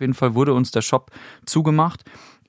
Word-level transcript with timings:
jeden 0.00 0.14
Fall 0.14 0.34
wurde 0.34 0.54
uns 0.54 0.70
der 0.70 0.82
Shop 0.82 1.10
zugemacht. 1.46 2.02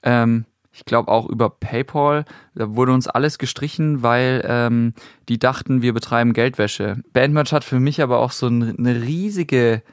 Ähm, 0.03 0.45
ich 0.73 0.85
glaube 0.85 1.11
auch 1.11 1.27
über 1.29 1.49
PayPal. 1.49 2.25
Da 2.55 2.75
wurde 2.75 2.93
uns 2.93 3.07
alles 3.07 3.37
gestrichen, 3.37 4.03
weil 4.03 4.43
ähm, 4.47 4.93
die 5.27 5.37
dachten, 5.37 5.81
wir 5.81 5.93
betreiben 5.93 6.33
Geldwäsche. 6.33 7.01
Bandmerch 7.13 7.51
hat 7.51 7.63
für 7.63 7.79
mich 7.79 8.01
aber 8.01 8.19
auch 8.19 8.31
so 8.31 8.47
eine 8.47 9.01
riesige, 9.01 9.83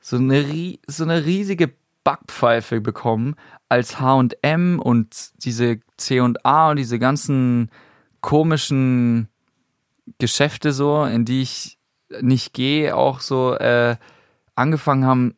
so 0.00 0.16
eine, 0.16 0.78
so 0.86 1.04
eine 1.04 1.24
riesige 1.24 1.72
Backpfeife 2.04 2.82
bekommen, 2.82 3.34
als 3.70 3.98
H&M 3.98 4.78
und 4.78 5.32
diese 5.42 5.80
C&A 5.96 6.70
und 6.70 6.76
diese 6.76 6.98
ganzen 6.98 7.70
komischen 8.20 9.28
Geschäfte 10.18 10.72
so, 10.72 11.04
in 11.04 11.24
die 11.24 11.42
ich 11.42 11.78
nicht 12.20 12.52
gehe, 12.52 12.94
auch 12.94 13.20
so 13.20 13.54
äh, 13.54 13.96
angefangen 14.54 15.06
haben, 15.06 15.34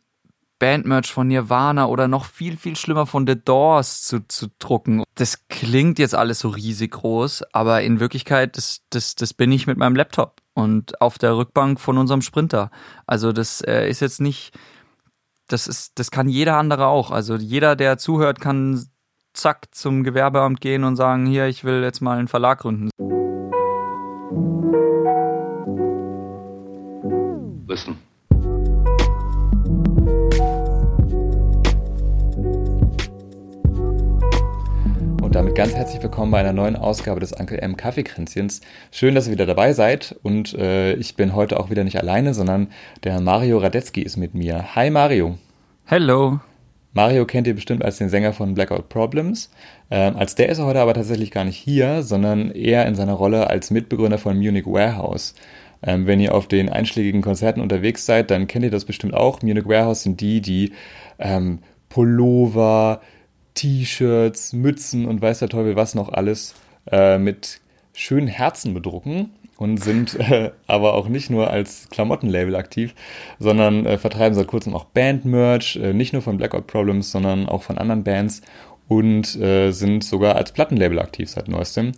Bandmerch 0.58 1.12
von 1.12 1.28
Nirvana 1.28 1.86
oder 1.86 2.08
noch 2.08 2.24
viel, 2.24 2.56
viel 2.56 2.76
schlimmer 2.76 3.06
von 3.06 3.26
The 3.26 3.36
Doors 3.42 4.02
zu, 4.02 4.26
zu 4.26 4.48
drucken. 4.58 5.04
Das 5.14 5.48
klingt 5.48 5.98
jetzt 5.98 6.14
alles 6.14 6.40
so 6.40 6.48
riesig 6.48 6.92
groß, 6.92 7.44
aber 7.52 7.82
in 7.82 8.00
Wirklichkeit, 8.00 8.56
das, 8.56 8.82
das, 8.90 9.14
das 9.14 9.34
bin 9.34 9.52
ich 9.52 9.66
mit 9.66 9.78
meinem 9.78 9.96
Laptop 9.96 10.40
und 10.54 11.00
auf 11.00 11.18
der 11.18 11.36
Rückbank 11.36 11.80
von 11.80 11.98
unserem 11.98 12.22
Sprinter. 12.22 12.70
Also 13.06 13.32
das 13.32 13.60
äh, 13.60 13.88
ist 13.88 14.00
jetzt 14.00 14.20
nicht, 14.20 14.52
das 15.48 15.66
ist, 15.66 15.98
das 15.98 16.10
kann 16.10 16.28
jeder 16.28 16.56
andere 16.56 16.86
auch. 16.86 17.10
Also 17.10 17.36
jeder, 17.36 17.76
der 17.76 17.98
zuhört, 17.98 18.40
kann 18.40 18.86
zack 19.34 19.68
zum 19.72 20.02
Gewerbeamt 20.02 20.60
gehen 20.60 20.84
und 20.84 20.96
sagen, 20.96 21.26
hier, 21.26 21.46
ich 21.46 21.64
will 21.64 21.82
jetzt 21.82 22.00
mal 22.00 22.18
einen 22.18 22.28
Verlag 22.28 22.60
gründen. 22.60 22.90
Listen. 27.68 27.98
Damit 35.36 35.54
ganz 35.54 35.74
herzlich 35.74 36.02
willkommen 36.02 36.32
bei 36.32 36.40
einer 36.40 36.54
neuen 36.54 36.76
Ausgabe 36.76 37.20
des 37.20 37.34
Uncle 37.34 37.58
M 37.58 37.76
Kaffeekränzchens. 37.76 38.62
Schön, 38.90 39.14
dass 39.14 39.26
ihr 39.26 39.34
wieder 39.34 39.44
dabei 39.44 39.74
seid 39.74 40.16
und 40.22 40.54
äh, 40.54 40.94
ich 40.94 41.14
bin 41.14 41.34
heute 41.34 41.60
auch 41.60 41.68
wieder 41.68 41.84
nicht 41.84 41.98
alleine, 42.00 42.32
sondern 42.32 42.68
der 43.04 43.20
Mario 43.20 43.58
Radetzky 43.58 44.00
ist 44.00 44.16
mit 44.16 44.32
mir. 44.32 44.74
Hi 44.74 44.88
Mario. 44.88 45.36
Hello. 45.84 46.40
Mario 46.94 47.26
kennt 47.26 47.46
ihr 47.46 47.54
bestimmt 47.54 47.84
als 47.84 47.98
den 47.98 48.08
Sänger 48.08 48.32
von 48.32 48.54
Blackout 48.54 48.88
Problems. 48.88 49.50
Ähm, 49.90 50.16
als 50.16 50.36
der 50.36 50.48
ist 50.48 50.56
er 50.56 50.64
heute 50.64 50.80
aber 50.80 50.94
tatsächlich 50.94 51.30
gar 51.30 51.44
nicht 51.44 51.58
hier, 51.58 52.02
sondern 52.02 52.50
eher 52.50 52.86
in 52.86 52.94
seiner 52.94 53.12
Rolle 53.12 53.50
als 53.50 53.70
Mitbegründer 53.70 54.16
von 54.16 54.38
Munich 54.38 54.64
Warehouse. 54.64 55.34
Ähm, 55.82 56.06
wenn 56.06 56.18
ihr 56.18 56.34
auf 56.34 56.48
den 56.48 56.70
einschlägigen 56.70 57.20
Konzerten 57.20 57.60
unterwegs 57.60 58.06
seid, 58.06 58.30
dann 58.30 58.46
kennt 58.46 58.64
ihr 58.64 58.70
das 58.70 58.86
bestimmt 58.86 59.12
auch. 59.12 59.42
Munich 59.42 59.66
Warehouse 59.66 60.02
sind 60.02 60.22
die, 60.22 60.40
die 60.40 60.72
ähm, 61.18 61.58
Pullover, 61.90 63.02
T-Shirts, 63.56 64.52
Mützen 64.52 65.06
und 65.06 65.20
weiß 65.20 65.40
der 65.40 65.48
Teufel 65.48 65.74
was 65.74 65.96
noch 65.96 66.12
alles 66.12 66.54
äh, 66.90 67.18
mit 67.18 67.60
schönen 67.92 68.28
Herzen 68.28 68.74
bedrucken 68.74 69.30
und 69.56 69.78
sind 69.78 70.14
äh, 70.20 70.52
aber 70.66 70.94
auch 70.94 71.08
nicht 71.08 71.30
nur 71.30 71.50
als 71.50 71.88
Klamottenlabel 71.90 72.54
aktiv, 72.54 72.94
sondern 73.40 73.84
äh, 73.86 73.98
vertreiben 73.98 74.34
seit 74.34 74.46
kurzem 74.46 74.74
auch 74.74 74.84
Bandmerch, 74.84 75.76
äh, 75.76 75.92
nicht 75.92 76.12
nur 76.12 76.22
von 76.22 76.36
Blackout 76.36 76.68
Problems, 76.68 77.10
sondern 77.10 77.48
auch 77.48 77.62
von 77.62 77.78
anderen 77.78 78.04
Bands 78.04 78.42
und 78.88 79.34
äh, 79.36 79.72
sind 79.72 80.04
sogar 80.04 80.36
als 80.36 80.52
Plattenlabel 80.52 81.00
aktiv 81.00 81.28
seit 81.28 81.48
neuestem. 81.48 81.92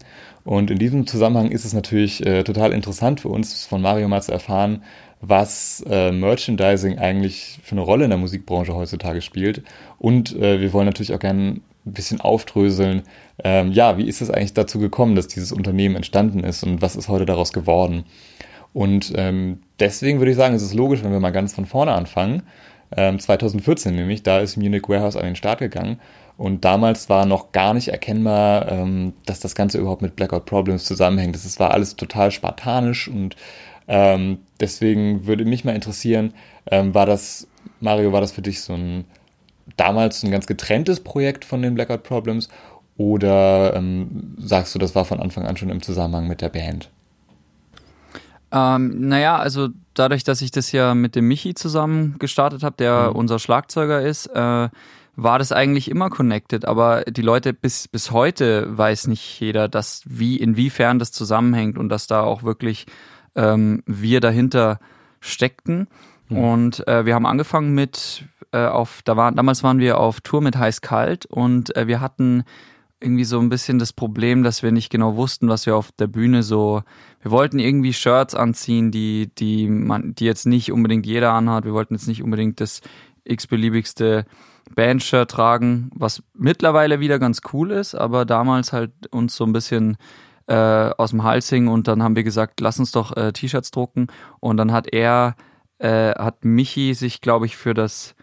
Und 0.44 0.70
in 0.70 0.78
diesem 0.78 1.06
Zusammenhang 1.06 1.50
ist 1.50 1.66
es 1.66 1.74
natürlich 1.74 2.24
äh, 2.24 2.44
total 2.44 2.72
interessant 2.72 3.20
für 3.20 3.28
uns 3.28 3.66
von 3.66 3.82
Mario 3.82 4.08
mal 4.08 4.22
zu 4.22 4.32
erfahren, 4.32 4.82
was 5.20 5.84
äh, 5.88 6.12
Merchandising 6.12 6.98
eigentlich 6.98 7.58
für 7.62 7.72
eine 7.72 7.80
Rolle 7.80 8.04
in 8.04 8.10
der 8.10 8.18
Musikbranche 8.18 8.74
heutzutage 8.74 9.20
spielt. 9.20 9.62
Und 9.98 10.36
äh, 10.36 10.60
wir 10.60 10.72
wollen 10.72 10.86
natürlich 10.86 11.14
auch 11.14 11.18
gerne 11.18 11.60
ein 11.86 11.92
bisschen 11.92 12.20
aufdröseln, 12.20 13.02
ähm, 13.42 13.72
ja, 13.72 13.98
wie 13.98 14.08
ist 14.08 14.20
es 14.20 14.30
eigentlich 14.30 14.54
dazu 14.54 14.78
gekommen, 14.78 15.14
dass 15.14 15.28
dieses 15.28 15.52
Unternehmen 15.52 15.96
entstanden 15.96 16.44
ist 16.44 16.62
und 16.62 16.82
was 16.82 16.96
ist 16.96 17.08
heute 17.08 17.26
daraus 17.26 17.52
geworden. 17.52 18.04
Und 18.72 19.12
ähm, 19.16 19.60
deswegen 19.80 20.18
würde 20.18 20.30
ich 20.30 20.36
sagen, 20.36 20.54
es 20.54 20.62
ist 20.62 20.74
logisch, 20.74 21.02
wenn 21.02 21.12
wir 21.12 21.20
mal 21.20 21.30
ganz 21.30 21.54
von 21.54 21.66
vorne 21.66 21.92
anfangen. 21.92 22.42
Ähm, 22.96 23.18
2014 23.18 23.94
nämlich, 23.94 24.22
da 24.22 24.38
ist 24.38 24.56
Munich 24.56 24.88
Warehouse 24.88 25.16
an 25.16 25.24
den 25.24 25.36
Start 25.36 25.58
gegangen 25.58 25.98
und 26.38 26.64
damals 26.64 27.08
war 27.08 27.26
noch 27.26 27.52
gar 27.52 27.74
nicht 27.74 27.88
erkennbar, 27.88 28.70
ähm, 28.70 29.12
dass 29.26 29.40
das 29.40 29.56
Ganze 29.56 29.78
überhaupt 29.78 30.02
mit 30.02 30.14
Blackout 30.14 30.46
Problems 30.46 30.84
zusammenhängt. 30.84 31.34
Das 31.34 31.58
war 31.58 31.72
alles 31.72 31.96
total 31.96 32.30
spartanisch 32.30 33.08
und 33.08 33.36
ähm, 33.88 34.38
deswegen 34.60 35.26
würde 35.26 35.44
mich 35.44 35.64
mal 35.64 35.74
interessieren, 35.74 36.34
ähm, 36.70 36.94
war 36.94 37.06
das, 37.06 37.48
Mario, 37.80 38.12
war 38.12 38.20
das 38.20 38.32
für 38.32 38.42
dich 38.42 38.60
so 38.60 38.74
ein 38.74 39.04
damals 39.76 40.22
ein 40.22 40.30
ganz 40.30 40.46
getrenntes 40.46 41.00
Projekt 41.00 41.44
von 41.44 41.62
den 41.62 41.74
Blackout 41.74 42.02
Problems 42.02 42.48
oder 42.96 43.74
ähm, 43.74 44.34
sagst 44.38 44.74
du, 44.74 44.78
das 44.78 44.94
war 44.94 45.04
von 45.04 45.20
Anfang 45.20 45.46
an 45.46 45.56
schon 45.56 45.70
im 45.70 45.82
Zusammenhang 45.82 46.26
mit 46.26 46.40
der 46.40 46.48
Band? 46.48 46.90
Ähm, 48.50 49.08
naja, 49.08 49.36
also 49.36 49.68
dadurch, 49.94 50.24
dass 50.24 50.42
ich 50.42 50.50
das 50.50 50.72
ja 50.72 50.94
mit 50.94 51.14
dem 51.14 51.28
Michi 51.28 51.54
zusammen 51.54 52.16
gestartet 52.18 52.62
habe, 52.62 52.76
der 52.76 53.10
mhm. 53.10 53.16
unser 53.16 53.38
Schlagzeuger 53.38 54.00
ist, 54.00 54.26
äh, 54.26 54.68
war 55.20 55.38
das 55.38 55.50
eigentlich 55.50 55.90
immer 55.90 56.10
connected, 56.10 56.64
aber 56.64 57.02
die 57.02 57.22
Leute 57.22 57.52
bis, 57.52 57.88
bis 57.88 58.12
heute 58.12 58.66
weiß 58.76 59.08
nicht 59.08 59.40
jeder, 59.40 59.68
dass 59.68 60.02
wie, 60.06 60.36
inwiefern 60.36 61.00
das 61.00 61.10
zusammenhängt 61.10 61.76
und 61.76 61.88
dass 61.88 62.06
da 62.06 62.22
auch 62.22 62.44
wirklich 62.44 62.86
ähm, 63.38 63.82
wir 63.86 64.20
dahinter 64.20 64.80
steckten. 65.20 65.88
Mhm. 66.28 66.36
Und 66.36 66.88
äh, 66.88 67.06
wir 67.06 67.14
haben 67.14 67.24
angefangen 67.24 67.72
mit 67.72 68.24
äh, 68.52 68.66
auf, 68.66 69.00
da 69.04 69.16
waren, 69.16 69.36
damals 69.36 69.62
waren 69.62 69.78
wir 69.78 69.98
auf 69.98 70.20
Tour 70.20 70.42
mit 70.42 70.56
Heiß 70.56 70.80
Kalt 70.80 71.24
und 71.24 71.74
äh, 71.76 71.86
wir 71.86 72.00
hatten 72.00 72.44
irgendwie 73.00 73.24
so 73.24 73.38
ein 73.38 73.48
bisschen 73.48 73.78
das 73.78 73.92
Problem, 73.92 74.42
dass 74.42 74.64
wir 74.64 74.72
nicht 74.72 74.90
genau 74.90 75.14
wussten, 75.14 75.48
was 75.48 75.66
wir 75.66 75.76
auf 75.76 75.92
der 75.92 76.08
Bühne 76.08 76.42
so. 76.42 76.82
Wir 77.20 77.30
wollten 77.30 77.60
irgendwie 77.60 77.92
Shirts 77.92 78.34
anziehen, 78.34 78.90
die, 78.90 79.30
die 79.38 79.68
man, 79.68 80.16
die 80.16 80.24
jetzt 80.24 80.46
nicht 80.46 80.72
unbedingt 80.72 81.06
jeder 81.06 81.32
anhat. 81.32 81.64
Wir 81.64 81.74
wollten 81.74 81.94
jetzt 81.94 82.08
nicht 82.08 82.24
unbedingt 82.24 82.60
das 82.60 82.80
x-beliebigste 83.22 84.24
Bandshirt 84.74 85.30
tragen, 85.30 85.90
was 85.94 86.24
mittlerweile 86.34 86.98
wieder 86.98 87.20
ganz 87.20 87.40
cool 87.52 87.70
ist, 87.70 87.94
aber 87.94 88.24
damals 88.24 88.72
halt 88.72 88.90
uns 89.10 89.36
so 89.36 89.44
ein 89.44 89.52
bisschen 89.52 89.96
äh, 90.48 90.90
aus 90.96 91.10
dem 91.10 91.22
Hals 91.22 91.48
hing 91.50 91.68
und 91.68 91.88
dann 91.88 92.02
haben 92.02 92.16
wir 92.16 92.24
gesagt, 92.24 92.60
lass 92.60 92.78
uns 92.78 92.90
doch 92.90 93.16
äh, 93.16 93.32
T-Shirts 93.32 93.70
drucken 93.70 94.08
und 94.40 94.56
dann 94.56 94.72
hat 94.72 94.92
er, 94.92 95.36
äh, 95.78 96.14
hat 96.14 96.44
Michi 96.44 96.94
sich, 96.94 97.20
glaube 97.20 97.46
ich, 97.46 97.56
für 97.56 97.74
das 97.74 98.14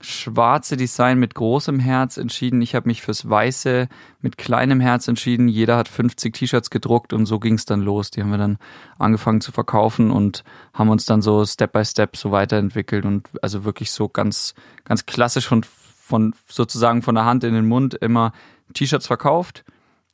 schwarze 0.00 0.76
Design 0.76 1.20
mit 1.20 1.36
großem 1.36 1.78
Herz 1.78 2.16
entschieden. 2.16 2.60
Ich 2.60 2.74
habe 2.74 2.88
mich 2.88 3.02
fürs 3.02 3.30
weiße 3.30 3.88
mit 4.20 4.36
kleinem 4.36 4.80
Herz 4.80 5.06
entschieden. 5.06 5.46
Jeder 5.46 5.76
hat 5.76 5.86
50 5.86 6.34
T-Shirts 6.34 6.70
gedruckt 6.70 7.12
und 7.12 7.26
so 7.26 7.38
ging 7.38 7.54
es 7.54 7.64
dann 7.64 7.80
los. 7.80 8.10
Die 8.10 8.20
haben 8.20 8.32
wir 8.32 8.38
dann 8.38 8.58
angefangen 8.98 9.40
zu 9.40 9.52
verkaufen 9.52 10.10
und 10.10 10.42
haben 10.74 10.90
uns 10.90 11.04
dann 11.04 11.22
so 11.22 11.44
Step 11.44 11.72
by 11.72 11.84
Step 11.84 12.16
so 12.16 12.32
weiterentwickelt 12.32 13.04
und 13.04 13.28
also 13.42 13.64
wirklich 13.64 13.92
so 13.92 14.08
ganz 14.08 14.54
ganz 14.84 15.06
klassisch 15.06 15.46
von 15.46 15.62
von 15.64 16.34
sozusagen 16.48 17.02
von 17.02 17.14
der 17.14 17.24
Hand 17.24 17.44
in 17.44 17.54
den 17.54 17.68
Mund 17.68 17.94
immer 17.94 18.32
T-Shirts 18.74 19.06
verkauft 19.06 19.64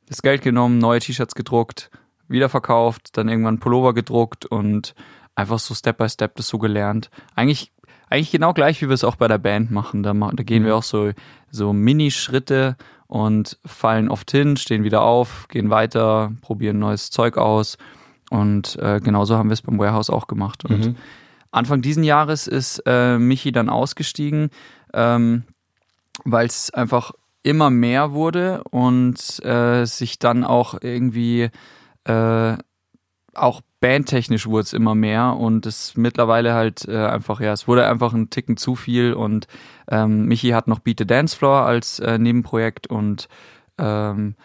das 0.09 0.21
Geld 0.21 0.41
genommen, 0.41 0.79
neue 0.79 0.99
T-Shirts 0.99 1.35
gedruckt, 1.35 1.89
wieder 2.27 2.49
verkauft, 2.49 3.17
dann 3.17 3.29
irgendwann 3.29 3.59
Pullover 3.59 3.93
gedruckt 3.93 4.45
und 4.45 4.95
einfach 5.35 5.59
so 5.59 5.73
Step 5.73 5.97
by 5.97 6.09
Step 6.09 6.35
das 6.35 6.47
so 6.47 6.57
gelernt. 6.57 7.09
Eigentlich, 7.35 7.71
eigentlich 8.09 8.31
genau 8.31 8.53
gleich, 8.53 8.81
wie 8.81 8.89
wir 8.89 8.93
es 8.93 9.03
auch 9.03 9.15
bei 9.15 9.27
der 9.27 9.37
Band 9.37 9.71
machen. 9.71 10.03
Da, 10.03 10.13
da 10.13 10.43
gehen 10.43 10.63
wir 10.63 10.73
mhm. 10.73 10.77
auch 10.79 10.83
so, 10.83 11.11
so 11.49 11.73
Mini-Schritte 11.73 12.75
und 13.07 13.57
fallen 13.65 14.09
oft 14.09 14.29
hin, 14.31 14.57
stehen 14.57 14.83
wieder 14.83 15.03
auf, 15.03 15.47
gehen 15.47 15.69
weiter, 15.69 16.31
probieren 16.41 16.79
neues 16.79 17.11
Zeug 17.11 17.37
aus. 17.37 17.77
Und 18.29 18.77
äh, 18.77 18.99
genauso 18.99 19.37
haben 19.37 19.49
wir 19.49 19.53
es 19.53 19.61
beim 19.61 19.79
Warehouse 19.79 20.09
auch 20.09 20.27
gemacht. 20.27 20.65
Und 20.65 20.87
mhm. 20.87 20.95
Anfang 21.51 21.81
diesen 21.81 22.03
Jahres 22.03 22.47
ist 22.47 22.83
äh, 22.85 23.17
Michi 23.17 23.51
dann 23.51 23.69
ausgestiegen, 23.69 24.49
ähm, 24.93 25.43
weil 26.23 26.45
es 26.45 26.71
einfach 26.71 27.11
immer 27.43 27.69
mehr 27.69 28.11
wurde 28.11 28.63
und 28.69 29.43
äh, 29.43 29.85
sich 29.85 30.19
dann 30.19 30.43
auch 30.43 30.77
irgendwie 30.81 31.49
äh, 32.05 32.57
auch 33.33 33.61
bandtechnisch 33.79 34.47
wurde 34.47 34.63
es 34.63 34.73
immer 34.73 34.95
mehr 34.95 35.37
und 35.37 35.65
es 35.65 35.95
mittlerweile 35.95 36.53
halt 36.53 36.85
äh, 36.87 37.05
einfach, 37.05 37.39
ja, 37.39 37.53
es 37.53 37.67
wurde 37.67 37.87
einfach 37.87 38.13
ein 38.13 38.29
Ticken 38.29 38.57
zu 38.57 38.75
viel 38.75 39.13
und 39.13 39.47
ähm, 39.89 40.25
Michi 40.25 40.49
hat 40.49 40.67
noch 40.67 40.79
Beat 40.79 40.99
the 40.99 41.07
Dance 41.07 41.35
Floor 41.35 41.61
als 41.61 41.99
äh, 41.99 42.17
Nebenprojekt 42.17 42.87
und 42.87 43.29
ähm, 43.77 44.35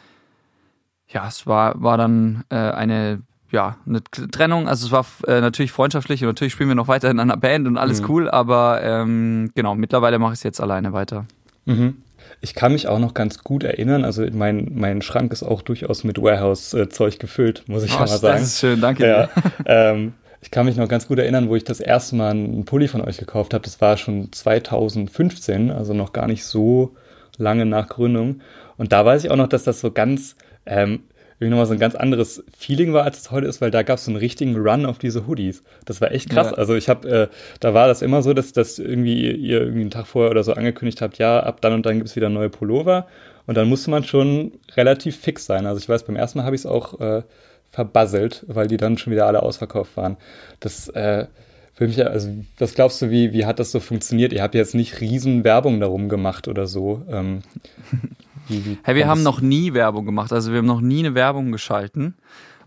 ja, 1.09 1.27
es 1.27 1.47
war, 1.47 1.83
war 1.83 1.99
dann 1.99 2.45
äh, 2.51 2.57
eine 2.57 3.23
ja, 3.51 3.77
eine 3.87 4.03
Trennung, 4.03 4.67
also 4.67 4.87
es 4.87 4.93
war 4.93 5.07
äh, 5.29 5.41
natürlich 5.41 5.71
freundschaftlich 5.71 6.23
und 6.23 6.29
natürlich 6.29 6.53
spielen 6.53 6.71
wir 6.71 6.75
noch 6.75 6.89
weiter 6.89 7.09
in 7.09 7.21
einer 7.21 7.37
Band 7.37 7.69
und 7.69 7.79
alles 7.79 8.03
mhm. 8.03 8.11
cool, 8.11 8.31
aber 8.31 8.83
ähm, 8.83 9.53
genau, 9.55 9.77
mittlerweile 9.77 10.19
mache 10.19 10.33
ich 10.33 10.41
es 10.41 10.43
jetzt 10.43 10.61
alleine 10.61 10.93
weiter. 10.93 11.27
Mhm. 11.65 11.99
Ich 12.41 12.55
kann 12.55 12.73
mich 12.73 12.89
auch 12.89 12.99
noch 12.99 13.15
ganz 13.15 13.43
gut 13.43 13.65
erinnern. 13.65 14.05
Also 14.05 14.25
mein, 14.33 14.73
mein 14.75 15.03
Schrank 15.03 15.33
ist 15.33 15.43
auch 15.43 15.63
durchaus 15.63 16.05
mit 16.05 16.21
Warehouse-Zeug 16.21 17.19
gefüllt, 17.19 17.65
muss 17.67 17.85
ich 17.85 17.93
oh, 17.93 17.95
ja 17.95 18.01
mal 18.01 18.07
sagen. 18.09 18.39
Das 18.39 18.43
ist 18.43 18.61
schön, 18.61 18.81
danke 18.81 19.07
ja, 19.07 19.29
ähm, 19.67 20.15
ich 20.45 20.51
kann 20.51 20.67
mich 20.67 20.77
noch 20.77 20.89
ganz 20.89 21.09
gut 21.09 21.19
erinnern, 21.19 21.49
wo 21.49 21.57
ich 21.57 21.65
das 21.65 21.81
erste 21.81 22.17
Mal 22.17 22.33
einen 22.33 22.67
Pulli 22.67 22.87
von 22.87 23.01
euch 23.01 23.17
gekauft 23.17 23.55
habe. 23.55 23.65
Das 23.65 23.81
war 23.81 23.97
schon 23.97 24.31
2015, 24.31 25.71
also 25.71 25.95
noch 25.95 26.13
gar 26.13 26.27
nicht 26.27 26.45
so 26.45 26.95
lange 27.39 27.65
nach 27.65 27.89
Gründung. 27.89 28.43
Und 28.77 28.93
da 28.93 29.07
weiß 29.07 29.25
ich 29.25 29.31
auch 29.31 29.37
noch, 29.37 29.49
dass 29.49 29.65
das 29.65 29.81
so 29.81 29.91
ganz 29.91 30.37
ähm, 30.67 31.05
irgendwie 31.39 31.51
nochmal 31.51 31.67
so 31.67 31.73
ein 31.73 31.79
ganz 31.81 31.95
anderes 31.95 32.45
Feeling 32.57 32.93
war, 32.93 33.05
als 33.05 33.19
es 33.19 33.31
heute 33.31 33.47
ist, 33.47 33.61
weil 33.61 33.71
da 33.71 33.83
gab 33.83 33.99
es 33.99 34.05
so 34.05 34.11
einen 34.11 34.19
richtigen 34.19 34.57
Run 34.57 34.87
auf 34.87 34.99
diese 34.99 35.27
Hoodies. 35.27 35.63
Das 35.85 36.01
war 36.01 36.13
echt 36.13 36.31
krass. 36.31 36.51
Ja. 36.53 36.57
Also 36.57 36.75
ich 36.75 36.89
habe, 36.89 37.09
äh, 37.09 37.29
da 37.61 37.75
war 37.75 37.89
das 37.89 38.03
immer 38.03 38.23
so, 38.23 38.35
dass, 38.35 38.53
dass 38.53 38.79
irgendwie 38.79 39.31
ihr 39.33 39.61
irgendwie 39.61 39.81
einen 39.83 39.91
Tag 39.91 40.07
vorher 40.07 40.31
oder 40.31 40.45
so 40.45 40.53
angekündigt 40.53 41.03
habt, 41.03 41.19
ja, 41.19 41.41
ab 41.41 41.61
dann 41.61 41.73
und 41.73 41.87
dann 41.87 41.97
gibt 41.97 42.09
es 42.09 42.17
wieder 42.17 42.29
neue 42.29 42.51
Pullover. 42.51 43.07
Und 43.47 43.57
dann 43.57 43.69
musste 43.69 43.91
man 43.91 44.05
schon 44.05 44.53
relativ 44.77 45.19
fix 45.19 45.45
sein. 45.45 45.67
Also 45.67 45.79
ich 45.79 45.89
weiß, 45.89 46.05
beim 46.05 46.17
ersten 46.17 46.39
Mal 46.39 46.45
habe 46.45 46.57
ich 46.57 46.63
es 46.63 46.67
auch 46.67 47.01
äh, 47.01 47.23
verbasselt, 47.71 48.45
weil 48.47 48.69
die 48.69 48.77
dann 48.77 48.97
schon 48.97 49.13
wieder 49.13 49.27
alle 49.27 49.43
ausverkauft 49.43 49.97
waren. 49.97 50.17
Das 50.61 50.89
äh, 50.89 51.27
für 51.75 51.89
mich, 51.89 52.05
also 52.07 52.29
was 52.59 52.75
glaubst 52.75 53.03
du, 53.03 53.11
wie, 53.11 53.33
wie 53.33 53.45
hat 53.45 53.59
das 53.59 53.73
so 53.73 53.81
funktioniert? 53.81 54.33
Ihr 54.33 54.43
habt 54.43 54.55
jetzt 54.55 54.75
nicht 54.75 55.01
riesen 55.01 55.43
Werbung 55.43 55.81
darum 55.81 56.09
gemacht 56.09 56.47
oder 56.47 56.67
so. 56.67 57.03
Ähm, 57.11 57.43
hey, 58.83 58.95
wir 58.95 59.07
haben 59.07 59.23
noch 59.23 59.41
nie 59.41 59.75
Werbung 59.75 60.05
gemacht, 60.05 60.33
also 60.33 60.53
wir 60.53 60.59
haben 60.59 60.67
noch 60.67 60.81
nie 60.81 61.01
eine 61.01 61.15
Werbung 61.15 61.53
geschalten. 61.53 62.15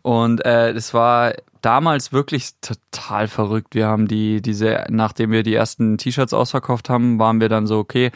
Und 0.01 0.45
äh, 0.45 0.71
es 0.71 0.93
war 0.93 1.33
damals 1.61 2.13
wirklich 2.13 2.51
total 2.61 3.27
verrückt. 3.27 3.75
Wir 3.75 3.87
haben 3.87 4.07
die, 4.07 4.41
diese, 4.41 4.85
nachdem 4.89 5.31
wir 5.31 5.43
die 5.43 5.55
ersten 5.55 5.97
T-Shirts 5.97 6.33
ausverkauft 6.33 6.89
haben, 6.89 7.19
waren 7.19 7.41
wir 7.41 7.49
dann 7.49 7.67
so, 7.67 7.79
okay, 7.79 8.11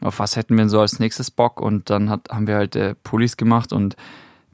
auf 0.00 0.18
was 0.18 0.36
hätten 0.36 0.56
wir 0.56 0.64
denn 0.64 0.68
so 0.68 0.80
als 0.80 0.98
nächstes 0.98 1.30
Bock? 1.30 1.60
Und 1.60 1.90
dann 1.90 2.10
hat, 2.10 2.28
haben 2.30 2.46
wir 2.46 2.56
halt 2.56 2.76
äh, 2.76 2.94
Pullis 2.94 3.36
gemacht 3.36 3.72
und 3.72 3.96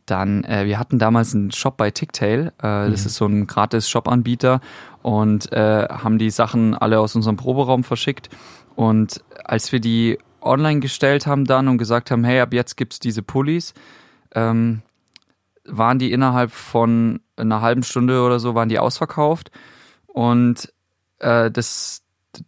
dann, 0.06 0.44
äh, 0.44 0.66
wir 0.66 0.78
hatten 0.78 0.98
damals 0.98 1.34
einen 1.34 1.52
Shop 1.52 1.76
bei 1.76 1.90
Ticktail, 1.90 2.52
äh, 2.62 2.86
mhm. 2.86 2.90
das 2.90 3.06
ist 3.06 3.14
so 3.14 3.26
ein 3.26 3.46
gratis 3.46 3.88
Shop-Anbieter 3.88 4.60
und 5.02 5.50
äh, 5.52 5.88
haben 5.88 6.18
die 6.18 6.30
Sachen 6.30 6.74
alle 6.74 7.00
aus 7.00 7.16
unserem 7.16 7.36
Proberaum 7.36 7.84
verschickt. 7.84 8.28
Und 8.76 9.22
als 9.44 9.72
wir 9.72 9.80
die 9.80 10.18
online 10.44 10.80
gestellt 10.80 11.26
haben 11.26 11.44
dann 11.44 11.68
und 11.68 11.78
gesagt 11.78 12.10
haben, 12.10 12.24
hey, 12.24 12.40
ab 12.40 12.52
jetzt 12.52 12.76
gibt's 12.76 12.98
diese 12.98 13.22
Pullis, 13.22 13.74
ähm, 14.34 14.82
waren 15.64 15.98
die 15.98 16.12
innerhalb 16.12 16.52
von 16.52 17.20
einer 17.36 17.60
halben 17.62 17.82
Stunde 17.82 18.22
oder 18.22 18.38
so, 18.38 18.54
waren 18.54 18.68
die 18.68 18.78
ausverkauft. 18.78 19.50
Und 20.06 20.72
äh, 21.18 21.50
das 21.50 22.02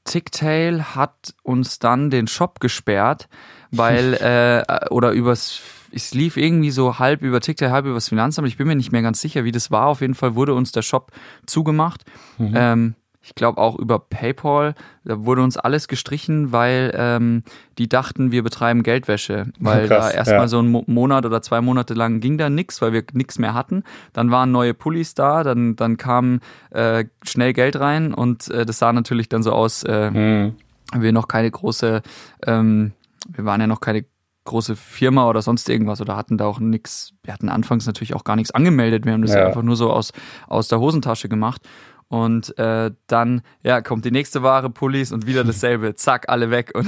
Ticktail 0.05 0.83
hat 0.95 1.35
uns 1.43 1.79
dann 1.79 2.11
den 2.11 2.27
Shop 2.27 2.61
gesperrt, 2.61 3.29
weil, 3.71 4.15
äh, 4.69 4.89
oder 4.91 5.13
übers 5.13 5.63
es 5.93 6.13
lief 6.13 6.37
irgendwie 6.37 6.71
so 6.71 6.99
halb 6.99 7.23
über 7.23 7.41
TikTok, 7.41 7.71
halb 7.71 7.87
über 7.87 7.95
das 7.95 8.09
Finanzamt. 8.09 8.49
Ich 8.49 8.59
bin 8.59 8.67
mir 8.67 8.77
nicht 8.77 8.93
mehr 8.93 9.03
ganz 9.03 9.21
sicher, 9.21 9.45
wie 9.45 9.53
das 9.53 9.71
war. 9.71 9.87
Auf 9.87 10.03
jeden 10.03 10.15
Fall 10.15 10.35
wurde 10.35 10.53
uns 10.55 10.73
der 10.73 10.83
Shop 10.83 11.11
zugemacht. 11.47 12.05
Mhm. 12.39 12.53
Ähm, 12.55 12.95
ich 13.27 13.35
glaube 13.35 13.61
auch 13.61 13.77
über 13.77 13.99
PayPal. 13.99 14.75
Da 15.05 15.25
wurde 15.25 15.43
uns 15.43 15.57
alles 15.57 15.89
gestrichen, 15.89 16.53
weil 16.53 16.93
ähm, 16.95 17.43
die 17.77 17.89
dachten, 17.89 18.31
wir 18.31 18.45
betreiben 18.45 18.85
Geldwäsche. 18.85 19.47
Weil 19.59 19.89
Krass, 19.89 20.11
da 20.11 20.13
erstmal 20.13 20.41
ja. 20.43 20.49
so 20.49 20.61
ein 20.61 20.71
Mo 20.71 20.85
Monat 20.87 21.27
oder 21.27 21.43
zwei 21.43 21.61
Monate 21.61 21.95
lang 21.95 22.21
ging 22.21 22.39
da 22.39 22.49
nichts, 22.49 22.81
weil 22.81 22.93
wir 22.93 23.03
nichts 23.15 23.41
mehr 23.41 23.53
hatten. 23.53 23.83
Dann 24.13 24.31
waren 24.31 24.53
neue 24.53 24.75
Pullis 24.75 25.15
da, 25.15 25.43
dann, 25.43 25.75
dann 25.75 25.97
kam 25.97 26.39
äh, 26.71 27.07
schnell 27.25 27.53
Geld 27.53 27.81
rein 27.81 28.15
und 28.15 28.49
äh, 28.49 28.65
das 28.65 28.79
sah 28.79 28.93
natürlich 28.93 29.29
dann 29.29 29.43
so 29.43 29.51
aus, 29.51 29.83
äh, 29.83 30.11
mhm. 30.11 30.55
wir 30.95 31.13
noch 31.13 31.27
keine 31.27 31.51
große, 31.51 32.03
ähm, 32.47 32.93
wir 33.29 33.45
waren 33.45 33.61
ja 33.61 33.67
noch 33.67 33.81
keine 33.81 34.05
große 34.45 34.77
Firma 34.77 35.29
oder 35.29 35.43
sonst 35.43 35.69
irgendwas 35.69 36.01
oder 36.01 36.17
hatten 36.17 36.39
da 36.39 36.45
auch 36.45 36.61
nichts, 36.61 37.13
wir 37.25 37.35
hatten 37.35 37.49
anfangs 37.49 37.87
natürlich 37.87 38.15
auch 38.15 38.23
gar 38.23 38.37
nichts 38.37 38.53
angemeldet, 38.53 39.05
wir 39.05 39.13
haben 39.13 39.23
das 39.23 39.35
ja. 39.35 39.47
einfach 39.47 39.63
nur 39.63 39.75
so 39.75 39.91
aus, 39.91 40.13
aus 40.47 40.69
der 40.69 40.79
Hosentasche 40.79 41.29
gemacht. 41.29 41.63
Und 42.09 42.57
äh, 42.57 42.93
dann 43.09 43.43
ja 43.65 43.81
kommt 43.81 44.05
die 44.05 44.13
nächste 44.13 44.43
Ware, 44.43 44.71
Pullis 44.71 45.11
und 45.11 45.27
wieder 45.27 45.43
dasselbe, 45.45 45.95
zack, 45.97 46.29
alle 46.29 46.51
weg. 46.51 46.73
Und, 46.75 46.87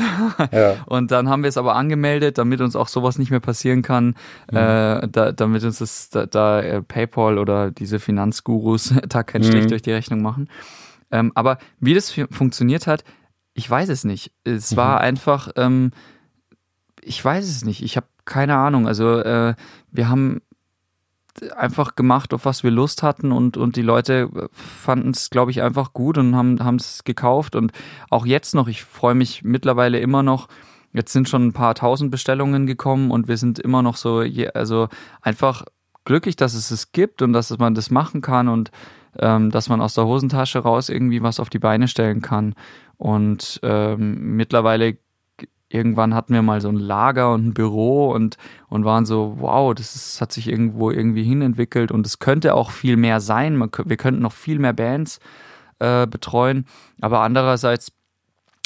ja. 0.52 0.76
und 0.86 1.10
dann 1.10 1.28
haben 1.28 1.42
wir 1.42 1.48
es 1.48 1.56
aber 1.56 1.74
angemeldet, 1.74 2.38
damit 2.38 2.60
uns 2.60 2.76
auch 2.76 2.88
sowas 2.88 3.18
nicht 3.18 3.30
mehr 3.30 3.40
passieren 3.40 3.82
kann, 3.82 4.14
mhm. 4.50 4.56
äh, 4.56 5.08
da, 5.08 5.32
damit 5.32 5.64
uns 5.64 5.78
das 5.78 6.10
da, 6.10 6.26
da 6.26 6.60
äh, 6.60 6.82
PayPal 6.82 7.38
oder 7.38 7.70
diese 7.70 7.98
Finanzgurus 7.98 8.94
da 9.08 9.22
keinen 9.22 9.44
Strich 9.44 9.64
mhm. 9.64 9.68
durch 9.68 9.82
die 9.82 9.92
Rechnung 9.92 10.22
machen. 10.22 10.48
Ähm, 11.10 11.32
aber 11.34 11.58
wie 11.80 11.94
das 11.94 12.14
funktioniert 12.30 12.86
hat, 12.86 13.02
ich 13.54 13.68
weiß 13.68 13.88
es 13.88 14.04
nicht. 14.04 14.32
Es 14.44 14.72
mhm. 14.72 14.76
war 14.76 15.00
einfach 15.00 15.48
ähm, 15.56 15.90
ich 17.02 17.24
weiß 17.24 17.48
es 17.48 17.64
nicht. 17.64 17.82
Ich 17.82 17.96
habe 17.96 18.06
keine 18.24 18.56
Ahnung. 18.56 18.86
Also 18.86 19.20
äh, 19.20 19.54
wir 19.90 20.08
haben 20.08 20.42
einfach 21.56 21.96
gemacht, 21.96 22.34
auf 22.34 22.44
was 22.44 22.62
wir 22.62 22.70
Lust 22.70 23.02
hatten 23.02 23.32
und, 23.32 23.56
und 23.56 23.76
die 23.76 23.82
Leute 23.82 24.28
fanden 24.50 25.10
es, 25.10 25.30
glaube 25.30 25.50
ich, 25.50 25.62
einfach 25.62 25.92
gut 25.92 26.18
und 26.18 26.34
haben 26.36 26.76
es 26.76 27.04
gekauft. 27.04 27.56
Und 27.56 27.72
auch 28.10 28.26
jetzt 28.26 28.54
noch, 28.54 28.68
ich 28.68 28.84
freue 28.84 29.14
mich 29.14 29.42
mittlerweile 29.42 29.98
immer 29.98 30.22
noch. 30.22 30.48
Jetzt 30.92 31.12
sind 31.12 31.28
schon 31.28 31.48
ein 31.48 31.52
paar 31.52 31.74
tausend 31.74 32.10
Bestellungen 32.10 32.66
gekommen 32.66 33.10
und 33.10 33.28
wir 33.28 33.36
sind 33.36 33.58
immer 33.58 33.82
noch 33.82 33.96
so, 33.96 34.24
also 34.54 34.88
einfach 35.20 35.64
glücklich, 36.04 36.36
dass 36.36 36.54
es 36.54 36.70
es 36.70 36.92
gibt 36.92 37.20
und 37.20 37.32
dass 37.32 37.56
man 37.58 37.74
das 37.74 37.90
machen 37.90 38.22
kann 38.22 38.48
und 38.48 38.70
ähm, 39.18 39.50
dass 39.50 39.68
man 39.68 39.80
aus 39.80 39.94
der 39.94 40.06
Hosentasche 40.06 40.60
raus 40.60 40.88
irgendwie 40.88 41.22
was 41.22 41.40
auf 41.40 41.50
die 41.50 41.58
Beine 41.58 41.88
stellen 41.88 42.22
kann. 42.22 42.54
Und 42.96 43.60
ähm, 43.62 44.36
mittlerweile 44.36 44.98
irgendwann 45.68 46.14
hatten 46.14 46.32
wir 46.32 46.42
mal 46.42 46.60
so 46.60 46.68
ein 46.68 46.76
Lager 46.76 47.32
und 47.32 47.48
ein 47.48 47.54
Büro 47.54 48.10
und, 48.10 48.36
und 48.68 48.84
waren 48.84 49.04
so, 49.04 49.36
wow, 49.38 49.74
das 49.74 49.94
ist, 49.94 50.20
hat 50.20 50.32
sich 50.32 50.48
irgendwo 50.48 50.90
irgendwie 50.90 51.24
hinentwickelt 51.24 51.92
und 51.92 52.06
es 52.06 52.18
könnte 52.18 52.54
auch 52.54 52.70
viel 52.70 52.96
mehr 52.96 53.20
sein. 53.20 53.56
Man, 53.56 53.70
wir 53.84 53.96
könnten 53.96 54.22
noch 54.22 54.32
viel 54.32 54.58
mehr 54.58 54.72
Bands 54.72 55.20
äh, 55.78 56.06
betreuen. 56.06 56.66
Aber 57.00 57.20
andererseits 57.20 57.92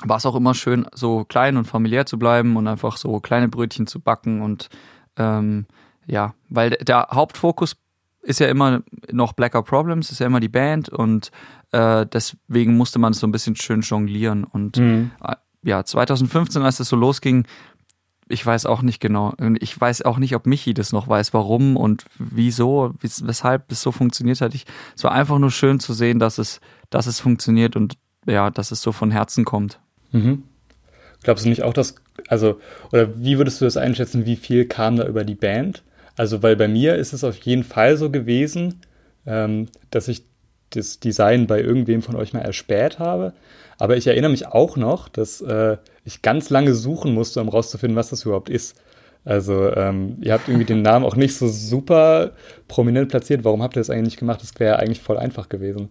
war 0.04 0.16
es 0.16 0.26
auch 0.26 0.34
immer 0.34 0.54
schön, 0.54 0.86
so 0.94 1.24
klein 1.24 1.56
und 1.56 1.66
familiär 1.66 2.06
zu 2.06 2.18
bleiben 2.18 2.56
und 2.56 2.66
einfach 2.66 2.96
so 2.96 3.20
kleine 3.20 3.48
Brötchen 3.48 3.86
zu 3.86 4.00
backen 4.00 4.42
und 4.42 4.68
ähm, 5.16 5.66
ja, 6.06 6.34
weil 6.48 6.70
der 6.70 7.08
Hauptfokus 7.12 7.76
ist 8.22 8.40
ja 8.40 8.48
immer 8.48 8.82
noch 9.10 9.32
Blackout 9.32 9.66
Problems, 9.66 10.10
ist 10.10 10.20
ja 10.20 10.26
immer 10.26 10.40
die 10.40 10.48
Band 10.48 10.88
und 10.88 11.30
äh, 11.72 12.06
deswegen 12.06 12.76
musste 12.76 12.98
man 12.98 13.12
es 13.12 13.20
so 13.20 13.26
ein 13.26 13.32
bisschen 13.32 13.56
schön 13.56 13.80
jonglieren 13.82 14.44
und 14.44 14.78
mhm. 14.78 15.10
Ja, 15.64 15.84
2015, 15.84 16.62
als 16.62 16.80
es 16.80 16.88
so 16.88 16.96
losging, 16.96 17.46
ich 18.28 18.44
weiß 18.44 18.66
auch 18.66 18.82
nicht 18.82 19.00
genau. 19.00 19.34
Ich 19.60 19.78
weiß 19.78 20.02
auch 20.02 20.18
nicht, 20.18 20.34
ob 20.34 20.46
Michi 20.46 20.74
das 20.74 20.92
noch 20.92 21.06
weiß, 21.06 21.34
warum 21.34 21.76
und 21.76 22.04
wieso, 22.18 22.94
weshalb 23.00 23.70
es 23.70 23.82
so 23.82 23.92
funktioniert 23.92 24.40
hat. 24.40 24.54
Ich, 24.54 24.64
es 24.96 25.04
war 25.04 25.12
einfach 25.12 25.38
nur 25.38 25.50
schön 25.50 25.80
zu 25.80 25.92
sehen, 25.92 26.18
dass 26.18 26.38
es, 26.38 26.60
dass 26.88 27.06
es 27.06 27.20
funktioniert 27.20 27.76
und 27.76 27.94
ja, 28.26 28.50
dass 28.50 28.70
es 28.70 28.80
so 28.80 28.92
von 28.92 29.10
Herzen 29.10 29.44
kommt. 29.44 29.80
Mhm. 30.12 30.44
Glaubst 31.22 31.44
du 31.44 31.48
nicht 31.48 31.62
auch, 31.62 31.74
dass, 31.74 31.96
also, 32.28 32.60
oder 32.90 33.22
wie 33.22 33.38
würdest 33.38 33.60
du 33.60 33.64
das 33.64 33.76
einschätzen, 33.76 34.26
wie 34.26 34.36
viel 34.36 34.66
kam 34.66 34.96
da 34.96 35.06
über 35.06 35.24
die 35.24 35.34
Band? 35.34 35.82
Also, 36.16 36.42
weil 36.42 36.56
bei 36.56 36.68
mir 36.68 36.96
ist 36.96 37.12
es 37.12 37.24
auf 37.24 37.36
jeden 37.38 37.64
Fall 37.64 37.96
so 37.96 38.10
gewesen, 38.10 38.80
ähm, 39.26 39.68
dass 39.90 40.08
ich 40.08 40.24
das 40.70 41.00
Design 41.00 41.46
bei 41.46 41.60
irgendwem 41.60 42.02
von 42.02 42.16
euch 42.16 42.32
mal 42.32 42.40
erspäht 42.40 42.98
habe. 42.98 43.34
Aber 43.82 43.96
ich 43.96 44.06
erinnere 44.06 44.30
mich 44.30 44.46
auch 44.46 44.76
noch, 44.76 45.08
dass 45.08 45.40
äh, 45.40 45.76
ich 46.04 46.22
ganz 46.22 46.50
lange 46.50 46.72
suchen 46.72 47.14
musste, 47.14 47.40
um 47.40 47.48
rauszufinden, 47.48 47.96
was 47.96 48.10
das 48.10 48.24
überhaupt 48.24 48.48
ist. 48.48 48.80
Also 49.24 49.74
ähm, 49.74 50.18
ihr 50.20 50.34
habt 50.34 50.46
irgendwie 50.46 50.66
den 50.66 50.82
Namen 50.82 51.04
auch 51.04 51.16
nicht 51.16 51.34
so 51.34 51.48
super 51.48 52.30
prominent 52.68 53.08
platziert. 53.08 53.42
Warum 53.42 53.60
habt 53.60 53.76
ihr 53.76 53.80
das 53.80 53.90
eigentlich 53.90 54.04
nicht 54.04 54.18
gemacht? 54.18 54.40
Das 54.40 54.52
wäre 54.60 54.78
eigentlich 54.78 55.00
voll 55.00 55.18
einfach 55.18 55.48
gewesen. 55.48 55.88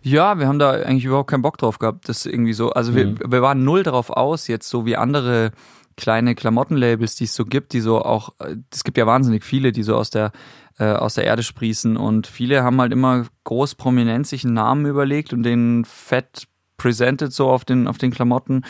Ja, 0.00 0.38
wir 0.38 0.48
haben 0.48 0.58
da 0.58 0.70
eigentlich 0.70 1.04
überhaupt 1.04 1.28
keinen 1.28 1.42
Bock 1.42 1.58
drauf 1.58 1.78
gehabt. 1.78 2.08
Das 2.08 2.24
irgendwie 2.24 2.54
so. 2.54 2.70
Also 2.70 2.94
wir, 2.94 3.08
mhm. 3.08 3.18
wir 3.28 3.42
waren 3.42 3.62
null 3.62 3.82
darauf 3.82 4.08
aus, 4.08 4.48
jetzt 4.48 4.66
so 4.66 4.86
wie 4.86 4.96
andere 4.96 5.50
kleine 5.98 6.34
Klamottenlabels, 6.34 7.14
die 7.16 7.24
es 7.24 7.34
so 7.34 7.44
gibt, 7.44 7.74
die 7.74 7.80
so 7.80 8.00
auch, 8.00 8.30
äh, 8.38 8.56
es 8.72 8.84
gibt 8.84 8.96
ja 8.96 9.06
wahnsinnig 9.06 9.44
viele, 9.44 9.72
die 9.72 9.82
so 9.82 9.96
aus 9.96 10.08
der 10.08 10.32
äh, 10.78 10.92
aus 10.92 11.12
der 11.16 11.24
Erde 11.24 11.42
sprießen 11.42 11.98
und 11.98 12.26
viele 12.26 12.62
haben 12.62 12.80
halt 12.80 12.92
immer 12.92 13.26
groß 13.44 13.74
prominent 13.74 14.26
sich 14.26 14.46
einen 14.46 14.54
Namen 14.54 14.86
überlegt 14.86 15.34
und 15.34 15.42
den 15.42 15.84
fett 15.84 16.46
presented 16.78 17.32
so 17.32 17.50
auf 17.50 17.64
den, 17.64 17.86
auf 17.86 17.98
den 17.98 18.10
Klamotten. 18.10 18.64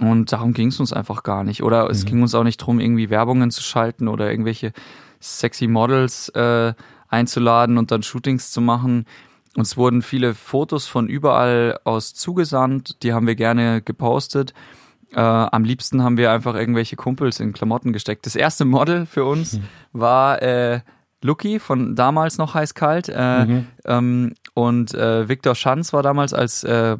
Und 0.00 0.32
darum 0.32 0.52
ging 0.52 0.68
es 0.68 0.78
uns 0.78 0.92
einfach 0.92 1.22
gar 1.22 1.44
nicht. 1.44 1.62
Oder 1.62 1.86
mhm. 1.86 1.90
es 1.90 2.04
ging 2.04 2.22
uns 2.22 2.34
auch 2.34 2.44
nicht 2.44 2.58
drum, 2.58 2.78
irgendwie 2.78 3.10
Werbungen 3.10 3.50
zu 3.50 3.62
schalten 3.62 4.08
oder 4.08 4.30
irgendwelche 4.30 4.72
sexy 5.20 5.66
Models 5.66 6.28
äh, 6.30 6.74
einzuladen 7.08 7.78
und 7.78 7.90
dann 7.90 8.02
Shootings 8.02 8.50
zu 8.50 8.60
machen. 8.60 9.06
Uns 9.56 9.76
wurden 9.76 10.02
viele 10.02 10.34
Fotos 10.34 10.86
von 10.86 11.08
überall 11.08 11.80
aus 11.84 12.14
zugesandt, 12.14 13.02
die 13.02 13.12
haben 13.12 13.26
wir 13.26 13.34
gerne 13.34 13.82
gepostet. 13.82 14.52
Äh, 15.12 15.20
am 15.20 15.64
liebsten 15.64 16.02
haben 16.02 16.18
wir 16.18 16.30
einfach 16.30 16.54
irgendwelche 16.54 16.96
Kumpels 16.96 17.40
in 17.40 17.54
Klamotten 17.54 17.92
gesteckt. 17.92 18.26
Das 18.26 18.36
erste 18.36 18.64
Model 18.64 19.06
für 19.06 19.24
uns 19.24 19.54
mhm. 19.54 19.62
war 19.92 20.42
äh, 20.42 20.80
Lucky 21.22 21.58
von 21.58 21.96
damals 21.96 22.38
noch 22.38 22.54
heiß 22.54 22.74
kalt. 22.74 23.08
Äh, 23.08 23.46
mhm. 23.46 23.66
ähm, 23.86 24.34
und 24.58 24.92
äh, 24.92 25.28
Viktor 25.28 25.54
Schanz 25.54 25.92
war 25.92 26.02
damals 26.02 26.34
als 26.34 26.64
äh, 26.64 26.96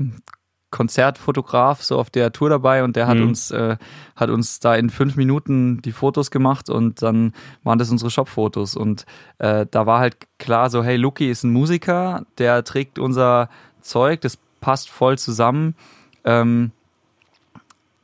Konzertfotograf 0.71 1.83
so 1.83 1.99
auf 1.99 2.09
der 2.09 2.31
Tour 2.31 2.51
dabei 2.51 2.85
und 2.85 2.95
der 2.95 3.09
hat 3.09 3.17
mhm. 3.17 3.31
uns 3.31 3.51
äh, 3.51 3.77
hat 4.15 4.31
uns 4.31 4.61
da 4.61 4.77
in 4.77 4.91
fünf 4.91 5.17
Minuten 5.17 5.83
die 5.83 5.91
Fotos 5.91 6.31
gemacht 6.31 6.71
und 6.71 7.03
dann 7.03 7.33
waren 7.65 7.81
das 7.81 7.91
unsere 7.91 8.13
Shop-Fotos 8.13 8.77
und 8.77 9.07
äh, 9.39 9.67
da 9.69 9.87
war 9.87 9.99
halt 9.99 10.19
klar 10.39 10.71
so 10.71 10.85
hey 10.85 10.97
Luki 10.97 11.29
ist 11.29 11.43
ein 11.43 11.51
Musiker 11.51 12.25
der 12.39 12.63
trägt 12.63 13.01
unser 13.01 13.49
Zeug 13.81 14.21
das 14.21 14.39
passt 14.61 14.89
voll 14.89 15.19
zusammen 15.19 15.75
ähm, 16.23 16.71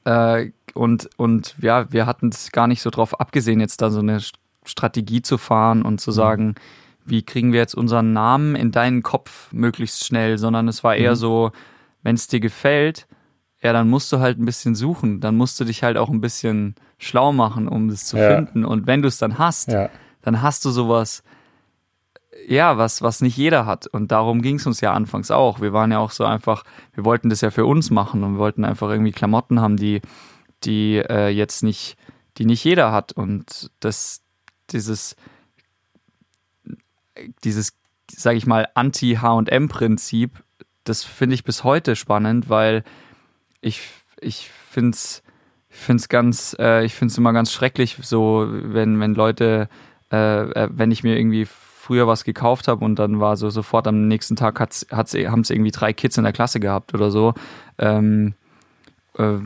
äh, 0.04 0.50
und 0.72 1.10
und 1.16 1.54
ja 1.60 1.92
wir 1.92 2.06
hatten 2.06 2.30
es 2.30 2.50
gar 2.50 2.66
nicht 2.66 2.82
so 2.82 2.90
drauf 2.90 3.20
abgesehen 3.20 3.60
jetzt 3.60 3.82
da 3.82 3.90
so 3.90 4.00
eine 4.00 4.18
Strategie 4.64 5.22
zu 5.22 5.38
fahren 5.38 5.82
und 5.82 6.00
zu 6.00 6.10
mhm. 6.10 6.14
Wie 7.04 7.22
kriegen 7.22 7.52
wir 7.52 7.60
jetzt 7.60 7.74
unseren 7.74 8.12
Namen 8.12 8.56
in 8.56 8.72
deinen 8.72 9.02
Kopf 9.02 9.52
möglichst 9.52 10.04
schnell 10.04 10.38
sondern 10.38 10.68
es 10.68 10.84
war 10.84 10.96
eher 10.96 11.12
mhm. 11.12 11.16
so 11.16 11.52
wenn 12.04 12.14
es 12.14 12.28
dir 12.28 12.38
gefällt, 12.38 13.08
ja, 13.60 13.72
dann 13.72 13.88
musst 13.88 14.12
du 14.12 14.20
halt 14.20 14.38
ein 14.38 14.44
bisschen 14.44 14.76
suchen. 14.76 15.20
Dann 15.20 15.36
musst 15.36 15.58
du 15.58 15.64
dich 15.64 15.82
halt 15.82 15.96
auch 15.96 16.10
ein 16.10 16.20
bisschen 16.20 16.76
schlau 16.98 17.32
machen, 17.32 17.66
um 17.66 17.88
es 17.88 18.04
zu 18.04 18.18
ja. 18.18 18.36
finden. 18.36 18.64
Und 18.64 18.86
wenn 18.86 19.02
du 19.02 19.08
es 19.08 19.18
dann 19.18 19.38
hast, 19.38 19.72
ja. 19.72 19.88
dann 20.20 20.42
hast 20.42 20.66
du 20.66 20.70
sowas, 20.70 21.24
ja, 22.46 22.76
was, 22.76 23.00
was 23.00 23.22
nicht 23.22 23.38
jeder 23.38 23.64
hat. 23.64 23.86
Und 23.86 24.12
darum 24.12 24.42
ging 24.42 24.56
es 24.56 24.66
uns 24.66 24.82
ja 24.82 24.92
anfangs 24.92 25.30
auch. 25.30 25.62
Wir 25.62 25.72
waren 25.72 25.90
ja 25.90 25.98
auch 25.98 26.10
so 26.10 26.24
einfach, 26.24 26.64
wir 26.92 27.06
wollten 27.06 27.30
das 27.30 27.40
ja 27.40 27.50
für 27.50 27.64
uns 27.64 27.90
machen 27.90 28.22
und 28.22 28.34
wir 28.34 28.38
wollten 28.38 28.66
einfach 28.66 28.90
irgendwie 28.90 29.12
Klamotten 29.12 29.60
haben, 29.62 29.78
die, 29.78 30.02
die 30.62 30.96
äh, 30.96 31.28
jetzt 31.28 31.62
nicht, 31.62 31.96
die 32.36 32.44
nicht 32.44 32.62
jeder 32.64 32.92
hat. 32.92 33.12
Und 33.12 33.70
das, 33.80 34.20
dieses, 34.70 35.16
dieses, 37.44 37.72
sag 38.10 38.36
ich 38.36 38.46
mal, 38.46 38.68
Anti-HM-Prinzip 38.74 40.44
das 40.84 41.02
finde 41.02 41.34
ich 41.34 41.44
bis 41.44 41.64
heute 41.64 41.96
spannend, 41.96 42.48
weil 42.48 42.84
ich, 43.60 43.80
ich 44.20 44.50
finde 44.70 44.90
es 44.90 45.22
find's 45.68 46.08
ganz, 46.08 46.54
äh, 46.60 46.84
ich 46.84 46.94
finde 46.94 47.10
es 47.10 47.18
immer 47.18 47.32
ganz 47.32 47.50
schrecklich, 47.50 47.98
so 48.00 48.46
wenn, 48.48 49.00
wenn 49.00 49.14
Leute, 49.14 49.68
äh, 50.12 50.42
äh, 50.42 50.68
wenn 50.70 50.92
ich 50.92 51.02
mir 51.02 51.18
irgendwie 51.18 51.46
früher 51.46 52.06
was 52.06 52.22
gekauft 52.22 52.68
habe 52.68 52.84
und 52.84 52.96
dann 52.98 53.18
war 53.18 53.36
so 53.36 53.50
sofort 53.50 53.88
am 53.88 54.06
nächsten 54.06 54.36
Tag 54.36 54.60
hat's, 54.60 54.86
hat's, 54.92 55.14
haben 55.14 55.40
es 55.40 55.50
irgendwie 55.50 55.72
drei 55.72 55.92
Kids 55.92 56.16
in 56.16 56.22
der 56.22 56.32
Klasse 56.32 56.60
gehabt 56.60 56.94
oder 56.94 57.10
so. 57.10 57.34
Ähm, 57.78 58.34
äh, 59.18 59.38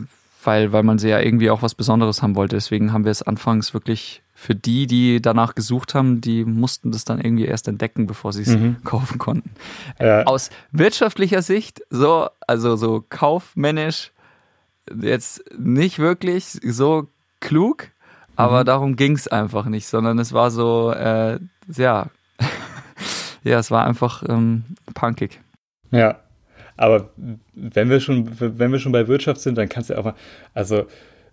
weil, 0.43 0.71
weil 0.71 0.83
man 0.83 0.99
sie 0.99 1.09
ja 1.09 1.19
irgendwie 1.19 1.49
auch 1.49 1.63
was 1.63 1.73
Besonderes 1.73 2.21
haben 2.21 2.35
wollte. 2.35 2.55
Deswegen 2.55 2.93
haben 2.93 3.05
wir 3.05 3.11
es 3.11 3.23
anfangs 3.23 3.73
wirklich 3.73 4.21
für 4.39 4.55
die, 4.55 4.87
die 4.87 5.21
danach 5.21 5.53
gesucht 5.53 5.93
haben, 5.93 6.21
die 6.21 6.45
mussten 6.45 6.93
das 6.93 7.03
dann 7.03 7.19
irgendwie 7.19 7.43
erst 7.43 7.67
entdecken, 7.67 8.07
bevor 8.07 8.31
sie 8.31 8.43
es 8.43 8.47
mhm. 8.47 8.77
kaufen 8.85 9.19
konnten. 9.19 9.51
Ja. 9.99 10.23
Aus 10.23 10.49
wirtschaftlicher 10.71 11.41
Sicht, 11.41 11.81
so, 11.89 12.29
also 12.47 12.77
so 12.77 13.03
kaufmännisch, 13.09 14.13
jetzt 14.97 15.43
nicht 15.57 15.99
wirklich 15.99 16.45
so 16.45 17.09
klug, 17.41 17.89
aber 18.37 18.61
mhm. 18.61 18.65
darum 18.65 18.95
ging 18.95 19.11
es 19.11 19.27
einfach 19.27 19.65
nicht, 19.65 19.87
sondern 19.87 20.17
es 20.19 20.31
war 20.31 20.51
so, 20.51 20.93
äh, 20.93 21.37
ja, 21.75 22.07
ja, 23.43 23.59
es 23.59 23.71
war 23.71 23.85
einfach 23.85 24.23
ähm, 24.29 24.63
punkig. 24.93 25.41
Ja, 25.91 26.17
aber 26.77 27.09
wenn 27.55 27.89
wir 27.89 27.99
schon, 27.99 28.39
wenn 28.39 28.71
wir 28.71 28.79
schon 28.79 28.93
bei 28.93 29.09
Wirtschaft 29.09 29.41
sind, 29.41 29.57
dann 29.57 29.67
kannst 29.67 29.89
du 29.89 29.97
auch 29.99 30.05
mal, 30.05 30.15
also 30.53 30.85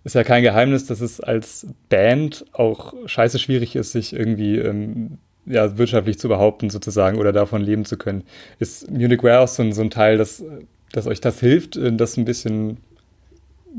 ist 0.07 0.13
ja 0.13 0.23
kein 0.23 0.41
Geheimnis, 0.41 0.85
dass 0.85 1.01
es 1.01 1.19
als 1.19 1.67
Band 1.89 2.45
auch 2.53 2.93
scheiße 3.05 3.39
schwierig 3.39 3.75
ist, 3.75 3.91
sich 3.91 4.13
irgendwie 4.13 4.57
ähm, 4.57 5.17
ja, 5.45 5.77
wirtschaftlich 5.77 6.17
zu 6.17 6.29
behaupten 6.29 6.69
sozusagen 6.69 7.17
oder 7.17 7.33
davon 7.33 7.61
leben 7.61 7.83
zu 7.83 7.97
können. 7.97 8.23
Ist 8.57 8.89
Munich 8.89 9.21
Warehouse 9.21 9.57
so, 9.57 9.69
so 9.71 9.81
ein 9.81 9.89
Teil, 9.89 10.17
dass, 10.17 10.41
dass 10.93 11.07
euch 11.07 11.19
das 11.19 11.41
hilft, 11.41 11.75
äh, 11.75 11.91
das 11.91 12.15
ein 12.15 12.23
bisschen, 12.23 12.77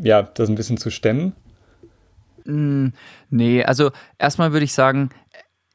ja, 0.03 0.23
das 0.23 0.51
ein 0.51 0.55
bisschen 0.55 0.77
zu 0.77 0.91
stemmen? 0.91 1.33
Mm, 2.45 2.89
nee, 3.31 3.65
also 3.65 3.91
erstmal 4.19 4.53
würde 4.53 4.65
ich 4.65 4.75
sagen, 4.75 5.09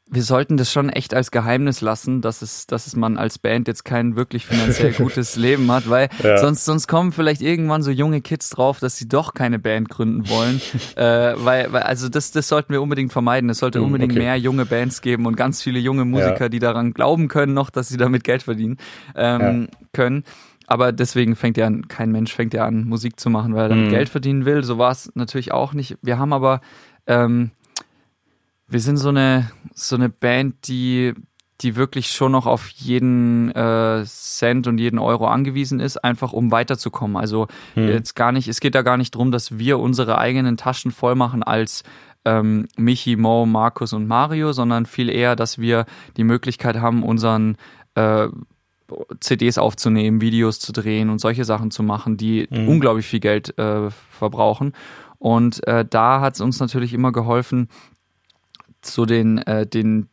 wir 0.09 0.23
sollten 0.23 0.57
das 0.57 0.71
schon 0.71 0.89
echt 0.89 1.13
als 1.13 1.31
Geheimnis 1.31 1.79
lassen, 1.81 2.21
dass 2.21 2.41
es, 2.41 2.67
dass 2.67 2.87
es 2.87 2.95
man 2.95 3.17
als 3.17 3.39
Band 3.39 3.67
jetzt 3.67 3.85
kein 3.85 4.15
wirklich 4.15 4.45
finanziell 4.45 4.91
gutes 4.97 5.37
Leben 5.37 5.71
hat, 5.71 5.89
weil 5.89 6.09
ja. 6.21 6.37
sonst, 6.37 6.65
sonst 6.65 6.87
kommen 6.87 7.11
vielleicht 7.11 7.41
irgendwann 7.41 7.83
so 7.83 7.89
junge 7.89 8.21
Kids 8.21 8.49
drauf, 8.49 8.79
dass 8.79 8.97
sie 8.97 9.07
doch 9.07 9.33
keine 9.33 9.59
Band 9.59 9.89
gründen 9.89 10.27
wollen. 10.29 10.61
äh, 10.95 11.33
weil, 11.43 11.71
weil, 11.71 11.83
also 11.83 12.09
das, 12.09 12.31
das 12.31 12.47
sollten 12.47 12.73
wir 12.73 12.81
unbedingt 12.81 13.13
vermeiden. 13.13 13.49
Es 13.49 13.59
sollte 13.59 13.79
hm, 13.79 13.85
unbedingt 13.85 14.11
okay. 14.11 14.21
mehr 14.21 14.35
junge 14.35 14.65
Bands 14.65 15.01
geben 15.01 15.25
und 15.25 15.37
ganz 15.37 15.61
viele 15.61 15.79
junge 15.79 16.05
Musiker, 16.05 16.41
ja. 16.41 16.49
die 16.49 16.59
daran 16.59 16.93
glauben 16.93 17.29
können 17.29 17.53
noch, 17.53 17.69
dass 17.69 17.87
sie 17.87 17.97
damit 17.97 18.23
Geld 18.23 18.43
verdienen 18.43 18.77
ähm, 19.15 19.69
ja. 19.71 19.77
können. 19.93 20.23
Aber 20.67 20.91
deswegen 20.91 21.35
fängt 21.35 21.57
ja 21.57 21.65
an, 21.65 21.87
kein 21.87 22.11
Mensch 22.11 22.33
fängt 22.33 22.53
ja 22.53 22.65
an, 22.65 22.85
Musik 22.85 23.19
zu 23.19 23.29
machen, 23.29 23.53
weil 23.53 23.63
er 23.63 23.69
damit 23.69 23.87
mhm. 23.87 23.91
Geld 23.91 24.09
verdienen 24.09 24.45
will. 24.45 24.63
So 24.63 24.77
war 24.77 24.91
es 24.91 25.11
natürlich 25.15 25.51
auch 25.51 25.73
nicht. 25.73 25.97
Wir 26.01 26.19
haben 26.19 26.33
aber 26.33 26.61
ähm, 27.07 27.51
wir 28.73 28.79
sind 28.79 28.97
so 28.97 29.09
eine, 29.09 29.51
so 29.75 29.95
eine 29.95 30.09
Band, 30.09 30.67
die, 30.67 31.13
die 31.61 31.75
wirklich 31.75 32.07
schon 32.07 32.31
noch 32.31 32.47
auf 32.47 32.67
jeden 32.69 33.51
äh, 33.51 34.03
Cent 34.03 34.65
und 34.65 34.79
jeden 34.79 34.97
Euro 34.97 35.27
angewiesen 35.27 35.79
ist, 35.79 36.03
einfach 36.03 36.33
um 36.33 36.51
weiterzukommen. 36.51 37.15
Also 37.15 37.47
hm. 37.75 37.87
jetzt 37.87 38.15
gar 38.15 38.31
nicht, 38.31 38.47
es 38.47 38.59
geht 38.59 38.73
da 38.73 38.81
gar 38.81 38.97
nicht 38.97 39.13
drum, 39.13 39.31
dass 39.31 39.59
wir 39.59 39.77
unsere 39.77 40.17
eigenen 40.17 40.57
Taschen 40.57 40.91
voll 40.91 41.13
machen 41.13 41.43
als 41.43 41.83
ähm, 42.25 42.67
Michi, 42.75 43.15
Mo, 43.15 43.45
Markus 43.45 43.93
und 43.93 44.07
Mario, 44.07 44.53
sondern 44.53 44.87
viel 44.87 45.09
eher, 45.09 45.35
dass 45.35 45.59
wir 45.59 45.85
die 46.17 46.23
Möglichkeit 46.23 46.77
haben, 46.77 47.03
unseren 47.03 47.57
äh, 47.93 48.27
CDs 49.19 49.59
aufzunehmen, 49.59 50.19
Videos 50.19 50.59
zu 50.59 50.73
drehen 50.73 51.11
und 51.11 51.19
solche 51.19 51.45
Sachen 51.45 51.69
zu 51.69 51.83
machen, 51.83 52.17
die 52.17 52.47
mhm. 52.49 52.67
unglaublich 52.67 53.05
viel 53.05 53.19
Geld 53.19 53.55
äh, 53.59 53.91
verbrauchen. 53.91 54.73
Und 55.19 55.65
äh, 55.67 55.85
da 55.89 56.21
hat 56.21 56.33
es 56.35 56.41
uns 56.41 56.59
natürlich 56.59 56.93
immer 56.93 57.11
geholfen, 57.11 57.69
so 58.85 59.05
den, 59.05 59.39
äh, 59.39 59.65
den 59.65 60.09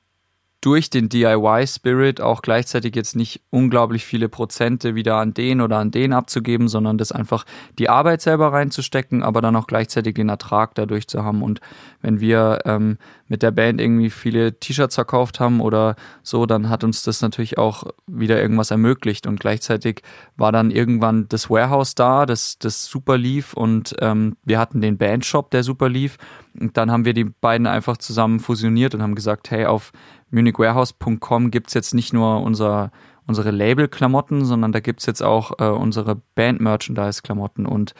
durch 0.60 0.90
den 0.90 1.08
DIY-Spirit 1.08 2.20
auch 2.20 2.42
gleichzeitig 2.42 2.94
jetzt 2.94 3.16
nicht 3.16 3.42
unglaublich 3.50 4.04
viele 4.04 4.28
Prozente 4.28 4.94
wieder 4.94 5.16
an 5.16 5.32
den 5.32 5.60
oder 5.60 5.78
an 5.78 5.90
den 5.90 6.12
abzugeben, 6.12 6.68
sondern 6.68 6.98
das 6.98 7.12
einfach 7.12 7.46
die 7.78 7.88
Arbeit 7.88 8.20
selber 8.20 8.52
reinzustecken, 8.52 9.22
aber 9.22 9.40
dann 9.40 9.56
auch 9.56 9.66
gleichzeitig 9.66 10.14
den 10.14 10.28
Ertrag 10.28 10.74
dadurch 10.74 11.08
zu 11.08 11.24
haben. 11.24 11.42
Und 11.42 11.60
wenn 12.02 12.20
wir 12.20 12.58
ähm, 12.66 12.98
mit 13.30 13.42
der 13.42 13.52
Band 13.52 13.80
irgendwie 13.80 14.10
viele 14.10 14.58
T-Shirts 14.58 14.96
verkauft 14.96 15.38
haben 15.38 15.60
oder 15.60 15.94
so, 16.24 16.46
dann 16.46 16.68
hat 16.68 16.82
uns 16.82 17.04
das 17.04 17.22
natürlich 17.22 17.58
auch 17.58 17.84
wieder 18.08 18.42
irgendwas 18.42 18.72
ermöglicht. 18.72 19.28
Und 19.28 19.38
gleichzeitig 19.38 20.02
war 20.36 20.50
dann 20.50 20.72
irgendwann 20.72 21.28
das 21.28 21.48
Warehouse 21.48 21.94
da, 21.94 22.26
das, 22.26 22.58
das 22.58 22.86
super 22.86 23.16
lief 23.16 23.54
und 23.54 23.94
ähm, 24.00 24.36
wir 24.44 24.58
hatten 24.58 24.80
den 24.80 24.98
Bandshop, 24.98 25.52
der 25.52 25.62
super 25.62 25.88
lief. 25.88 26.18
Und 26.58 26.76
dann 26.76 26.90
haben 26.90 27.04
wir 27.04 27.14
die 27.14 27.24
beiden 27.24 27.68
einfach 27.68 27.98
zusammen 27.98 28.40
fusioniert 28.40 28.96
und 28.96 29.02
haben 29.02 29.14
gesagt, 29.14 29.52
hey, 29.52 29.64
auf 29.64 29.92
munichwarehouse.com 30.32 31.52
gibt 31.52 31.68
es 31.68 31.74
jetzt 31.74 31.94
nicht 31.94 32.12
nur 32.12 32.42
unser, 32.42 32.90
unsere 33.28 33.52
Label-Klamotten, 33.52 34.44
sondern 34.44 34.72
da 34.72 34.80
gibt 34.80 35.00
es 35.00 35.06
jetzt 35.06 35.22
auch 35.22 35.52
äh, 35.60 35.68
unsere 35.68 36.16
Band-Merchandise-Klamotten 36.34 37.64
und 37.64 37.94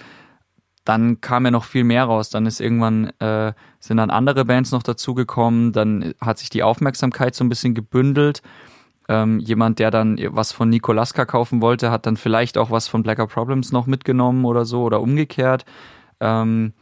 dann 0.85 1.21
kam 1.21 1.45
ja 1.45 1.51
noch 1.51 1.65
viel 1.65 1.85
mehr 1.85 2.05
raus. 2.05 2.31
Dann 2.31 2.47
ist 2.47 2.61
irgendwann, 2.61 3.11
äh, 3.21 3.53
sind 3.79 3.99
dann 3.99 4.11
andere 4.11 4.45
Bands 4.45 4.73
noch 4.73 4.83
dazugekommen, 4.83 5.73
dann 5.73 6.15
hat 6.21 6.39
sich 6.39 6.51
die 6.51 6.63
Aufmerksamkeit 6.63 7.35
so 7.35 7.45
ein 7.45 7.49
bisschen 7.49 7.75
gebündelt. 7.75 8.43
Ähm, 9.09 9.41
jemand, 9.41 9.79
der 9.79 9.91
dann 9.91 10.19
was 10.31 10.53
von 10.53 10.69
Nikolaska 10.71 11.25
kaufen 11.25 11.61
wollte, 11.61 11.91
hat 11.91 12.07
dann 12.07 12.17
vielleicht 12.17 12.57
auch 12.57 12.71
was 12.71 12.89
von 12.89 13.03
Blacker 13.03 13.27
Problems 13.27 13.73
noch 13.73 13.87
mitgenommen 13.87 14.45
oder 14.45 14.65
so 14.65 14.83
oder 14.83 15.01
umgekehrt. 15.01 15.65
Ähm, 16.21 16.73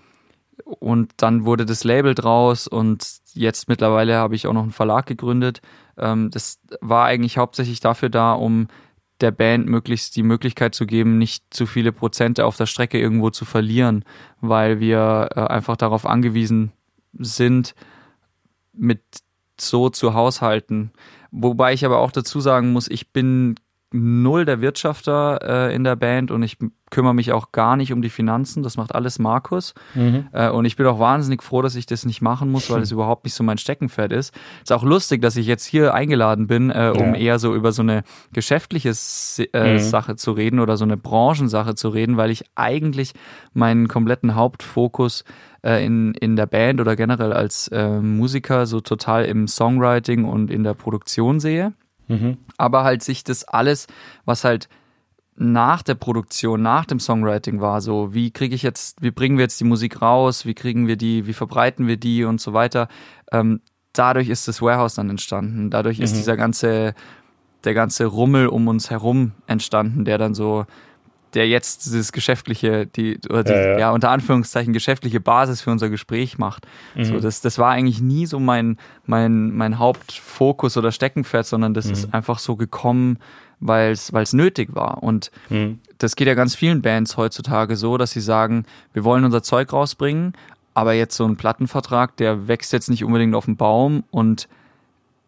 und 0.65 1.13
dann 1.17 1.45
wurde 1.45 1.65
das 1.65 1.85
Label 1.85 2.15
draus 2.15 2.67
und 2.67 3.07
jetzt 3.33 3.69
mittlerweile 3.69 4.17
habe 4.17 4.35
ich 4.35 4.47
auch 4.47 4.53
noch 4.53 4.63
einen 4.63 4.73
Verlag 4.73 5.07
gegründet. 5.07 5.63
Ähm, 5.97 6.31
das 6.31 6.61
war 6.81 7.07
eigentlich 7.07 7.39
hauptsächlich 7.39 7.81
dafür 7.81 8.11
da, 8.11 8.33
um 8.33 8.69
der 9.21 9.31
Band 9.31 9.67
möglichst 9.67 10.17
die 10.17 10.23
Möglichkeit 10.23 10.75
zu 10.75 10.87
geben, 10.87 11.19
nicht 11.19 11.45
zu 11.51 11.67
viele 11.67 11.93
Prozente 11.93 12.45
auf 12.45 12.57
der 12.57 12.67
Strecke 12.67 12.99
irgendwo 12.99 13.31
zu 13.31 13.45
verlieren, 13.45 14.05
weil 14.41 14.81
wir 14.81 15.31
äh, 15.35 15.41
einfach 15.41 15.77
darauf 15.77 16.07
angewiesen 16.07 16.73
sind, 17.13 17.75
mit 18.73 19.03
so 19.61 19.91
zu 19.91 20.15
haushalten. 20.15 20.93
Wobei 21.31 21.73
ich 21.73 21.85
aber 21.85 21.99
auch 21.99 22.13
dazu 22.13 22.41
sagen 22.41 22.73
muss, 22.73 22.89
ich 22.89 23.13
bin 23.13 23.57
null 23.93 24.45
der 24.45 24.61
Wirtschafter 24.61 25.69
äh, 25.69 25.75
in 25.75 25.83
der 25.85 25.97
Band 25.97 26.31
und 26.31 26.43
ich 26.43 26.59
kümmere 26.91 27.15
mich 27.15 27.33
auch 27.33 27.53
gar 27.53 27.77
nicht 27.77 27.93
um 27.93 28.03
die 28.03 28.11
Finanzen. 28.11 28.63
Das 28.63 28.77
macht 28.77 28.95
alles 28.95 29.19
Markus. 29.19 29.75
Mhm. 29.95 30.29
Äh, 30.33 30.51
und 30.51 30.65
ich 30.65 30.77
bin 30.77 30.87
auch 30.87 30.99
wahnsinnig 30.99 31.43
froh, 31.43 31.63
dass 31.63 31.75
ich 31.75 31.87
das 31.87 32.05
nicht 32.05 32.21
machen 32.21 32.51
muss, 32.51 32.71
weil 32.71 32.83
es 32.83 32.93
überhaupt 32.93 33.25
nicht 33.25 33.35
so 33.35 33.45
mein 33.45 33.59
Steckenpferd 33.59 34.13
ist. 34.13 34.35
Ist 34.63 34.73
auch 34.73 34.83
lustig, 34.83 35.23
dass 35.23 35.37
ich 35.37 35.47
jetzt 35.47 35.65
hier 35.65 35.95
eingeladen 35.95 36.47
bin, 36.47 36.71
äh, 36.71 36.93
um 36.95 37.15
ja. 37.15 37.21
eher 37.21 37.39
so 37.39 37.55
über 37.55 37.73
so 37.73 37.83
eine 37.83 38.05
geschäftliche 38.33 38.93
äh, 39.53 39.75
mhm. 39.75 39.79
Sache 39.79 40.17
zu 40.17 40.33
reden 40.33 40.61
oder 40.61 40.77
so 40.77 40.85
eine 40.85 40.97
Branchensache 40.97 41.75
zu 41.75 41.89
reden, 41.89 42.17
weil 42.17 42.31
ich 42.31 42.45
eigentlich 42.55 43.15
meinen 43.55 43.89
kompletten 43.89 44.35
Hauptfokus 44.35 45.25
äh, 45.63 45.85
in, 45.85 46.15
in 46.15 46.37
der 46.37 46.47
Band 46.47 46.81
oder 46.81 46.97
generell 46.97 47.33
als 47.33 47.69
äh, 47.69 48.01
Musiker 48.01 48.67
so 48.67 48.81
total 48.81 49.25
im 49.25 49.49
Songwriting 49.49 50.25
und 50.25 50.51
in 50.51 50.63
der 50.63 50.75
Produktion 50.75 51.41
sehe. 51.41 51.73
Mhm. 52.09 52.39
Aber 52.57 52.85
halt 52.85 53.03
sich 53.03 53.25
das 53.25 53.45
alles, 53.45 53.87
was 54.25 54.45
halt 54.45 54.69
nach 55.37 55.83
der 55.83 55.95
Produktion, 55.95 56.63
nach 56.63 56.85
dem 56.85 56.99
Songwriting 56.99 57.61
war, 57.61 57.81
so 57.81 58.13
wie 58.13 58.33
kriege 58.33 58.55
ich 58.55 58.63
jetzt, 58.63 59.01
wie 59.03 59.13
bringen 59.13 59.39
wir 59.39 59.45
jetzt 59.45 59.61
die 59.61 59.65
Musik 59.65 60.03
raus, 60.03 60.47
wie 60.47 60.55
kriegen 60.55 60.89
wir 60.89 60.97
die, 60.97 61.27
wie 61.27 61.33
verbreiten 61.33 61.87
wir 61.87 61.97
die 61.97 62.25
und 62.25 62.41
so 62.41 62.53
weiter. 62.53 62.89
Ähm, 63.31 63.61
dadurch 63.93 64.29
ist 64.29 64.49
das 64.49 64.61
Warehouse 64.61 64.95
dann 64.95 65.11
entstanden. 65.11 65.71
Dadurch 65.71 65.99
mhm. 65.99 66.05
ist 66.05 66.17
dieser 66.17 66.37
ganze, 66.37 66.95
der 67.63 67.75
ganze 67.75 68.07
Rummel 68.07 68.49
um 68.49 68.67
uns 68.67 68.91
herum 68.91 69.33
entstanden, 69.47 70.05
der 70.05 70.19
dann 70.19 70.35
so, 70.35 70.67
der 71.35 71.49
jetzt 71.49 71.87
dieses 71.87 72.13
geschäftliche, 72.13 72.87
die, 72.87 73.19
oder 73.29 73.45
die, 73.45 73.53
ja, 73.53 73.63
ja. 73.63 73.79
ja, 73.79 73.91
unter 73.91 74.11
Anführungszeichen 74.11 74.73
geschäftliche 74.73 75.21
Basis 75.21 75.61
für 75.61 75.71
unser 75.71 75.91
Gespräch 75.91 76.39
macht. 76.39 76.67
Mhm. 76.95 77.05
So, 77.05 77.21
das, 77.21 77.41
das 77.41 77.59
war 77.59 77.71
eigentlich 77.71 78.01
nie 78.01 78.27
so 78.27 78.41
mein, 78.41 78.79
mein, 79.07 79.51
mein 79.53 79.79
Hauptfokus 79.79 80.77
oder 80.77 80.93
Steckenpferd, 80.93 81.47
sondern 81.47 81.75
das 81.75 81.87
mhm. 81.87 81.93
ist 81.93 82.15
einfach 82.15 82.39
so 82.39 82.57
gekommen, 82.57 83.19
weil 83.61 83.93
es 83.93 84.33
nötig 84.33 84.75
war. 84.75 85.03
Und 85.03 85.31
mhm. 85.49 85.81
das 85.99 86.17
geht 86.17 86.29
ja 86.29 86.35
ganz 86.35 86.55
vielen 86.55 86.83
Bands 86.83 87.17
heutzutage 87.17 87.77
so, 87.77 87.97
dass 87.99 88.13
sie 88.13 88.21
sagen, 88.21 88.65
wir 88.93 89.05
wollen 89.05 89.25
unser 89.25 89.43
Zeug 89.43 89.73
rausbringen, 89.73 90.35
aber 90.75 90.93
jetzt 90.93 91.17
so 91.17 91.25
ein 91.25 91.37
Plattenvertrag, 91.37 92.17
der 92.17 92.47
wächst 92.47 92.73
jetzt 92.73 92.89
nicht 92.89 93.05
unbedingt 93.05 93.35
auf 93.35 93.47
dem 93.47 93.57
Baum 93.57 94.05
und 94.11 94.49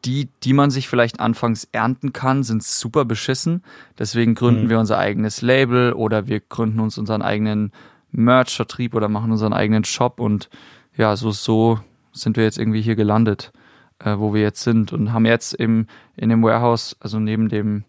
die, 0.05 0.29
die 0.43 0.53
man 0.53 0.71
sich 0.71 0.89
vielleicht 0.89 1.21
anfangs 1.21 1.69
ernten 1.73 2.13
kann, 2.13 2.43
sind 2.43 2.63
super 2.63 3.05
beschissen. 3.05 3.63
Deswegen 3.99 4.35
gründen 4.35 4.65
mhm. 4.65 4.71
wir 4.71 4.79
unser 4.79 4.99
eigenes 4.99 5.43
Label 5.43 5.93
oder 5.93 6.27
wir 6.27 6.41
gründen 6.41 6.81
uns 6.81 6.99
unseren 6.99 7.23
eigenen 7.23 7.73
Merch-Vertrieb 8.13 8.95
oder 8.95 9.09
machen 9.09 9.31
unseren 9.31 9.53
eigenen 9.53 9.85
Shop 9.85 10.21
und 10.21 10.49
ja, 10.97 11.17
so, 11.17 11.31
so 11.31 11.81
sind 12.13 12.37
wir 12.37 12.45
jetzt 12.45 12.59
irgendwie 12.59 12.83
hier 12.83 12.97
gelandet, 12.97 13.53
äh, 14.01 14.17
wo 14.19 14.35
wir 14.35 14.43
jetzt 14.43 14.63
sind 14.63 14.93
und 14.93 15.13
haben 15.13 15.27
jetzt 15.27 15.55
im, 15.55 15.87
in 16.17 16.29
dem 16.29 16.43
Warehouse, 16.43 16.97
also 17.01 17.19
neben 17.19 17.49
dem, 17.49 17.85